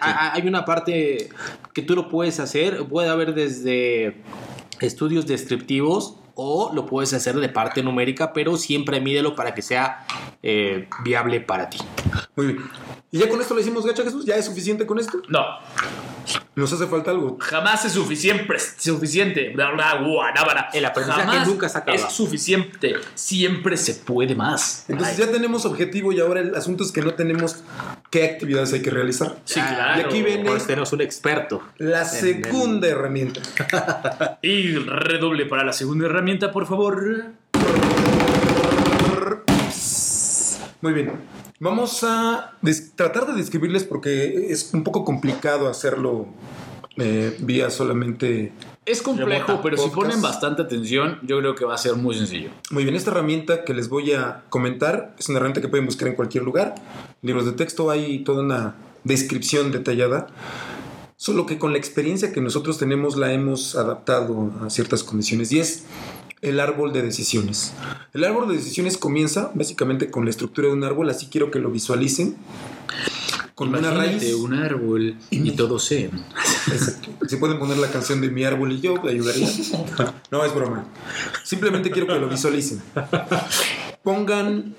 hay 0.00 0.46
una 0.46 0.64
parte 0.64 1.28
que 1.72 1.82
tú 1.82 1.96
lo 1.96 2.08
puedes 2.08 2.38
hacer, 2.38 2.84
puede 2.86 3.08
haber 3.08 3.34
desde 3.34 4.22
estudios 4.80 5.26
descriptivos 5.26 6.16
o 6.34 6.70
lo 6.72 6.86
puedes 6.86 7.12
hacer 7.12 7.36
de 7.36 7.48
parte 7.48 7.82
numérica, 7.82 8.32
pero 8.32 8.56
siempre 8.56 9.00
mídelo 9.00 9.34
para 9.34 9.54
que 9.54 9.62
sea 9.62 10.06
eh, 10.42 10.88
viable 11.04 11.40
para 11.40 11.70
ti. 11.70 11.78
Muy 12.36 12.46
bien. 12.46 12.58
Y 13.14 13.18
ya 13.18 13.28
con 13.28 13.40
esto 13.40 13.54
le 13.54 13.60
hicimos 13.60 13.86
gacho, 13.86 14.02
Jesús. 14.02 14.24
¿Ya 14.24 14.34
es 14.34 14.44
suficiente 14.44 14.84
con 14.86 14.98
esto? 14.98 15.22
No, 15.28 15.44
Nos 16.56 16.72
hace 16.72 16.88
falta 16.88 17.12
algo. 17.12 17.38
jamás 17.40 17.84
es 17.84 17.92
suficiente. 17.92 18.56
Suficiente. 18.76 19.50
Bla, 19.54 19.70
bla, 19.70 20.00
guanábara. 20.04 20.68
El 20.72 20.84
aprendizaje 20.84 21.22
Jamás 21.24 21.46
nunca 21.46 21.68
se 21.68 21.78
acaba. 21.78 21.94
Es 21.96 22.12
suficiente. 22.12 22.96
Siempre 23.14 23.76
se 23.76 23.94
puede 23.94 24.34
más. 24.34 24.86
Entonces 24.88 25.16
Ay, 25.16 25.26
ya 25.26 25.30
tenemos 25.30 25.64
objetivo 25.64 26.10
y 26.10 26.18
ahora 26.18 26.40
el 26.40 26.56
asunto 26.56 26.82
es 26.82 26.90
que 26.90 27.02
no 27.02 27.14
tenemos 27.14 27.62
qué 28.10 28.24
actividades 28.24 28.72
hay 28.72 28.82
que 28.82 28.90
realizar. 28.90 29.36
Sí, 29.44 29.60
Ah, 29.62 29.68
claro. 29.76 30.00
y 30.00 30.04
aquí 30.06 30.22
viene- 30.24 30.50
Pues 30.50 30.66
tenemos 30.66 30.92
un 30.92 31.00
experto. 31.02 31.62
La 31.78 32.04
segunda 32.04 32.88
herramienta. 32.88 33.42
Y 34.42 34.74
redoble 34.74 35.46
para 35.46 35.62
la 35.62 35.72
segunda 35.72 36.06
herramienta, 36.06 36.50
por 36.50 36.66
favor. 36.66 37.26
Muy 40.80 40.92
bien. 40.92 41.12
Vamos 41.64 42.04
a 42.04 42.52
tratar 42.94 43.26
de 43.26 43.32
describirles 43.32 43.84
porque 43.84 44.52
es 44.52 44.74
un 44.74 44.84
poco 44.84 45.02
complicado 45.02 45.66
hacerlo 45.66 46.26
eh, 46.98 47.34
vía 47.40 47.70
solamente... 47.70 48.52
Es 48.84 49.00
complejo, 49.00 49.46
Remota, 49.46 49.62
pero 49.62 49.78
si 49.78 49.84
podcast. 49.84 49.94
ponen 49.96 50.20
bastante 50.20 50.60
atención, 50.60 51.18
yo 51.22 51.38
creo 51.38 51.54
que 51.54 51.64
va 51.64 51.74
a 51.74 51.78
ser 51.78 51.94
muy 51.94 52.16
sencillo. 52.16 52.50
Muy 52.70 52.82
bien, 52.82 52.94
esta 52.94 53.12
herramienta 53.12 53.64
que 53.64 53.72
les 53.72 53.88
voy 53.88 54.12
a 54.12 54.42
comentar 54.50 55.16
es 55.18 55.30
una 55.30 55.38
herramienta 55.38 55.62
que 55.62 55.68
pueden 55.68 55.86
buscar 55.86 56.06
en 56.06 56.16
cualquier 56.16 56.44
lugar. 56.44 56.74
Libros 57.22 57.46
de 57.46 57.52
texto 57.52 57.90
hay 57.90 58.22
toda 58.24 58.42
una 58.42 58.74
descripción 59.04 59.72
detallada. 59.72 60.26
Solo 61.16 61.46
que 61.46 61.58
con 61.58 61.72
la 61.72 61.78
experiencia 61.78 62.30
que 62.30 62.42
nosotros 62.42 62.76
tenemos 62.76 63.16
la 63.16 63.32
hemos 63.32 63.74
adaptado 63.74 64.52
a 64.60 64.68
ciertas 64.68 65.02
condiciones 65.02 65.50
y 65.50 65.60
es 65.60 65.84
el 66.44 66.60
árbol 66.60 66.92
de 66.92 67.02
decisiones. 67.02 67.72
El 68.12 68.24
árbol 68.24 68.48
de 68.48 68.54
decisiones 68.54 68.98
comienza 68.98 69.50
básicamente 69.54 70.10
con 70.10 70.24
la 70.24 70.30
estructura 70.30 70.68
de 70.68 70.74
un 70.74 70.84
árbol, 70.84 71.08
así 71.10 71.26
quiero 71.26 71.50
que 71.50 71.58
lo 71.58 71.70
visualicen. 71.70 72.36
Con 73.54 73.68
una 73.68 73.78
Imagínate 73.78 74.18
raíz. 74.18 74.34
un 74.34 74.54
árbol 74.54 75.16
y 75.30 75.50
todos 75.52 75.84
sean. 75.84 76.10
Exacto. 76.72 77.10
Si 77.28 77.36
pueden 77.36 77.58
poner 77.58 77.78
la 77.78 77.88
canción 77.88 78.20
de 78.20 78.28
Mi 78.28 78.44
árbol 78.44 78.72
y 78.72 78.80
yo, 78.80 79.00
¿te 79.00 79.10
ayudaría? 79.10 79.48
No, 80.30 80.44
es 80.44 80.54
broma. 80.54 80.84
Simplemente 81.44 81.90
quiero 81.90 82.12
que 82.12 82.18
lo 82.18 82.28
visualicen. 82.28 82.82
Pongan 84.02 84.74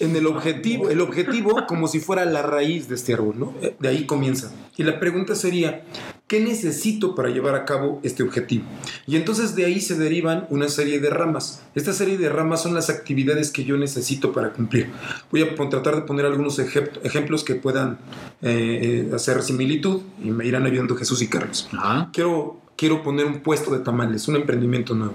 en 0.00 0.16
el 0.16 0.26
objetivo, 0.26 0.90
el 0.90 1.00
objetivo 1.00 1.64
como 1.66 1.86
si 1.88 2.00
fuera 2.00 2.24
la 2.24 2.42
raíz 2.42 2.88
de 2.88 2.96
este 2.96 3.14
árbol, 3.14 3.38
¿no? 3.38 3.54
De 3.78 3.88
ahí 3.88 4.04
comienza. 4.04 4.52
Y 4.76 4.82
la 4.82 4.98
pregunta 4.98 5.34
sería, 5.34 5.84
¿qué 6.28 6.40
necesito 6.40 7.14
para 7.14 7.30
llevar 7.30 7.54
a 7.54 7.64
cabo 7.64 8.00
este 8.04 8.22
objetivo? 8.22 8.64
Y 9.06 9.16
entonces 9.16 9.56
de 9.56 9.64
ahí 9.64 9.80
se 9.80 9.96
derivan 9.96 10.46
una 10.50 10.68
serie 10.68 11.00
de 11.00 11.10
ramas. 11.10 11.62
Esta 11.74 11.92
serie 11.92 12.18
de 12.18 12.28
ramas 12.28 12.62
son 12.62 12.74
las 12.74 12.90
actividades 12.90 13.50
que 13.50 13.64
yo 13.64 13.76
necesito 13.78 14.32
para 14.32 14.52
cumplir. 14.52 14.90
Voy 15.32 15.42
a 15.42 15.54
tratar 15.70 15.96
de 15.96 16.02
poner 16.02 16.26
algunos 16.26 16.58
ejemplos 16.58 17.42
que 17.44 17.54
puedan 17.54 17.98
eh, 18.42 19.08
eh, 19.10 19.14
hacer 19.14 19.42
similitud 19.42 20.02
y 20.22 20.30
me 20.30 20.46
irán 20.46 20.66
ayudando 20.66 20.94
Jesús 20.96 21.22
y 21.22 21.28
Carlos. 21.28 21.68
Ajá. 21.72 22.10
Quiero, 22.12 22.60
quiero 22.76 23.02
poner 23.02 23.24
un 23.24 23.40
puesto 23.40 23.70
de 23.70 23.80
tamales, 23.80 24.28
un 24.28 24.36
emprendimiento 24.36 24.94
nuevo. 24.94 25.14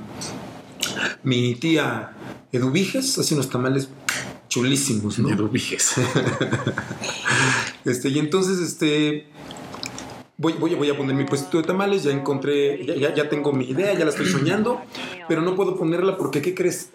Mi 1.22 1.56
tía 1.56 2.14
Eduviges 2.52 3.18
hace 3.20 3.36
unos 3.36 3.50
tamales 3.50 3.88
chulísimos, 4.50 5.20
¿no? 5.20 5.30
Eduviges. 5.30 5.94
Este, 7.86 8.08
y 8.08 8.18
entonces, 8.18 8.60
este. 8.60 9.28
Voy, 10.44 10.76
voy, 10.76 10.90
a 10.90 10.98
poner 10.98 11.16
mi 11.16 11.24
puesto 11.24 11.56
de 11.56 11.64
tamales, 11.64 12.04
ya 12.04 12.12
encontré, 12.12 12.86
ya, 12.86 12.96
ya, 12.96 13.16
ya 13.16 13.30
tengo 13.30 13.54
mi 13.54 13.64
idea, 13.64 13.94
ya 13.94 14.04
la 14.04 14.12
estoy 14.12 14.26
soñando, 14.26 14.82
pero 15.30 15.42
no 15.42 15.56
puedo 15.56 15.78
ponerla 15.78 16.18
porque, 16.18 16.42
¿qué 16.42 16.54
crees? 16.54 16.92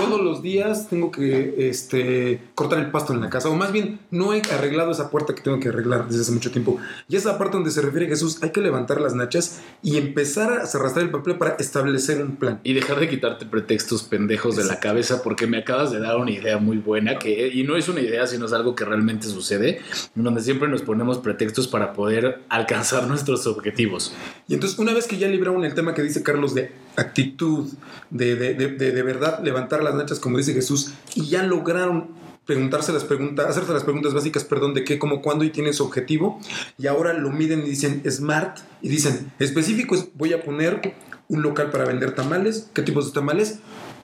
Todos 0.00 0.20
los 0.20 0.42
días 0.42 0.88
tengo 0.88 1.10
que 1.10 1.68
este, 1.68 2.40
cortar 2.54 2.78
el 2.78 2.90
pasto 2.90 3.12
en 3.12 3.20
la 3.20 3.28
casa. 3.28 3.50
O 3.50 3.54
más 3.54 3.70
bien, 3.70 4.00
no 4.10 4.32
he 4.32 4.40
arreglado 4.50 4.90
esa 4.90 5.10
puerta 5.10 5.34
que 5.34 5.42
tengo 5.42 5.60
que 5.60 5.68
arreglar 5.68 6.06
desde 6.08 6.22
hace 6.22 6.32
mucho 6.32 6.50
tiempo. 6.50 6.78
Y 7.08 7.16
esa 7.16 7.36
parte 7.36 7.56
donde 7.56 7.70
se 7.70 7.82
refiere 7.82 8.06
Jesús, 8.06 8.42
hay 8.42 8.50
que 8.50 8.60
levantar 8.60 9.00
las 9.00 9.14
nachas 9.14 9.60
y 9.82 9.98
empezar 9.98 10.52
a 10.52 10.62
arrastrar 10.62 11.04
el 11.04 11.10
papel 11.10 11.36
para 11.36 11.56
establecer 11.56 12.22
un 12.22 12.36
plan. 12.36 12.60
Y 12.64 12.72
dejar 12.72 12.98
de 12.98 13.08
quitarte 13.08 13.46
pretextos 13.46 14.02
pendejos 14.02 14.56
de 14.56 14.64
la 14.64 14.80
cabeza 14.80 15.22
porque 15.22 15.46
me 15.46 15.58
acabas 15.58 15.90
de 15.90 16.00
dar 16.00 16.16
una 16.16 16.30
idea 16.30 16.58
muy 16.58 16.78
buena 16.78 17.18
que, 17.18 17.48
y 17.48 17.62
no 17.64 17.76
es 17.76 17.88
una 17.88 18.00
idea, 18.00 18.26
sino 18.26 18.46
es 18.46 18.52
algo 18.52 18.74
que 18.74 18.84
realmente 18.84 19.26
sucede, 19.28 19.80
donde 20.14 20.40
siempre 20.40 20.68
nos 20.68 20.82
ponemos 20.82 21.18
pretextos 21.18 21.68
para 21.68 21.92
poder 21.92 22.40
alcanzar 22.48 23.06
nuestros 23.06 23.46
objetivos. 23.46 24.14
Y 24.48 24.54
entonces, 24.54 24.78
una 24.78 24.94
vez 24.94 25.06
que 25.06 25.18
ya 25.18 25.28
libraron 25.28 25.64
el 25.64 25.74
tema 25.74 25.94
que 25.94 26.02
dice 26.02 26.22
Carlos 26.22 26.54
de 26.54 26.72
actitud, 26.96 27.70
de, 28.10 28.36
de, 28.36 28.54
de, 28.54 28.92
de, 28.92 29.02
verdad 29.02 29.42
levantar 29.42 29.82
las 29.82 29.94
nachas, 29.94 30.18
como 30.18 30.38
dice 30.38 30.52
Jesús, 30.52 30.92
y 31.14 31.26
ya 31.28 31.42
lograron 31.42 32.08
preguntarse 32.46 32.92
las 32.92 33.04
preguntas, 33.04 33.46
hacerse 33.46 33.72
las 33.72 33.84
preguntas 33.84 34.12
básicas, 34.12 34.44
perdón, 34.44 34.74
de 34.74 34.84
qué, 34.84 34.98
cómo, 34.98 35.22
cuándo 35.22 35.44
y 35.44 35.50
tienen 35.50 35.72
su 35.72 35.84
objetivo, 35.84 36.40
y 36.78 36.86
ahora 36.86 37.12
lo 37.12 37.30
miden 37.30 37.60
y 37.60 37.70
dicen 37.70 38.02
smart, 38.10 38.58
y 38.82 38.88
dicen 38.88 39.32
específico, 39.38 39.94
es, 39.94 40.08
voy 40.14 40.32
a 40.32 40.42
poner 40.42 40.94
un 41.28 41.42
local 41.42 41.70
para 41.70 41.84
vender 41.84 42.14
tamales, 42.14 42.70
¿qué 42.74 42.82
tipos 42.82 43.06
de 43.06 43.12
tamales? 43.12 43.60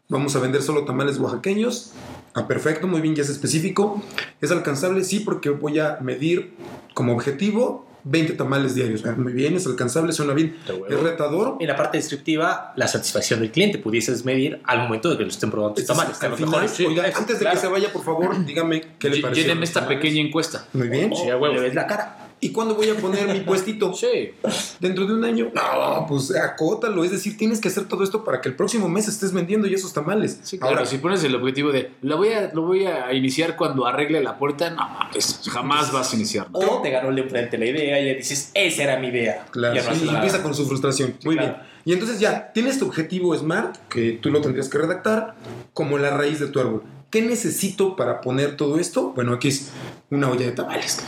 Vamos 0.09 0.37
a 0.37 0.39
vender 0.39 0.63
solo 0.63 0.85
tamales 0.85 1.19
oaxaqueños. 1.19 1.93
Ah, 2.33 2.47
perfecto, 2.47 2.87
muy 2.87 3.01
bien, 3.01 3.17
ya 3.17 3.25
es 3.25 3.29
específico. 3.29 4.01
¿Es 4.41 4.53
alcanzable? 4.53 5.03
Sí, 5.03 5.19
porque 5.19 5.51
voy 5.51 5.81
a 5.81 5.99
medir 6.01 6.55
como 6.95 7.13
objetivo 7.13 7.87
20 8.09 8.35
tamales 8.35 8.75
diarios. 8.77 9.05
Ah, 9.05 9.15
muy 9.17 9.33
bien, 9.33 9.57
es 9.57 9.67
alcanzable, 9.67 10.13
suena 10.13 10.33
bien. 10.33 10.57
Es 10.89 11.01
retador. 11.01 11.57
En 11.61 11.67
la 11.67 11.75
parte 11.77 11.99
descriptiva, 11.99 12.73
la 12.77 12.87
satisfacción 12.87 13.41
del 13.41 13.51
cliente 13.51 13.79
pudieses 13.79 14.25
medir 14.25 14.61
al 14.65 14.79
momento 14.79 15.11
de 15.11 15.17
que 15.19 15.25
lo 15.25 15.29
estén 15.29 15.51
probando 15.51 15.75
tus 15.75 15.87
tamales. 15.87 16.23
Al 16.23 16.35
final, 16.37 16.69
Sí, 16.69 16.87
oiga, 16.87 17.05
antes 17.15 17.39
de 17.39 17.45
claro. 17.45 17.57
que 17.57 17.61
se 17.61 17.67
vaya, 17.67 17.93
por 17.93 18.05
favor, 18.05 18.45
dígame 18.47 18.81
qué 18.99 19.11
le 19.11 19.21
pareció. 19.21 19.43
Llénenme 19.43 19.65
esta 19.65 19.87
pequeña 19.89 20.21
encuesta. 20.21 20.67
Muy 20.73 20.89
bien. 20.89 21.11
Sí, 21.17 21.29
a 21.29 21.37
huevo. 21.37 21.55
Le 21.55 21.61
ves 21.61 21.75
la 21.75 21.87
cara. 21.87 22.26
¿Y 22.39 22.51
cuándo 22.51 22.75
voy 22.75 22.91
a 22.91 22.95
poner 22.97 23.29
mi 23.29 23.41
puestito? 23.47 23.95
Sí. 23.95 24.33
¿Dentro 24.79 25.07
de 25.07 25.15
un 25.15 25.25
año? 25.25 25.51
No, 25.55 26.05
pues 26.07 26.35
acótalo. 26.37 27.03
Es 27.03 27.11
decir, 27.11 27.37
tienes 27.37 27.61
que 27.61 27.69
hacer 27.69 27.85
todo 27.89 28.05
esto 28.05 28.25
para 28.25 28.41
que 28.41 28.49
el 28.51 28.55
próximo 28.57 28.89
mes 28.89 29.09
estés 29.09 29.33
vendiendo 29.33 29.67
ya 29.67 29.77
esos 29.77 29.93
tamales. 29.95 30.39
Sí, 30.43 30.59
claro, 30.59 30.75
Ahora, 30.77 30.87
si 30.87 30.99
pones 30.99 31.25
el 31.25 31.35
objetivo 31.35 31.73
de 31.73 31.93
lo 32.03 32.19
voy 32.19 32.29
a, 32.29 32.53
lo 32.53 32.63
voy 32.63 32.85
a 32.85 33.13
iniciar 33.15 33.57
cuando 33.57 33.87
arregle 33.87 34.23
la 34.23 34.39
puerta, 34.39 34.69
no, 34.71 34.87
mames, 34.89 35.41
jamás 35.51 35.91
vas 35.93 36.13
a 36.13 36.17
iniciar. 36.17 36.49
O 36.53 36.83
te 36.83 36.91
ganó 36.91 37.09
el 37.09 37.17
de 37.17 37.23
enfrente 37.23 37.57
la 37.57 37.67
idea 37.67 38.01
y 38.01 38.05
le 38.05 38.15
dices, 38.17 38.51
esa 38.53 38.83
era 38.83 38.99
mi 38.99 39.09
idea. 39.09 39.47
Claro, 39.51 39.75
Ya 39.75 39.83
no 39.83 39.89
sí, 39.91 39.97
haces 39.97 40.13
y 40.13 40.15
empieza 40.15 40.43
con 40.43 40.55
su 40.55 40.67
frustración. 40.67 41.17
Muy 41.25 41.37
claro. 41.37 41.55
bien. 41.55 41.67
Y 41.87 41.93
entonces 41.95 42.21
ya, 42.21 42.53
tienes 42.53 42.79
tu 42.79 42.87
objetivo 42.87 43.35
SMART, 43.37 43.77
que 43.89 44.13
tú 44.21 44.31
lo 44.31 44.41
tendrías 44.41 44.69
que 44.69 44.77
redactar, 44.77 45.37
como 45.73 45.97
la 45.99 46.11
raíz 46.11 46.39
de 46.41 46.49
tu 46.49 46.61
árbol. 46.61 46.83
¿Qué 47.11 47.23
necesito 47.23 47.97
para 47.97 48.21
poner 48.21 48.57
todo 48.57 48.79
esto? 48.79 49.13
Bueno, 49.15 49.33
aquí 49.33 49.49
es 49.49 49.71
una 50.11 50.29
olla 50.29 50.45
de 50.47 50.53
tamales. 50.53 51.03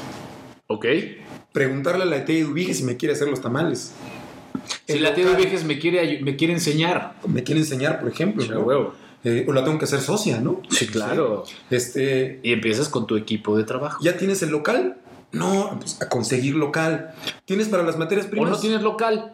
¿Ok? 0.68 0.84
Preguntarle 1.52 2.02
a 2.02 2.06
la 2.06 2.24
tía 2.24 2.38
Eduvige 2.40 2.74
si 2.74 2.84
me 2.84 2.96
quiere 2.96 3.14
hacer 3.14 3.28
los 3.28 3.40
tamales. 3.40 3.92
Si 4.86 4.92
El 4.92 5.02
la 5.02 5.14
tía 5.14 5.24
local 5.24 5.64
me 5.64 5.78
quiere, 5.78 6.20
me 6.22 6.36
quiere 6.36 6.52
enseñar. 6.52 7.14
Me 7.26 7.42
quiere 7.42 7.60
enseñar, 7.62 8.00
por 8.00 8.10
ejemplo. 8.10 8.44
¿no? 8.46 8.60
huevo. 8.60 8.94
Eh, 9.24 9.46
o 9.48 9.52
la 9.52 9.64
tengo 9.64 9.78
que 9.78 9.86
hacer 9.86 10.00
socia, 10.00 10.40
¿no? 10.40 10.60
Sí, 10.70 10.86
claro. 10.86 11.44
Este, 11.70 12.38
Y 12.42 12.52
empiezas 12.52 12.88
con 12.88 13.06
tu 13.06 13.16
equipo 13.16 13.56
de 13.56 13.64
trabajo. 13.64 13.98
¿Ya 14.04 14.16
tienes 14.16 14.42
el 14.42 14.50
local? 14.50 14.98
No, 15.32 15.76
pues 15.80 16.00
a 16.02 16.08
conseguir 16.08 16.54
local. 16.54 17.14
¿Tienes 17.44 17.68
para 17.68 17.82
las 17.82 17.98
materias 17.98 18.26
O 18.26 18.30
primas? 18.30 18.50
no 18.50 18.58
tienes 18.58 18.82
local. 18.82 19.32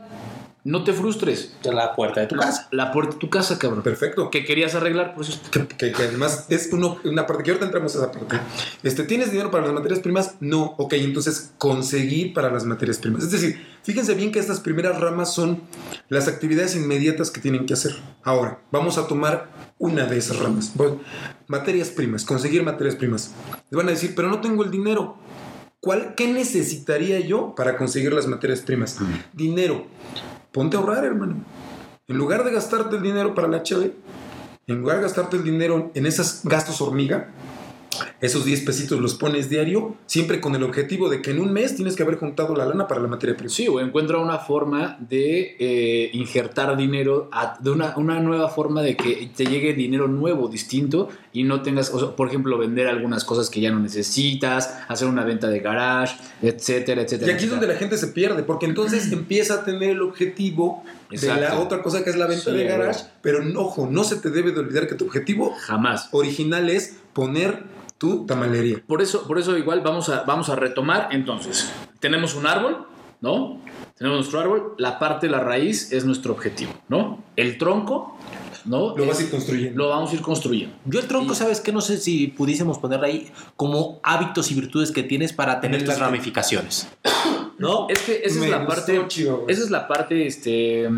No 0.64 0.82
te 0.82 0.94
frustres. 0.94 1.54
La 1.62 1.94
puerta 1.94 2.20
de 2.22 2.26
tu 2.26 2.36
casa. 2.36 2.68
La 2.70 2.90
puerta 2.90 3.12
de 3.12 3.18
tu 3.18 3.28
casa, 3.28 3.58
cabrón. 3.58 3.82
Perfecto. 3.82 4.30
¿Qué 4.30 4.46
querías 4.46 4.74
arreglar? 4.74 5.14
Pues 5.14 5.38
Que, 5.50 5.66
que- 5.66 5.92
que 5.92 6.02
además 6.04 6.46
es 6.48 6.70
uno- 6.72 6.96
una 7.04 7.26
parte 7.26 7.42
que 7.42 7.50
ahorita 7.50 7.66
entramos 7.66 7.94
a 7.94 7.98
esa 7.98 8.10
parte. 8.12 8.40
Este, 8.82 9.02
¿Tienes 9.04 9.30
dinero 9.30 9.50
para 9.50 9.64
las 9.66 9.74
materias 9.74 10.00
primas? 10.00 10.36
No. 10.40 10.74
Ok, 10.78 10.94
entonces 10.94 11.52
conseguir 11.58 12.32
para 12.32 12.50
las 12.50 12.64
materias 12.64 12.96
primas. 12.96 13.24
Es 13.24 13.30
decir, 13.30 13.62
fíjense 13.82 14.14
bien 14.14 14.32
que 14.32 14.38
estas 14.38 14.60
primeras 14.60 14.98
ramas 14.98 15.34
son 15.34 15.60
las 16.08 16.28
actividades 16.28 16.74
inmediatas 16.76 17.30
que 17.30 17.42
tienen 17.42 17.66
que 17.66 17.74
hacer. 17.74 17.94
Ahora, 18.22 18.60
vamos 18.70 18.96
a 18.96 19.06
tomar 19.06 19.50
una 19.78 20.06
de 20.06 20.16
esas 20.16 20.38
ramas. 20.38 20.72
Materias 21.46 21.88
primas, 21.90 22.24
conseguir 22.24 22.62
materias 22.62 22.94
primas. 22.96 23.32
Le 23.70 23.76
van 23.76 23.88
a 23.88 23.90
decir, 23.90 24.14
pero 24.16 24.28
no 24.28 24.40
tengo 24.40 24.64
el 24.64 24.70
dinero. 24.70 25.18
¿Cuál, 25.80 26.14
¿Qué 26.14 26.26
necesitaría 26.32 27.20
yo 27.20 27.54
para 27.54 27.76
conseguir 27.76 28.14
las 28.14 28.26
materias 28.26 28.60
primas? 28.60 28.96
Dinero. 29.34 29.86
Ponte 30.55 30.76
a 30.76 30.80
ahorrar, 30.80 31.05
hermano. 31.05 31.44
En 32.07 32.16
lugar 32.16 32.44
de 32.44 32.52
gastarte 32.52 32.94
el 32.94 33.02
dinero 33.02 33.34
para 33.34 33.48
la 33.48 33.64
chave, 33.64 33.92
en 34.68 34.78
lugar 34.78 34.98
de 34.98 35.02
gastarte 35.02 35.36
el 35.36 35.42
dinero 35.42 35.90
en 35.94 36.07
esos 36.07 36.42
gastos 36.44 36.80
hormiga, 36.80 37.30
esos 38.25 38.45
10 38.45 38.61
pesitos 38.62 39.01
los 39.01 39.14
pones 39.14 39.49
diario, 39.51 39.97
siempre 40.07 40.41
con 40.41 40.55
el 40.55 40.62
objetivo 40.62 41.09
de 41.09 41.20
que 41.22 41.31
en 41.33 41.41
un 41.41 41.53
mes 41.53 41.75
tienes 41.77 41.95
que 41.97 42.03
haber 42.03 42.16
juntado 42.16 42.55
la 42.57 42.64
lana 42.64 42.87
para 42.89 43.01
la 43.01 43.09
materia 43.09 43.37
prima. 43.37 43.51
sí, 43.51 43.68
o 43.68 43.81
encuentra 43.81 44.18
una 44.18 44.39
forma 44.39 44.97
de 45.01 45.57
eh, 45.59 46.11
injertar 46.14 46.77
dinero, 46.77 47.29
a- 47.33 47.59
de 47.61 47.70
una, 47.70 47.95
una 47.97 48.20
nueva 48.20 48.49
forma 48.49 48.83
de 48.83 48.97
que 48.97 49.31
te 49.37 49.47
llegue 49.47 49.75
dinero 49.75 50.09
nuevo, 50.09 50.49
distinto, 50.49 51.09
y 51.33 51.43
no 51.45 51.62
tengas, 51.62 51.93
o 51.93 51.99
sea, 51.99 52.16
por 52.16 52.29
ejemplo, 52.29 52.57
vender 52.59 52.87
algunas 52.87 53.25
cosas 53.25 53.51
que 53.51 53.61
ya 53.61 53.70
no 53.70 53.81
necesitas, 53.81 54.79
hacer 54.89 55.09
una 55.09 55.25
venta 55.25 55.49
de 55.49 55.61
garage, 55.61 56.16
etcétera, 56.43 57.03
etcétera. 57.03 57.33
Y 57.33 57.35
aquí 57.35 57.45
es 57.45 57.51
donde 57.51 57.66
la 57.66 57.75
gente 57.75 57.97
se 57.97 58.09
pierde, 58.09 58.43
porque 58.43 58.66
entonces 58.66 59.11
empieza 59.12 59.55
a 59.55 59.64
tener 59.64 59.91
el 59.91 60.03
objetivo 60.03 60.83
de 61.11 61.27
la 61.27 61.59
otra 61.59 61.83
cosa 61.83 62.03
que 62.03 62.11
es 62.11 62.16
la 62.16 62.27
venta 62.27 62.51
Sí, 62.51 62.57
de 62.57 62.64
garage, 62.64 63.05
pero 63.22 63.41
ojo, 63.61 63.89
no 63.91 64.05
se 64.05 64.16
te 64.16 64.31
debe 64.31 64.53
de 64.53 64.61
olvidar 64.61 64.87
que 64.89 64.95
tu 64.95 65.05
objetivo 65.05 65.53
Jamás. 65.61 66.09
original 66.12 66.70
es 66.70 66.97
poner 67.12 67.62
tu 68.05 68.26
tamalería. 68.26 68.82
Por 68.86 69.00
eso, 69.00 69.26
por 69.26 69.38
eso 69.38 69.57
igual 69.57 69.80
vamos 69.80 70.09
a, 70.11 70.22
vamos 70.24 70.48
a 70.50 70.57
retomar 70.57 71.09
entonces. 71.12 71.70
Tenemos 72.00 72.34
un 72.34 72.46
árbol, 72.46 72.86
¿no? 73.22 73.59
Tenemos 73.96 74.18
nuestro 74.18 74.40
árbol, 74.40 74.74
la 74.76 74.98
parte 74.98 75.26
de 75.26 75.32
la 75.32 75.40
raíz 75.40 75.90
es 75.92 76.05
nuestro 76.05 76.32
objetivo, 76.34 76.72
¿no? 76.88 77.22
El 77.36 77.57
tronco, 77.57 78.18
¿no? 78.66 78.94
Lo 78.96 79.07
vas 79.07 79.18
a 79.20 79.22
ir 79.22 79.30
construyendo. 79.30 79.82
lo 79.82 79.88
vamos 79.88 80.11
a 80.11 80.14
ir 80.14 80.20
construyendo. 80.20 80.74
Yo 80.84 81.00
el 81.00 81.07
tronco, 81.07 81.32
Y- 81.32 81.36
¿sabes 81.36 81.61
qué? 81.61 81.72
No 81.72 81.80
sé 81.80 81.96
si 81.98 82.26
pudiésemos 82.26 82.78
ponerle 82.78 83.07
ahí 83.07 83.30
como 83.57 84.00
hábitos 84.02 84.50
y 84.50 84.55
virtudes 84.55 84.90
que 84.92 85.02
tienes 85.02 85.32
para 85.32 85.61
tener 85.62 85.82
esquema. 85.82 86.07
ramificaciones. 86.07 86.88
¿No? 87.59 87.86
Es 87.88 88.00
que 88.02 88.20
esa 88.24 88.40
Me 88.40 88.46
es 88.46 88.50
la 88.52 88.66
parte. 88.66 89.05
chido, 89.09 89.44
esa 89.48 89.62
es 89.62 89.70
la 89.70 89.86
parte, 89.88 90.26
este. 90.26 90.88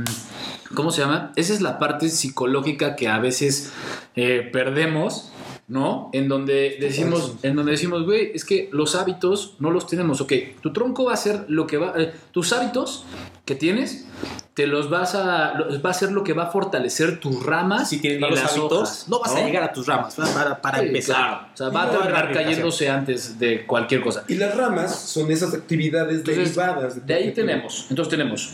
¿Cómo 0.74 0.90
se 0.90 1.02
llama? 1.02 1.30
Esa 1.36 1.52
es 1.54 1.60
la 1.60 1.78
parte 1.78 2.08
psicológica 2.08 2.96
que 2.96 3.06
a 3.08 3.18
veces 3.20 3.72
eh, 4.16 4.48
perdemos, 4.52 5.30
¿no? 5.68 6.10
En 6.12 6.28
donde 6.28 6.76
decimos, 6.80 7.34
en 7.42 7.56
donde 7.56 7.72
decimos, 7.72 8.04
güey, 8.04 8.30
es 8.34 8.44
que 8.44 8.68
los 8.72 8.94
hábitos 8.94 9.54
no 9.58 9.70
los 9.70 9.86
tenemos. 9.86 10.20
Ok, 10.20 10.32
tu 10.60 10.72
tronco 10.72 11.04
va 11.04 11.14
a 11.14 11.16
ser 11.16 11.44
lo 11.48 11.66
que 11.66 11.76
va. 11.76 11.94
eh, 11.96 12.12
tus 12.30 12.52
hábitos 12.52 13.04
que 13.44 13.54
tienes, 13.56 14.06
te 14.54 14.66
los 14.66 14.88
vas 14.90 15.14
a. 15.14 15.54
va 15.84 15.90
a 15.90 15.94
ser 15.94 16.12
lo 16.12 16.22
que 16.24 16.32
va 16.32 16.44
a 16.44 16.46
fortalecer 16.50 17.18
tus 17.20 17.44
ramas. 17.44 17.88
Si 17.90 18.00
tienes 18.00 18.20
malos 18.20 18.38
hábitos, 18.40 18.72
hojas, 18.72 19.06
no 19.08 19.18
vas 19.20 19.34
a 19.34 19.44
llegar 19.44 19.62
a 19.64 19.72
tus 19.72 19.86
ramas 19.86 20.14
para, 20.14 20.60
para- 20.60 20.78
Sí, 20.80 20.86
empezar. 20.86 21.16
claro. 21.16 21.46
O 21.52 21.56
sea, 21.56 21.68
va 21.70 21.84
Y 21.84 21.88
a 21.88 21.90
terminar 21.98 22.32
cayéndose 22.32 22.88
antes 22.88 23.38
de 23.38 23.66
cualquier 23.66 24.02
cosa. 24.02 24.24
Y 24.28 24.34
las 24.36 24.56
ramas 24.56 24.96
son 24.96 25.30
esas 25.32 25.52
actividades 25.52 26.18
Entonces, 26.18 26.54
derivadas. 26.54 27.06
De 27.06 27.14
ahí 27.14 27.32
tenemos, 27.32 27.86
entonces 27.90 28.10
tenemos 28.10 28.52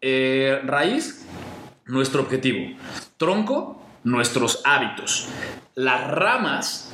eh, 0.00 0.58
raíz, 0.64 1.24
nuestro 1.86 2.22
objetivo, 2.22 2.74
tronco, 3.16 3.80
nuestros 4.06 4.62
hábitos, 4.64 5.26
las 5.74 6.08
ramas, 6.08 6.90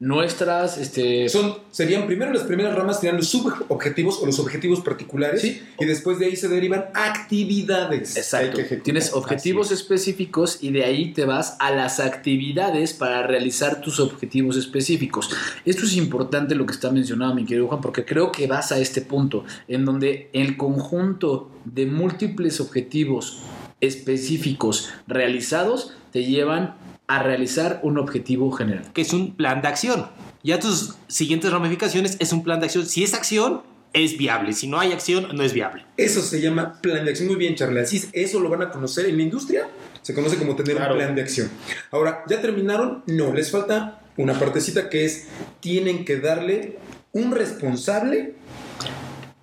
nuestras, 0.00 0.78
este, 0.78 1.28
Son, 1.28 1.58
serían 1.70 2.06
primero 2.06 2.32
las 2.32 2.42
primeras 2.42 2.74
ramas 2.74 2.96
serían 3.00 3.18
los 3.18 3.28
subobjetivos 3.28 4.18
o 4.20 4.26
los 4.26 4.40
objetivos 4.40 4.80
particulares 4.80 5.42
Sí. 5.42 5.62
y 5.78 5.84
después 5.84 6.18
de 6.18 6.26
ahí 6.26 6.36
se 6.36 6.48
derivan 6.48 6.86
actividades. 6.94 8.16
Exacto. 8.16 8.58
que. 8.66 8.78
Tienes 8.78 9.12
objetivos 9.12 9.70
específicos 9.70 10.58
y 10.60 10.72
de 10.72 10.84
ahí 10.84 11.12
te 11.12 11.24
vas 11.24 11.56
a 11.60 11.70
las 11.70 12.00
actividades 12.00 12.94
para 12.94 13.26
realizar 13.26 13.80
tus 13.80 14.00
objetivos 14.00 14.56
específicos. 14.56 15.30
Esto 15.64 15.84
es 15.84 15.96
importante 15.96 16.54
lo 16.56 16.66
que 16.66 16.72
está 16.72 16.90
mencionado 16.90 17.34
mi 17.34 17.44
querido 17.44 17.68
Juan, 17.68 17.80
porque 17.80 18.04
creo 18.04 18.32
que 18.32 18.48
vas 18.48 18.72
a 18.72 18.78
este 18.78 19.02
punto 19.02 19.44
en 19.68 19.84
donde 19.84 20.30
el 20.32 20.56
conjunto 20.56 21.50
de 21.64 21.86
múltiples 21.86 22.58
objetivos 22.60 23.42
específicos 23.80 24.90
realizados 25.06 25.94
te 26.12 26.24
llevan 26.24 26.74
a 27.06 27.22
realizar 27.22 27.80
un 27.82 27.98
objetivo 27.98 28.50
general. 28.52 28.84
Que 28.92 29.02
es 29.02 29.12
un 29.12 29.34
plan 29.34 29.62
de 29.62 29.68
acción. 29.68 30.06
Ya 30.42 30.58
tus 30.60 30.94
siguientes 31.08 31.50
ramificaciones 31.50 32.16
es 32.20 32.32
un 32.32 32.42
plan 32.42 32.60
de 32.60 32.66
acción. 32.66 32.86
Si 32.86 33.02
es 33.02 33.14
acción, 33.14 33.62
es 33.92 34.16
viable. 34.16 34.52
Si 34.52 34.68
no 34.68 34.78
hay 34.78 34.92
acción, 34.92 35.26
no 35.34 35.42
es 35.42 35.52
viable. 35.52 35.84
Eso 35.96 36.22
se 36.22 36.40
llama 36.40 36.80
plan 36.80 37.04
de 37.04 37.10
acción. 37.10 37.28
Muy 37.28 37.36
bien, 37.36 37.56
Charlie. 37.56 37.80
Así 37.80 37.96
es, 37.96 38.08
eso 38.12 38.38
lo 38.40 38.48
van 38.48 38.62
a 38.62 38.70
conocer 38.70 39.06
en 39.06 39.16
la 39.16 39.22
industria. 39.24 39.68
Se 40.02 40.14
conoce 40.14 40.36
como 40.36 40.54
tener 40.56 40.76
Claro. 40.76 40.92
un 40.94 40.98
plan 41.00 41.14
de 41.14 41.22
acción. 41.22 41.50
Ahora, 41.90 42.24
¿ya 42.28 42.40
terminaron? 42.40 43.02
No, 43.06 43.32
les 43.34 43.50
falta 43.50 44.00
una 44.16 44.38
partecita 44.38 44.88
que 44.88 45.04
es, 45.04 45.26
tienen 45.60 46.04
que 46.04 46.18
darle 46.20 46.78
un 47.12 47.32
responsable 47.32 48.34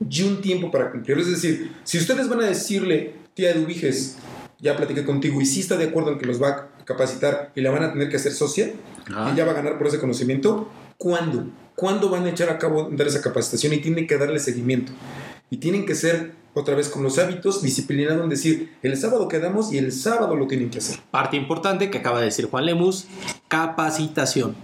y 0.10 0.22
un 0.24 0.42
tiempo 0.42 0.72
para 0.72 0.92
cumplirlo. 0.92 1.22
Es 1.24 1.30
decir, 1.30 1.74
si 1.84 1.98
ustedes 1.98 2.30
van 2.30 2.42
a 2.42 2.46
decirle, 2.46 3.14
tía 3.38 3.54
Dubiges, 3.54 4.18
ya 4.60 4.76
platiqué 4.76 5.06
contigo 5.06 5.40
y 5.40 5.46
sí 5.46 5.60
está 5.60 5.78
de 5.78 5.86
acuerdo 5.86 6.12
en 6.12 6.18
que 6.18 6.26
los 6.26 6.42
va 6.42 6.50
a 6.50 6.68
capacitar 6.86 7.52
y 7.56 7.62
la 7.62 7.70
van 7.70 7.84
a 7.84 7.94
tener 7.94 8.10
que 8.10 8.16
hacer 8.16 8.32
socia, 8.32 8.74
Ajá. 9.08 9.32
y 9.32 9.38
ya 9.38 9.46
va 9.46 9.52
a 9.52 9.54
ganar 9.54 9.78
por 9.78 9.86
ese 9.86 10.00
conocimiento, 10.00 10.68
¿cuándo? 10.98 11.46
¿Cuándo 11.76 12.10
van 12.10 12.26
a 12.26 12.32
echar 12.32 12.50
a 12.50 12.58
cabo 12.58 12.90
dar 12.92 13.06
esa 13.06 13.22
capacitación 13.22 13.74
y 13.74 13.78
tienen 13.78 14.08
que 14.08 14.18
darle 14.18 14.40
seguimiento? 14.40 14.92
Y 15.52 15.58
tienen 15.58 15.86
que 15.86 15.94
ser, 15.94 16.32
otra 16.56 16.74
vez, 16.74 16.90
con 16.90 17.04
los 17.04 17.20
hábitos, 17.20 17.62
disciplinados 17.62 18.24
en 18.24 18.30
decir, 18.30 18.74
el 18.82 18.98
sábado 18.98 19.28
quedamos 19.28 19.72
y 19.72 19.78
el 19.78 19.92
sábado 19.92 20.36
lo 20.36 20.48
tienen 20.48 20.72
que 20.72 20.80
hacer. 20.80 20.98
Parte 21.12 21.38
importante 21.38 21.92
que 21.92 22.00
acaba 22.00 22.20
de 22.20 22.26
decir 22.26 22.50
Juan 22.50 22.66
Lemus, 22.66 23.06
capacitación. 23.48 24.56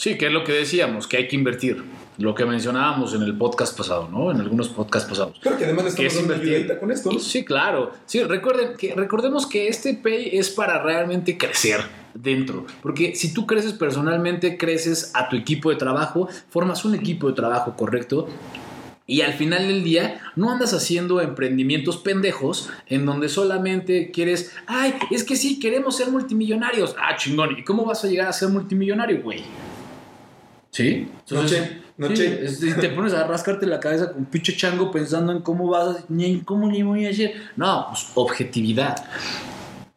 Sí, 0.00 0.16
que 0.16 0.28
es 0.28 0.32
lo 0.32 0.44
que 0.44 0.52
decíamos, 0.52 1.06
que 1.06 1.18
hay 1.18 1.28
que 1.28 1.36
invertir. 1.36 1.84
Lo 2.16 2.34
que 2.34 2.46
mencionábamos 2.46 3.12
en 3.12 3.20
el 3.20 3.36
podcast 3.36 3.76
pasado, 3.76 4.08
¿no? 4.10 4.30
En 4.30 4.40
algunos 4.40 4.70
podcasts 4.70 5.06
pasados. 5.06 5.38
Pero 5.42 5.58
que 5.58 5.64
además 5.66 5.84
estamos 5.88 6.14
es 6.14 6.20
invertir. 6.22 6.78
con 6.80 6.90
esto, 6.90 7.12
¿no? 7.12 7.18
Sí, 7.18 7.44
claro. 7.44 7.92
Sí, 8.06 8.22
recuerden 8.22 8.78
que, 8.78 8.94
recordemos 8.94 9.46
que 9.46 9.68
este 9.68 9.92
pay 9.92 10.30
es 10.32 10.48
para 10.48 10.82
realmente 10.82 11.36
crecer 11.36 11.82
dentro. 12.14 12.64
Porque 12.80 13.14
si 13.14 13.34
tú 13.34 13.46
creces 13.46 13.74
personalmente, 13.74 14.56
creces 14.56 15.10
a 15.12 15.28
tu 15.28 15.36
equipo 15.36 15.68
de 15.68 15.76
trabajo, 15.76 16.30
formas 16.48 16.86
un 16.86 16.94
equipo 16.94 17.28
de 17.28 17.34
trabajo 17.34 17.76
correcto. 17.76 18.26
Y 19.06 19.20
al 19.20 19.34
final 19.34 19.68
del 19.68 19.84
día 19.84 20.22
no 20.34 20.50
andas 20.50 20.72
haciendo 20.72 21.20
emprendimientos 21.20 21.98
pendejos 21.98 22.70
en 22.86 23.04
donde 23.04 23.28
solamente 23.28 24.10
quieres, 24.12 24.56
ay, 24.66 24.94
es 25.10 25.24
que 25.24 25.36
sí, 25.36 25.58
queremos 25.58 25.98
ser 25.98 26.10
multimillonarios. 26.10 26.96
Ah, 26.98 27.16
chingón. 27.18 27.58
¿Y 27.58 27.64
cómo 27.64 27.84
vas 27.84 28.02
a 28.02 28.08
llegar 28.08 28.28
a 28.28 28.32
ser 28.32 28.48
multimillonario, 28.48 29.20
güey? 29.20 29.44
¿Sí? 30.70 31.08
Noche, 31.30 31.80
noche. 31.96 32.48
Sí, 32.48 32.66
es- 32.68 32.76
te 32.80 32.88
pones 32.90 33.12
a 33.12 33.26
rascarte 33.26 33.66
la 33.66 33.80
cabeza 33.80 34.12
con 34.12 34.24
pinche 34.26 34.56
chango 34.56 34.90
pensando 34.90 35.32
en 35.32 35.42
cómo 35.42 35.68
vas, 35.68 35.96
a- 35.96 36.04
ni 36.08 36.26
en 36.26 36.40
cómo 36.40 36.70
le 36.70 36.82
voy 36.84 37.06
a 37.06 37.10
hacer. 37.10 37.34
No, 37.56 37.86
pues 37.88 38.06
objetividad. 38.14 39.04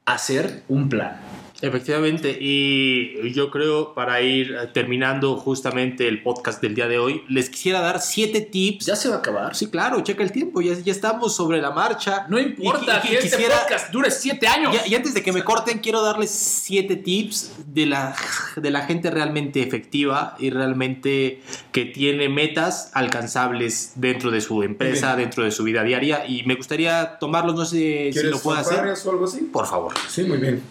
Hacer 0.06 0.64
un 0.68 0.90
plan. 0.90 1.18
Efectivamente, 1.66 2.38
y 2.40 3.32
yo 3.32 3.50
creo 3.50 3.94
para 3.94 4.22
ir 4.22 4.52
eh, 4.54 4.68
terminando 4.74 5.38
justamente 5.38 6.10
el 6.10 6.22
podcast 6.22 6.62
del 6.62 6.76
día 6.76 6.90
de 6.90 7.00
hoy, 7.00 7.24
les 7.30 7.50
quisiera 7.50 7.80
dar 7.80 8.02
siete 8.02 8.42
tips. 8.42 8.86
Ya 8.86 8.98
se 8.98 9.08
va 9.08 9.16
a 9.16 9.18
acabar. 9.20 9.56
Sí, 9.56 9.68
claro, 9.68 10.02
checa 10.02 10.24
el 10.24 10.34
tiempo, 10.34 10.60
ya, 10.62 10.74
ya 10.74 10.92
estamos 10.92 11.34
sobre 11.34 11.62
la 11.62 11.72
marcha. 11.72 12.26
No 12.28 12.38
importa 12.38 13.02
Y- 13.04 13.08
y- 13.08 13.10
que 13.12 13.16
este 13.20 13.30
quisiera- 13.38 13.62
podcast 13.62 13.92
dure 13.94 14.12
siete 14.12 14.46
años. 14.46 14.76
Y, 14.86 14.92
y 14.92 14.96
antes 14.96 15.14
de 15.14 15.24
que 15.24 15.32
me 15.32 15.42
corten, 15.46 15.80
quiero 15.80 16.02
darles 16.02 16.32
siete 16.32 16.98
tips 16.98 17.54
de 17.66 17.86
la, 17.86 18.14
de 18.58 18.70
la 18.70 18.82
gente 18.82 19.10
realmente 19.10 19.62
efectiva 19.62 20.36
y 20.40 20.50
realmente 20.50 21.42
que 21.72 21.86
tiene 21.86 22.28
metas 22.28 22.92
alcanzables 22.94 23.94
dentro 23.96 24.32
de 24.32 24.42
su 24.42 24.64
empresa, 24.64 25.16
dentro 25.16 25.46
de 25.46 25.52
su 25.52 25.64
vida 25.64 25.82
diaria. 25.84 26.26
Y 26.28 26.44
me 26.44 26.56
gustaría 26.56 27.18
tomarlos, 27.20 27.56
no 27.56 27.64
sé 27.66 27.78
si 27.78 28.10
¿Quieres 28.12 28.32
lo 28.32 28.40
puedo 28.40 28.58
hacer. 28.58 28.80
o 29.06 29.12
algo 29.12 29.26
así? 29.26 29.38
Por 29.52 29.66
favor. 29.66 29.94
Sí, 30.10 30.24
muy 30.24 30.40
bien. 30.40 30.62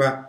Va. 0.00 0.24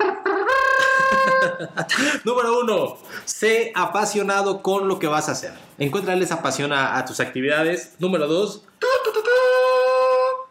Número 2.24 2.60
uno, 2.60 2.98
sé 3.26 3.72
apasionado 3.76 4.62
con 4.62 4.88
lo 4.88 5.00
que 5.00 5.08
vas 5.08 5.30
a 5.30 5.34
hacer. 5.34 5.54
Encuéntrales 5.78 6.32
apasión 6.32 6.74
a, 6.74 6.98
a 6.98 7.06
tus 7.06 7.20
actividades. 7.20 7.96
Número 8.00 8.28
dos, 8.28 8.64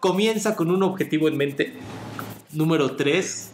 comienza 0.01 0.57
con 0.57 0.70
un 0.70 0.82
objetivo 0.82 1.28
en 1.28 1.36
mente. 1.36 1.74
Número 2.53 2.97
tres, 2.97 3.53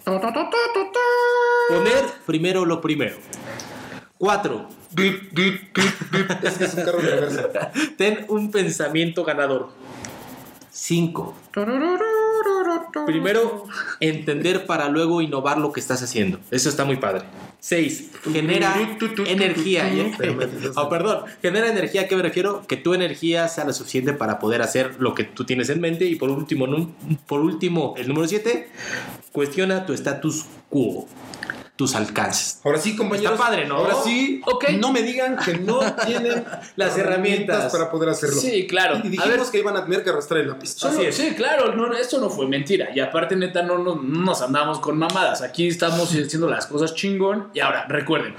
poner 1.68 2.04
primero 2.24 2.64
lo 2.64 2.80
primero. 2.80 3.16
Cuatro, 4.16 4.68
ten 7.98 8.24
un 8.28 8.50
pensamiento 8.50 9.22
ganador. 9.24 9.68
Cinco, 10.70 11.34
primero 13.04 13.64
entender 14.00 14.66
para 14.66 14.88
luego 14.88 15.20
innovar 15.20 15.58
lo 15.58 15.72
que 15.72 15.80
estás 15.80 16.02
haciendo. 16.02 16.38
Eso 16.50 16.68
está 16.68 16.84
muy 16.84 16.96
padre. 16.96 17.24
Seis, 17.58 18.10
genera 18.32 18.74
energía. 19.26 19.90
Oh, 20.76 20.88
perdón, 20.88 21.24
genera 21.42 21.68
energía. 21.68 22.02
¿A 22.02 22.06
qué 22.06 22.16
me 22.16 22.22
refiero? 22.22 22.64
Que 22.66 22.76
tu 22.76 22.94
energía 22.94 23.48
sea 23.48 23.64
lo 23.64 23.72
suficiente 23.72 24.12
para 24.12 24.38
poder 24.38 24.62
hacer 24.62 24.96
lo 24.98 25.14
que 25.14 25.24
tú 25.24 25.44
tienes 25.44 25.68
en 25.68 25.80
mente. 25.80 26.04
Y 26.04 26.14
por 26.14 26.30
último, 26.30 26.66
por 27.26 27.40
último 27.40 27.94
el 27.96 28.08
número 28.08 28.28
siete, 28.28 28.68
cuestiona 29.32 29.84
tu 29.84 29.92
status 29.94 30.46
quo, 30.68 31.08
tus 31.76 31.94
alcances. 31.94 32.60
Ahora 32.64 32.78
sí, 32.78 32.96
compañeros. 32.96 33.32
Está 33.34 33.44
padre, 33.44 33.66
¿no? 33.66 33.76
Ahora 33.76 33.96
sí, 34.02 34.40
Ok. 34.46 34.70
no 34.78 34.92
me 34.92 35.02
digan 35.02 35.36
que 35.36 35.58
no 35.58 35.80
tienen 36.06 36.42
Las 36.76 36.96
herramientas. 36.96 37.70
para 37.70 37.90
poder 37.90 38.08
hacerlo. 38.08 38.40
Sí, 38.40 38.66
claro. 38.66 38.96
Y 38.96 39.06
A 39.06 39.10
dijimos 39.10 39.28
ver, 39.28 39.40
que 39.52 39.58
iban 39.58 39.76
a 39.76 39.84
tener 39.84 40.02
que 40.02 40.10
arrastrar 40.10 40.40
el 40.40 40.48
lápiz. 40.48 40.70
Solo- 40.74 40.94
Así 40.98 41.06
es. 41.06 41.14
Sí, 41.14 41.34
claro, 41.36 41.74
no, 41.74 41.86
no, 41.86 41.94
esto 41.96 42.18
no 42.18 42.30
fue 42.30 42.48
mentira. 42.48 42.88
Y 42.94 43.00
aparte, 43.00 43.36
neta, 43.36 43.62
no, 43.62 43.78
no- 43.78 43.96
no 43.96 44.20
nos 44.24 44.40
andamos 44.42 44.78
con 44.80 44.96
mamadas. 44.96 45.42
Aquí 45.42 45.68
estamos 45.68 46.08
haciendo 46.10 46.48
las 46.48 46.66
cosas 46.66 46.94
chingón. 46.94 47.48
Y 47.52 47.60
ahora, 47.60 47.84
recuerden, 47.88 48.34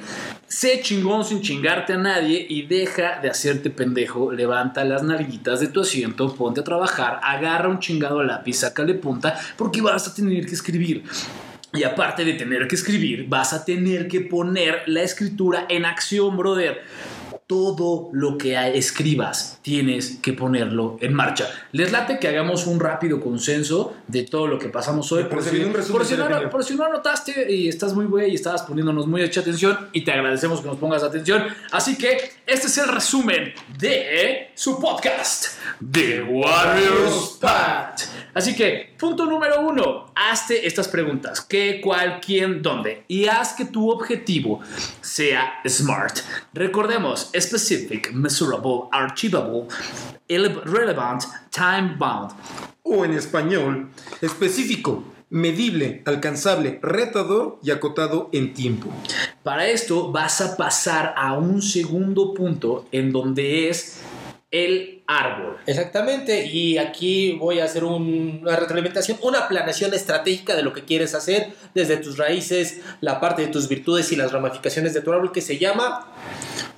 sé 0.48 0.82
chingón 0.82 1.24
sin 1.24 1.42
chingarte 1.42 1.94
a 1.94 1.98
nadie 1.98 2.46
y 2.50 2.64
deja 2.64 3.20
de 3.22 3.30
hacerte 3.30 3.70
pendejo. 3.70 4.32
Levanta 4.32 4.84
las 4.84 5.04
nalguitas 5.04 5.60
de 5.60 5.68
tu 5.68 5.82
asiento, 5.82 6.34
ponte 6.34 6.62
a 6.62 6.64
trabajar, 6.64 7.20
agarra 7.22 7.70
un 7.70 7.80
chingado 7.80 8.24
lápiz, 8.24 8.56
sácale 8.56 8.96
punta, 8.96 9.38
porque 9.58 9.82
vas 9.82 10.08
a 10.08 10.16
tener 10.16 10.46
que 10.46 10.54
escribir. 10.56 11.04
Y 11.78 11.84
aparte 11.84 12.25
de 12.25 12.34
tener 12.34 12.67
que 12.67 12.73
escribir, 12.73 13.28
vas 13.30 13.53
a 13.53 13.63
tener 13.63 14.07
que 14.07 14.21
poner 14.21 14.82
la 14.88 15.03
escritura 15.03 15.67
en 15.69 15.86
acción, 15.86 16.36
brother. 16.36 16.82
Todo 17.45 18.09
lo 18.13 18.38
que 18.38 18.57
escribas 18.75 19.59
tienes 19.61 20.17
que 20.21 20.34
ponerlo 20.34 20.97
en 20.99 21.13
marcha. 21.13 21.47
Les 21.71 21.91
late 21.91 22.17
que 22.19 22.28
hagamos 22.28 22.65
un 22.65 22.80
rápido 22.80 23.21
consenso 23.21 23.95
de 24.07 24.23
todo 24.23 24.47
lo 24.47 24.57
que 24.57 24.69
pasamos 24.69 25.09
hoy. 25.11 25.28
Si, 25.41 25.49
si 25.49 25.63
no, 26.17 26.49
por 26.49 26.63
si 26.65 26.75
no 26.75 26.84
anotaste 26.84 27.53
y 27.53 27.69
estás 27.69 27.93
muy 27.93 28.05
güey 28.05 28.32
y 28.32 28.36
estabas 28.36 28.63
poniéndonos 28.63 29.07
muy 29.07 29.21
mucha 29.21 29.39
atención 29.39 29.78
y 29.93 30.03
te 30.03 30.11
agradecemos 30.11 30.61
que 30.61 30.67
nos 30.67 30.78
pongas 30.78 31.03
atención. 31.03 31.43
Así 31.71 31.97
que 31.97 32.17
este 32.48 32.68
es 32.68 32.78
el 32.78 32.88
resumen 32.88 33.54
de 33.78 34.52
su 34.56 34.80
podcast, 34.80 35.60
The 35.91 36.24
Warriors 36.24 37.38
Path. 37.41 38.04
Así 38.34 38.56
que, 38.56 38.95
punto 38.98 39.26
número 39.26 39.60
uno, 39.62 40.14
hazte 40.16 40.66
estas 40.66 40.88
preguntas. 40.88 41.41
¿Qué, 41.41 41.82
cuál, 41.84 42.22
quién, 42.26 42.62
dónde? 42.62 43.04
Y 43.10 43.28
haz 43.28 43.54
que 43.54 43.66
tu 43.66 43.91
objetivo 43.91 44.62
sea 45.02 45.60
SMART. 45.68 46.20
Recordemos, 46.54 47.32
specific, 47.38 48.12
measurable, 48.14 48.84
achievable, 48.91 49.68
ele- 50.28 50.62
relevant, 50.64 51.24
time 51.52 51.95
bound. 51.98 52.32
O 52.84 53.04
en 53.04 53.14
español, 53.14 53.89
específico, 54.22 55.04
medible, 55.30 56.01
alcanzable, 56.05 56.80
retador 56.82 57.59
y 57.63 57.71
acotado 57.71 58.30
en 58.32 58.53
tiempo. 58.53 58.89
Para 59.43 59.67
esto 59.67 60.11
vas 60.11 60.39
a 60.41 60.55
pasar 60.57 61.13
a 61.17 61.34
un 61.38 61.61
segundo 61.61 62.34
punto 62.34 62.86
en 62.91 63.11
donde 63.11 63.69
es 63.69 63.99
el 64.51 65.03
árbol. 65.07 65.57
Exactamente, 65.65 66.45
y 66.45 66.78
aquí 66.78 67.34
voy 67.34 67.59
a 67.59 67.65
hacer 67.65 67.84
un- 67.84 68.39
una 68.41 68.55
retroalimentación, 68.55 69.17
una 69.21 69.47
planeación 69.49 69.93
estratégica 69.93 70.55
de 70.55 70.63
lo 70.63 70.71
que 70.71 70.86
quieres 70.86 71.13
hacer 71.15 71.53
desde 71.73 71.97
tus 71.97 72.17
raíces, 72.17 72.80
la 73.01 73.19
parte 73.19 73.41
de 73.41 73.47
tus 73.49 73.67
virtudes 73.67 74.11
y 74.13 74.15
las 74.15 74.32
ramificaciones 74.32 74.93
de 74.93 75.01
tu 75.01 75.11
árbol 75.11 75.32
que 75.34 75.41
se 75.41 75.57
llama 75.57 76.07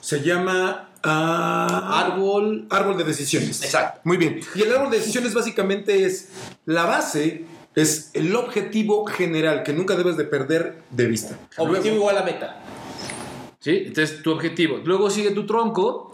Se 0.01 0.21
llama 0.21 0.89
ah, 1.03 2.03
árbol. 2.05 2.65
árbol 2.71 2.97
de 2.97 3.03
decisiones. 3.03 3.61
Exacto. 3.63 4.01
Muy 4.03 4.17
bien. 4.17 4.39
Y 4.55 4.61
el 4.63 4.71
árbol 4.73 4.89
de 4.89 4.97
decisiones 4.97 5.33
básicamente 5.33 6.05
es 6.05 6.29
la 6.65 6.85
base, 6.85 7.43
es 7.81 8.11
el 8.13 8.35
objetivo 8.35 9.05
general 9.05 9.63
que 9.63 9.73
nunca 9.73 9.95
debes 9.95 10.17
de 10.17 10.23
perder 10.25 10.81
de 10.91 11.05
vista. 11.07 11.37
Objetivo 11.57 11.95
igual 11.95 12.17
a 12.17 12.23
meta. 12.23 12.61
¿Sí? 13.59 13.83
Entonces, 13.87 14.21
tu 14.23 14.31
objetivo. 14.31 14.77
Luego 14.85 15.09
sigue 15.09 15.31
tu 15.31 15.45
tronco, 15.45 16.11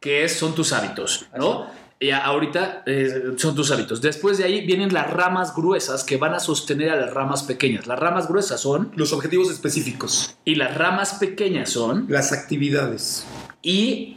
que 0.00 0.24
es, 0.24 0.32
son 0.36 0.54
tus 0.54 0.72
hábitos, 0.72 1.26
¿no? 1.36 1.66
Y 2.00 2.10
a- 2.10 2.24
ahorita 2.24 2.82
eh, 2.86 3.32
son 3.36 3.54
tus 3.54 3.70
hábitos. 3.70 4.00
Después 4.00 4.38
de 4.38 4.44
ahí 4.44 4.64
vienen 4.66 4.92
las 4.92 5.10
ramas 5.10 5.54
gruesas 5.54 6.04
que 6.04 6.16
van 6.16 6.34
a 6.34 6.40
sostener 6.40 6.90
a 6.90 6.96
las 6.96 7.12
ramas 7.14 7.42
pequeñas. 7.44 7.86
Las 7.86 7.98
ramas 7.98 8.28
gruesas 8.28 8.60
son, 8.60 8.92
Los 8.96 9.12
objetivos 9.12 9.50
específicos, 9.50 10.36
y 10.44 10.54
las 10.56 10.76
ramas 10.76 11.14
pequeñas 11.14 11.70
son, 11.70 12.06
las 12.08 12.32
actividades. 12.32 13.24
y 13.62 14.16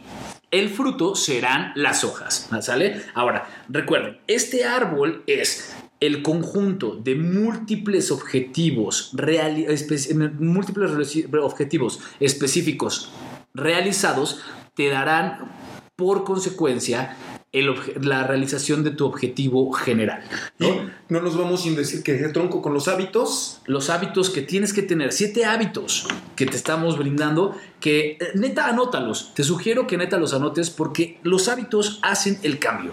el 0.52 0.68
fruto 0.68 1.14
serán 1.14 1.72
las 1.76 2.04
hojas, 2.04 2.48
¿sale? 2.60 3.00
Ahora, 3.14 3.48
recuerden, 3.70 4.18
este 4.26 4.64
árbol 4.64 5.22
es 5.26 5.72
el 6.02 6.22
conjunto 6.22 6.96
de 6.96 7.14
múltiples 7.14 8.10
objetivos, 8.10 9.10
reali- 9.14 9.66
espe- 9.68 10.32
múltiples 10.38 10.90
objetivos 11.42 12.00
específicos 12.18 13.10
realizados 13.54 14.40
te 14.74 14.88
darán 14.88 15.50
por 15.96 16.24
consecuencia 16.24 17.16
el 17.52 17.66
la 18.00 18.26
realización 18.26 18.82
de 18.82 18.90
tu 18.92 19.04
objetivo 19.06 19.70
general. 19.72 20.24
Y 20.58 20.64
¿no? 20.66 20.90
no 21.10 21.20
nos 21.20 21.36
vamos 21.36 21.62
sin 21.62 21.76
decir 21.76 22.02
que 22.02 22.18
el 22.18 22.32
tronco 22.32 22.62
con 22.62 22.72
los 22.74 22.88
hábitos 22.88 23.60
los 23.66 23.88
hábitos 23.90 24.30
que 24.30 24.40
tienes 24.42 24.72
que 24.72 24.82
tener, 24.82 25.12
siete 25.12 25.44
hábitos 25.44 26.08
que 26.34 26.46
te 26.46 26.56
estamos 26.56 26.98
brindando, 26.98 27.54
que 27.78 28.12
eh, 28.12 28.18
neta 28.34 28.66
anótalos. 28.66 29.32
Te 29.34 29.44
sugiero 29.44 29.86
que 29.86 29.98
neta 29.98 30.16
los 30.18 30.32
anotes 30.34 30.70
porque 30.70 31.20
los 31.22 31.48
hábitos 31.48 32.00
hacen 32.02 32.38
el 32.42 32.58
cambio. 32.58 32.92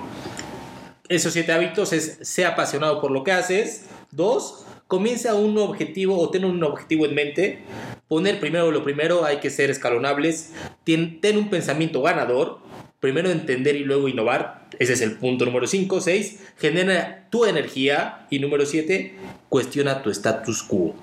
Esos 1.09 1.33
siete 1.33 1.51
hábitos 1.51 1.91
es 1.91 2.19
ser 2.21 2.45
apasionado 2.45 3.01
por 3.01 3.09
lo 3.09 3.23
que 3.23 3.31
haces. 3.31 3.85
Dos, 4.11 4.63
comienza 4.85 5.33
un 5.33 5.57
objetivo 5.57 6.19
o 6.19 6.29
ten 6.29 6.45
un 6.45 6.63
objetivo 6.63 7.07
en 7.07 7.15
mente. 7.15 7.63
Poner 8.07 8.39
primero 8.39 8.71
lo 8.71 8.83
primero, 8.83 9.25
hay 9.25 9.37
que 9.37 9.49
ser 9.49 9.71
escalonables. 9.71 10.51
Ten, 10.83 11.19
ten 11.19 11.37
un 11.37 11.49
pensamiento 11.49 12.03
ganador. 12.03 12.59
Primero 12.99 13.31
entender 13.31 13.75
y 13.75 13.85
luego 13.85 14.07
innovar. 14.07 14.69
Ese 14.77 14.93
es 14.93 15.01
el 15.01 15.17
punto 15.17 15.45
número 15.45 15.65
5. 15.65 15.99
6. 15.99 16.39
Genera 16.59 17.27
tu 17.31 17.45
energía. 17.45 18.27
Y 18.29 18.37
número 18.37 18.67
7. 18.67 19.15
Cuestiona 19.49 20.03
tu 20.03 20.11
status 20.11 20.61
quo. 20.61 20.95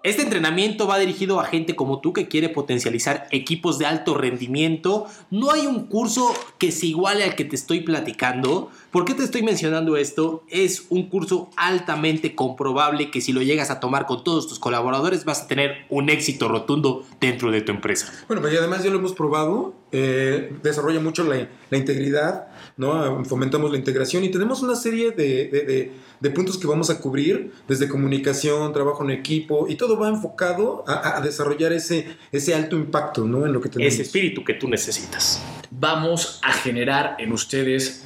Este 0.05 0.23
entrenamiento 0.23 0.87
va 0.87 0.99
dirigido 0.99 1.41
a 1.41 1.45
gente 1.45 1.75
como 1.75 2.01
tú 2.01 2.13
que 2.13 2.29
quiere 2.29 2.49
potencializar 2.49 3.27
equipos 3.31 3.79
de 3.79 3.87
alto 3.87 4.15
rendimiento. 4.15 5.07
No 5.31 5.51
hay 5.51 5.67
un 5.67 5.87
curso 5.87 6.33
que 6.59 6.71
se 6.71 6.87
iguale 6.87 7.25
al 7.25 7.35
que 7.35 7.45
te 7.45 7.57
estoy 7.57 7.81
platicando. 7.81 8.71
¿Por 8.93 9.05
qué 9.05 9.15
te 9.15 9.25
estoy 9.25 9.43
mencionando 9.43 9.97
esto? 9.97 10.45
Es 10.49 10.87
un 10.89 11.09
curso 11.09 11.51
altamente 11.57 12.35
comprobable 12.35 13.11
que 13.11 13.21
si 13.21 13.33
lo 13.33 13.43
llegas 13.43 13.71
a 13.71 13.81
tomar 13.81 14.07
con 14.07 14.23
todos 14.23 14.47
tus 14.47 14.59
colaboradores 14.59 15.25
vas 15.25 15.43
a 15.43 15.47
tener 15.49 15.87
un 15.89 16.11
éxito 16.11 16.49
rotundo 16.49 17.05
dentro 17.21 17.51
de 17.51 17.61
tu 17.61 17.73
empresa. 17.73 18.13
Bueno, 18.29 18.41
pues 18.41 18.55
y 18.55 18.57
además 18.57 18.85
ya 18.85 18.91
lo 18.91 18.99
hemos 18.99 19.15
probado, 19.15 19.75
eh, 19.91 20.53
desarrolla 20.63 21.01
mucho 21.01 21.25
la, 21.25 21.49
la 21.71 21.79
integridad, 21.79 22.49
¿no? 22.79 23.23
Fomentamos 23.27 23.71
la 23.71 23.77
integración 23.77 24.25
y 24.25 24.31
tenemos 24.31 24.63
una 24.63 24.75
serie 24.77 25.11
de, 25.11 25.49
de- 25.49 25.63
de- 25.65 25.93
de 26.21 26.31
puntos 26.31 26.57
que 26.59 26.67
vamos 26.67 26.89
a 26.91 26.99
cubrir, 27.01 27.53
desde 27.69 27.89
comunicación, 27.89 28.73
trabajo 28.73 29.05
en 29.05 29.11
equipo, 29.11 29.67
y 29.69 29.77
todo 29.77 29.99
va 29.99 30.09
enfocado 30.09 30.83
a, 30.89 31.19
a 31.19 31.21
desarrollar 31.21 31.73
ese, 31.73 32.07
ese 32.33 32.55
alto 32.55 32.75
impacto, 32.77 33.25
¿no? 33.25 33.45
En 33.47 33.53
lo 33.53 33.61
que 33.61 33.69
tenemos. 33.69 33.93
Ese 33.93 34.03
espíritu 34.03 34.43
que 34.45 34.55
tú 34.55 34.67
necesitas. 34.69 35.41
Vamos 35.71 36.41
a 36.43 36.53
generar 36.53 37.15
en 37.19 37.33
ustedes 37.33 38.05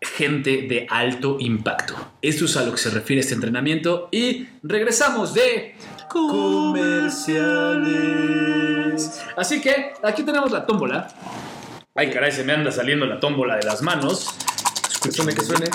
gente 0.00 0.66
de 0.68 0.86
alto 0.90 1.36
impacto. 1.40 1.94
Esto 2.22 2.44
es 2.46 2.56
a 2.56 2.64
lo 2.64 2.72
que 2.72 2.78
se 2.78 2.90
refiere 2.90 3.20
este 3.20 3.34
entrenamiento 3.34 4.08
y 4.12 4.46
regresamos 4.62 5.32
de 5.34 5.74
comerciales. 7.88 9.20
Así 9.36 9.60
que 9.60 9.92
aquí 10.02 10.22
tenemos 10.22 10.50
la 10.50 10.66
tómbola. 10.66 11.08
Ay, 11.98 12.10
caray, 12.10 12.30
se 12.30 12.44
me 12.44 12.52
anda 12.52 12.70
saliendo 12.70 13.06
la 13.06 13.18
tómbola 13.18 13.56
de 13.56 13.64
las 13.64 13.82
manos. 13.82 14.28
Que 15.02 15.10
suene, 15.10 15.34
que 15.34 15.42
suene. 15.42 15.66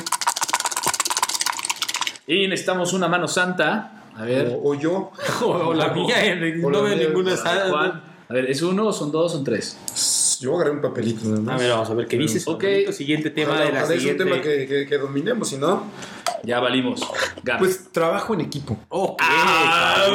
Y 2.27 2.47
necesitamos 2.47 2.93
una 2.93 3.09
mano 3.09 3.27
santa. 3.27 4.03
A 4.15 4.23
ver. 4.23 4.47
O, 4.63 4.69
o 4.69 4.73
yo. 4.75 5.11
O 5.41 5.73
la 5.73 5.89
mía, 5.89 6.25
eh, 6.25 6.61
O 6.63 6.69
no 6.69 6.81
veo 6.83 6.95
ninguna. 6.95 7.35
Juan. 7.35 8.03
A 8.29 8.33
ver, 8.33 8.49
¿es 8.49 8.61
uno, 8.61 8.93
son 8.93 9.11
dos, 9.11 9.33
son 9.33 9.43
tres? 9.43 10.37
Yo 10.39 10.55
agarré 10.55 10.71
un 10.71 10.81
papelito. 10.81 11.25
nada 11.27 11.41
más. 11.41 11.55
A 11.55 11.57
ver, 11.57 11.71
vamos 11.71 11.89
a 11.89 11.93
ver 11.93 12.07
qué 12.07 12.17
dices. 12.17 12.47
Ok. 12.47 12.63
Siguiente 12.93 13.29
tema 13.29 13.51
Ojalá- 13.51 13.65
de 13.65 13.71
la 13.73 13.79
ojalá 13.79 13.93
es 13.95 13.95
un 13.95 13.99
siguiente. 13.99 14.23
tema 14.23 14.41
que, 14.41 14.65
que- 14.65 14.85
que 14.87 14.97
dominemos, 14.97 15.49
si 15.49 15.57
no, 15.57 15.83
Ya 16.43 16.61
valimos. 16.61 17.01
Pues 17.59 17.91
trabajo 17.91 18.33
en 18.33 18.41
equipo. 18.41 18.77
Ok, 18.87 19.21
Ah. 19.21 20.05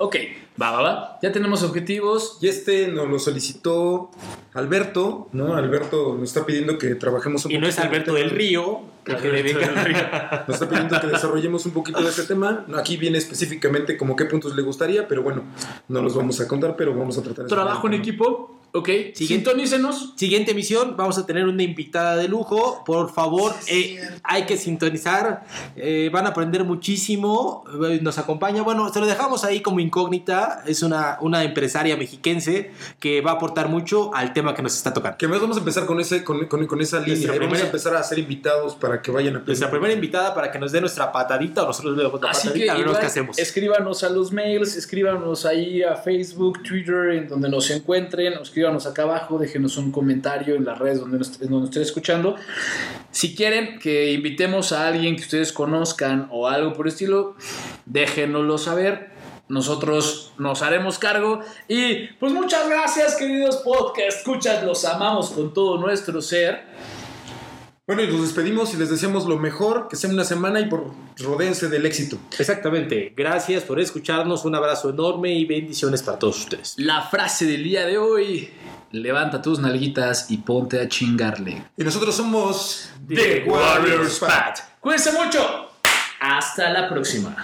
Ok, 0.00 0.16
va, 0.60 0.70
va, 0.70 0.82
va. 0.82 1.18
Ya 1.22 1.32
tenemos 1.32 1.62
objetivos. 1.62 2.38
Y 2.40 2.48
este 2.48 2.88
nos 2.88 3.08
lo 3.08 3.18
solicitó 3.18 4.10
Alberto, 4.54 5.28
¿no? 5.32 5.54
Alberto 5.54 6.16
nos 6.18 6.28
está 6.28 6.46
pidiendo 6.46 6.78
que 6.78 6.94
trabajemos 6.94 7.44
un 7.44 7.52
Y 7.52 7.58
no 7.58 7.66
es 7.66 7.78
Alberto 7.78 8.16
el 8.16 8.28
del. 8.28 8.38
Río, 8.38 8.80
que 9.04 9.14
le 9.14 9.42
venga. 9.42 10.44
Nos 10.46 10.54
está 10.54 10.68
pidiendo 10.68 11.00
que 11.00 11.06
desarrollemos 11.06 11.66
un 11.66 11.72
poquito 11.72 12.02
de 12.02 12.08
este 12.08 12.24
tema. 12.24 12.66
Aquí 12.76 12.96
viene 12.96 13.18
específicamente 13.18 13.96
como 13.96 14.16
qué 14.16 14.24
puntos 14.26 14.54
le 14.54 14.62
gustaría, 14.62 15.08
pero 15.08 15.22
bueno, 15.22 15.42
no 15.88 16.02
los 16.02 16.14
vamos 16.14 16.40
a 16.40 16.48
contar, 16.48 16.76
pero 16.76 16.94
vamos 16.96 17.18
a 17.18 17.22
tratar 17.22 17.44
de 17.44 17.48
Trabajo 17.48 17.86
en 17.86 17.94
equipo. 17.94 18.61
Ok, 18.74 18.86
Siguiente. 18.86 19.26
sintonícenos. 19.26 20.14
Siguiente 20.16 20.52
emisión, 20.52 20.96
vamos 20.96 21.18
a 21.18 21.26
tener 21.26 21.44
una 21.46 21.62
invitada 21.62 22.16
de 22.16 22.26
lujo. 22.26 22.82
Por 22.86 23.12
favor, 23.12 23.52
eh, 23.68 24.00
hay 24.22 24.46
que 24.46 24.56
sintonizar. 24.56 25.44
eh, 25.76 26.08
van 26.12 26.24
a 26.26 26.30
aprender 26.30 26.64
muchísimo. 26.64 27.64
eh, 27.86 27.98
Nos 28.02 28.16
acompaña. 28.18 28.62
Bueno, 28.62 28.90
se 28.92 28.98
lo 29.00 29.06
dejamos 29.06 29.44
ahí 29.44 29.60
como 29.60 29.80
incógnita. 29.80 30.62
Es 30.66 30.82
una, 30.82 31.18
una 31.20 31.44
empresaria 31.44 31.96
mexiquense 31.98 32.70
que 32.98 33.20
va 33.20 33.32
a 33.32 33.34
aportar 33.34 33.68
mucho 33.68 34.14
al 34.14 34.32
tema 34.32 34.54
que 34.54 34.62
nos 34.62 34.74
está 34.74 34.94
tocando. 34.94 35.18
Que 35.18 35.28
más 35.28 35.40
vamos 35.40 35.56
a 35.56 35.60
empezar 35.60 35.84
con, 35.84 36.00
ese, 36.00 36.24
con, 36.24 36.46
con- 36.46 36.66
con 36.66 36.80
esa 36.80 36.98
línea. 37.00 37.12
Nuestra 37.14 37.34
Y 37.34 37.38
vamos 37.38 37.44
a 37.44 37.50
primera- 37.50 37.66
empezar 37.66 37.94
a 37.96 38.00
hacer 38.00 38.18
invitados 38.18 38.74
para 38.74 39.02
que 39.02 39.10
vayan 39.10 39.36
a 39.36 39.40
Nuestra 39.40 39.70
primera 39.70 39.92
invitada 39.92 40.34
para 40.34 40.50
que 40.50 40.58
nos 40.58 40.72
dé 40.72 40.80
nuestra 40.80 41.12
patadita 41.12 41.64
o 41.64 41.66
nosotros 41.66 41.94
le 41.96 42.02
damos 42.04 42.20
la 42.22 42.30
Así 42.30 42.48
que 42.48 42.60
patadita 42.66 42.72
a 42.72 42.92
ver 42.92 43.00
qué 43.00 43.06
hacemos. 43.06 43.38
escríbanos 43.38 44.02
a 44.02 44.08
los 44.08 44.32
mails, 44.32 44.76
escríbanos 44.76 45.44
ahí 45.44 45.82
a 45.82 45.94
Facebook, 45.96 46.62
Twitter, 46.62 47.10
en 47.10 47.28
donde 47.28 47.50
nos 47.50 47.68
encuentren, 47.70 48.32
escríbanos 48.62 48.86
acá 48.86 49.02
abajo, 49.02 49.38
déjenos 49.38 49.76
un 49.76 49.90
comentario 49.90 50.54
en 50.54 50.64
las 50.64 50.78
redes 50.78 51.00
donde 51.00 51.18
nos, 51.18 51.36
donde 51.36 51.56
nos 51.56 51.64
estén 51.64 51.82
escuchando. 51.82 52.36
Si 53.10 53.34
quieren 53.34 53.80
que 53.80 54.12
invitemos 54.12 54.70
a 54.70 54.86
alguien 54.86 55.16
que 55.16 55.22
ustedes 55.22 55.52
conozcan 55.52 56.28
o 56.30 56.46
algo 56.46 56.72
por 56.72 56.86
el 56.86 56.92
estilo, 56.92 57.34
déjenoslo 57.86 58.58
saber. 58.58 59.10
Nosotros 59.48 60.32
nos 60.38 60.62
haremos 60.62 61.00
cargo. 61.00 61.40
Y 61.66 62.06
pues 62.20 62.32
muchas 62.32 62.68
gracias, 62.68 63.16
queridos 63.16 63.56
podcast 63.56 64.18
escuchas. 64.18 64.62
Los 64.62 64.84
amamos 64.84 65.30
con 65.30 65.52
todo 65.52 65.76
nuestro 65.78 66.22
ser. 66.22 66.62
Bueno, 67.84 68.04
y 68.04 68.06
nos 68.06 68.22
despedimos 68.22 68.72
y 68.74 68.76
les 68.76 68.90
deseamos 68.90 69.26
lo 69.26 69.38
mejor, 69.38 69.88
que 69.88 69.96
sea 69.96 70.08
una 70.08 70.22
semana 70.22 70.60
y 70.60 70.66
por 70.66 70.92
rodeense 71.18 71.68
del 71.68 71.84
éxito. 71.84 72.16
Exactamente. 72.38 73.12
Gracias 73.16 73.64
por 73.64 73.80
escucharnos. 73.80 74.44
Un 74.44 74.54
abrazo 74.54 74.90
enorme 74.90 75.34
y 75.34 75.44
bendiciones 75.46 76.00
para 76.00 76.16
todos 76.16 76.38
ustedes. 76.38 76.74
La 76.76 77.02
frase 77.02 77.44
del 77.44 77.64
día 77.64 77.84
de 77.84 77.98
hoy: 77.98 78.50
levanta 78.92 79.42
tus 79.42 79.58
nalguitas 79.58 80.30
y 80.30 80.36
ponte 80.36 80.80
a 80.80 80.88
chingarle. 80.88 81.64
Y 81.76 81.82
nosotros 81.82 82.14
somos 82.14 82.88
The 83.08 83.46
Warriors 83.48 84.20
Pat. 84.20 84.60
Cuídense 84.78 85.10
mucho. 85.10 85.70
Hasta 86.20 86.70
la 86.70 86.88
próxima. 86.88 87.34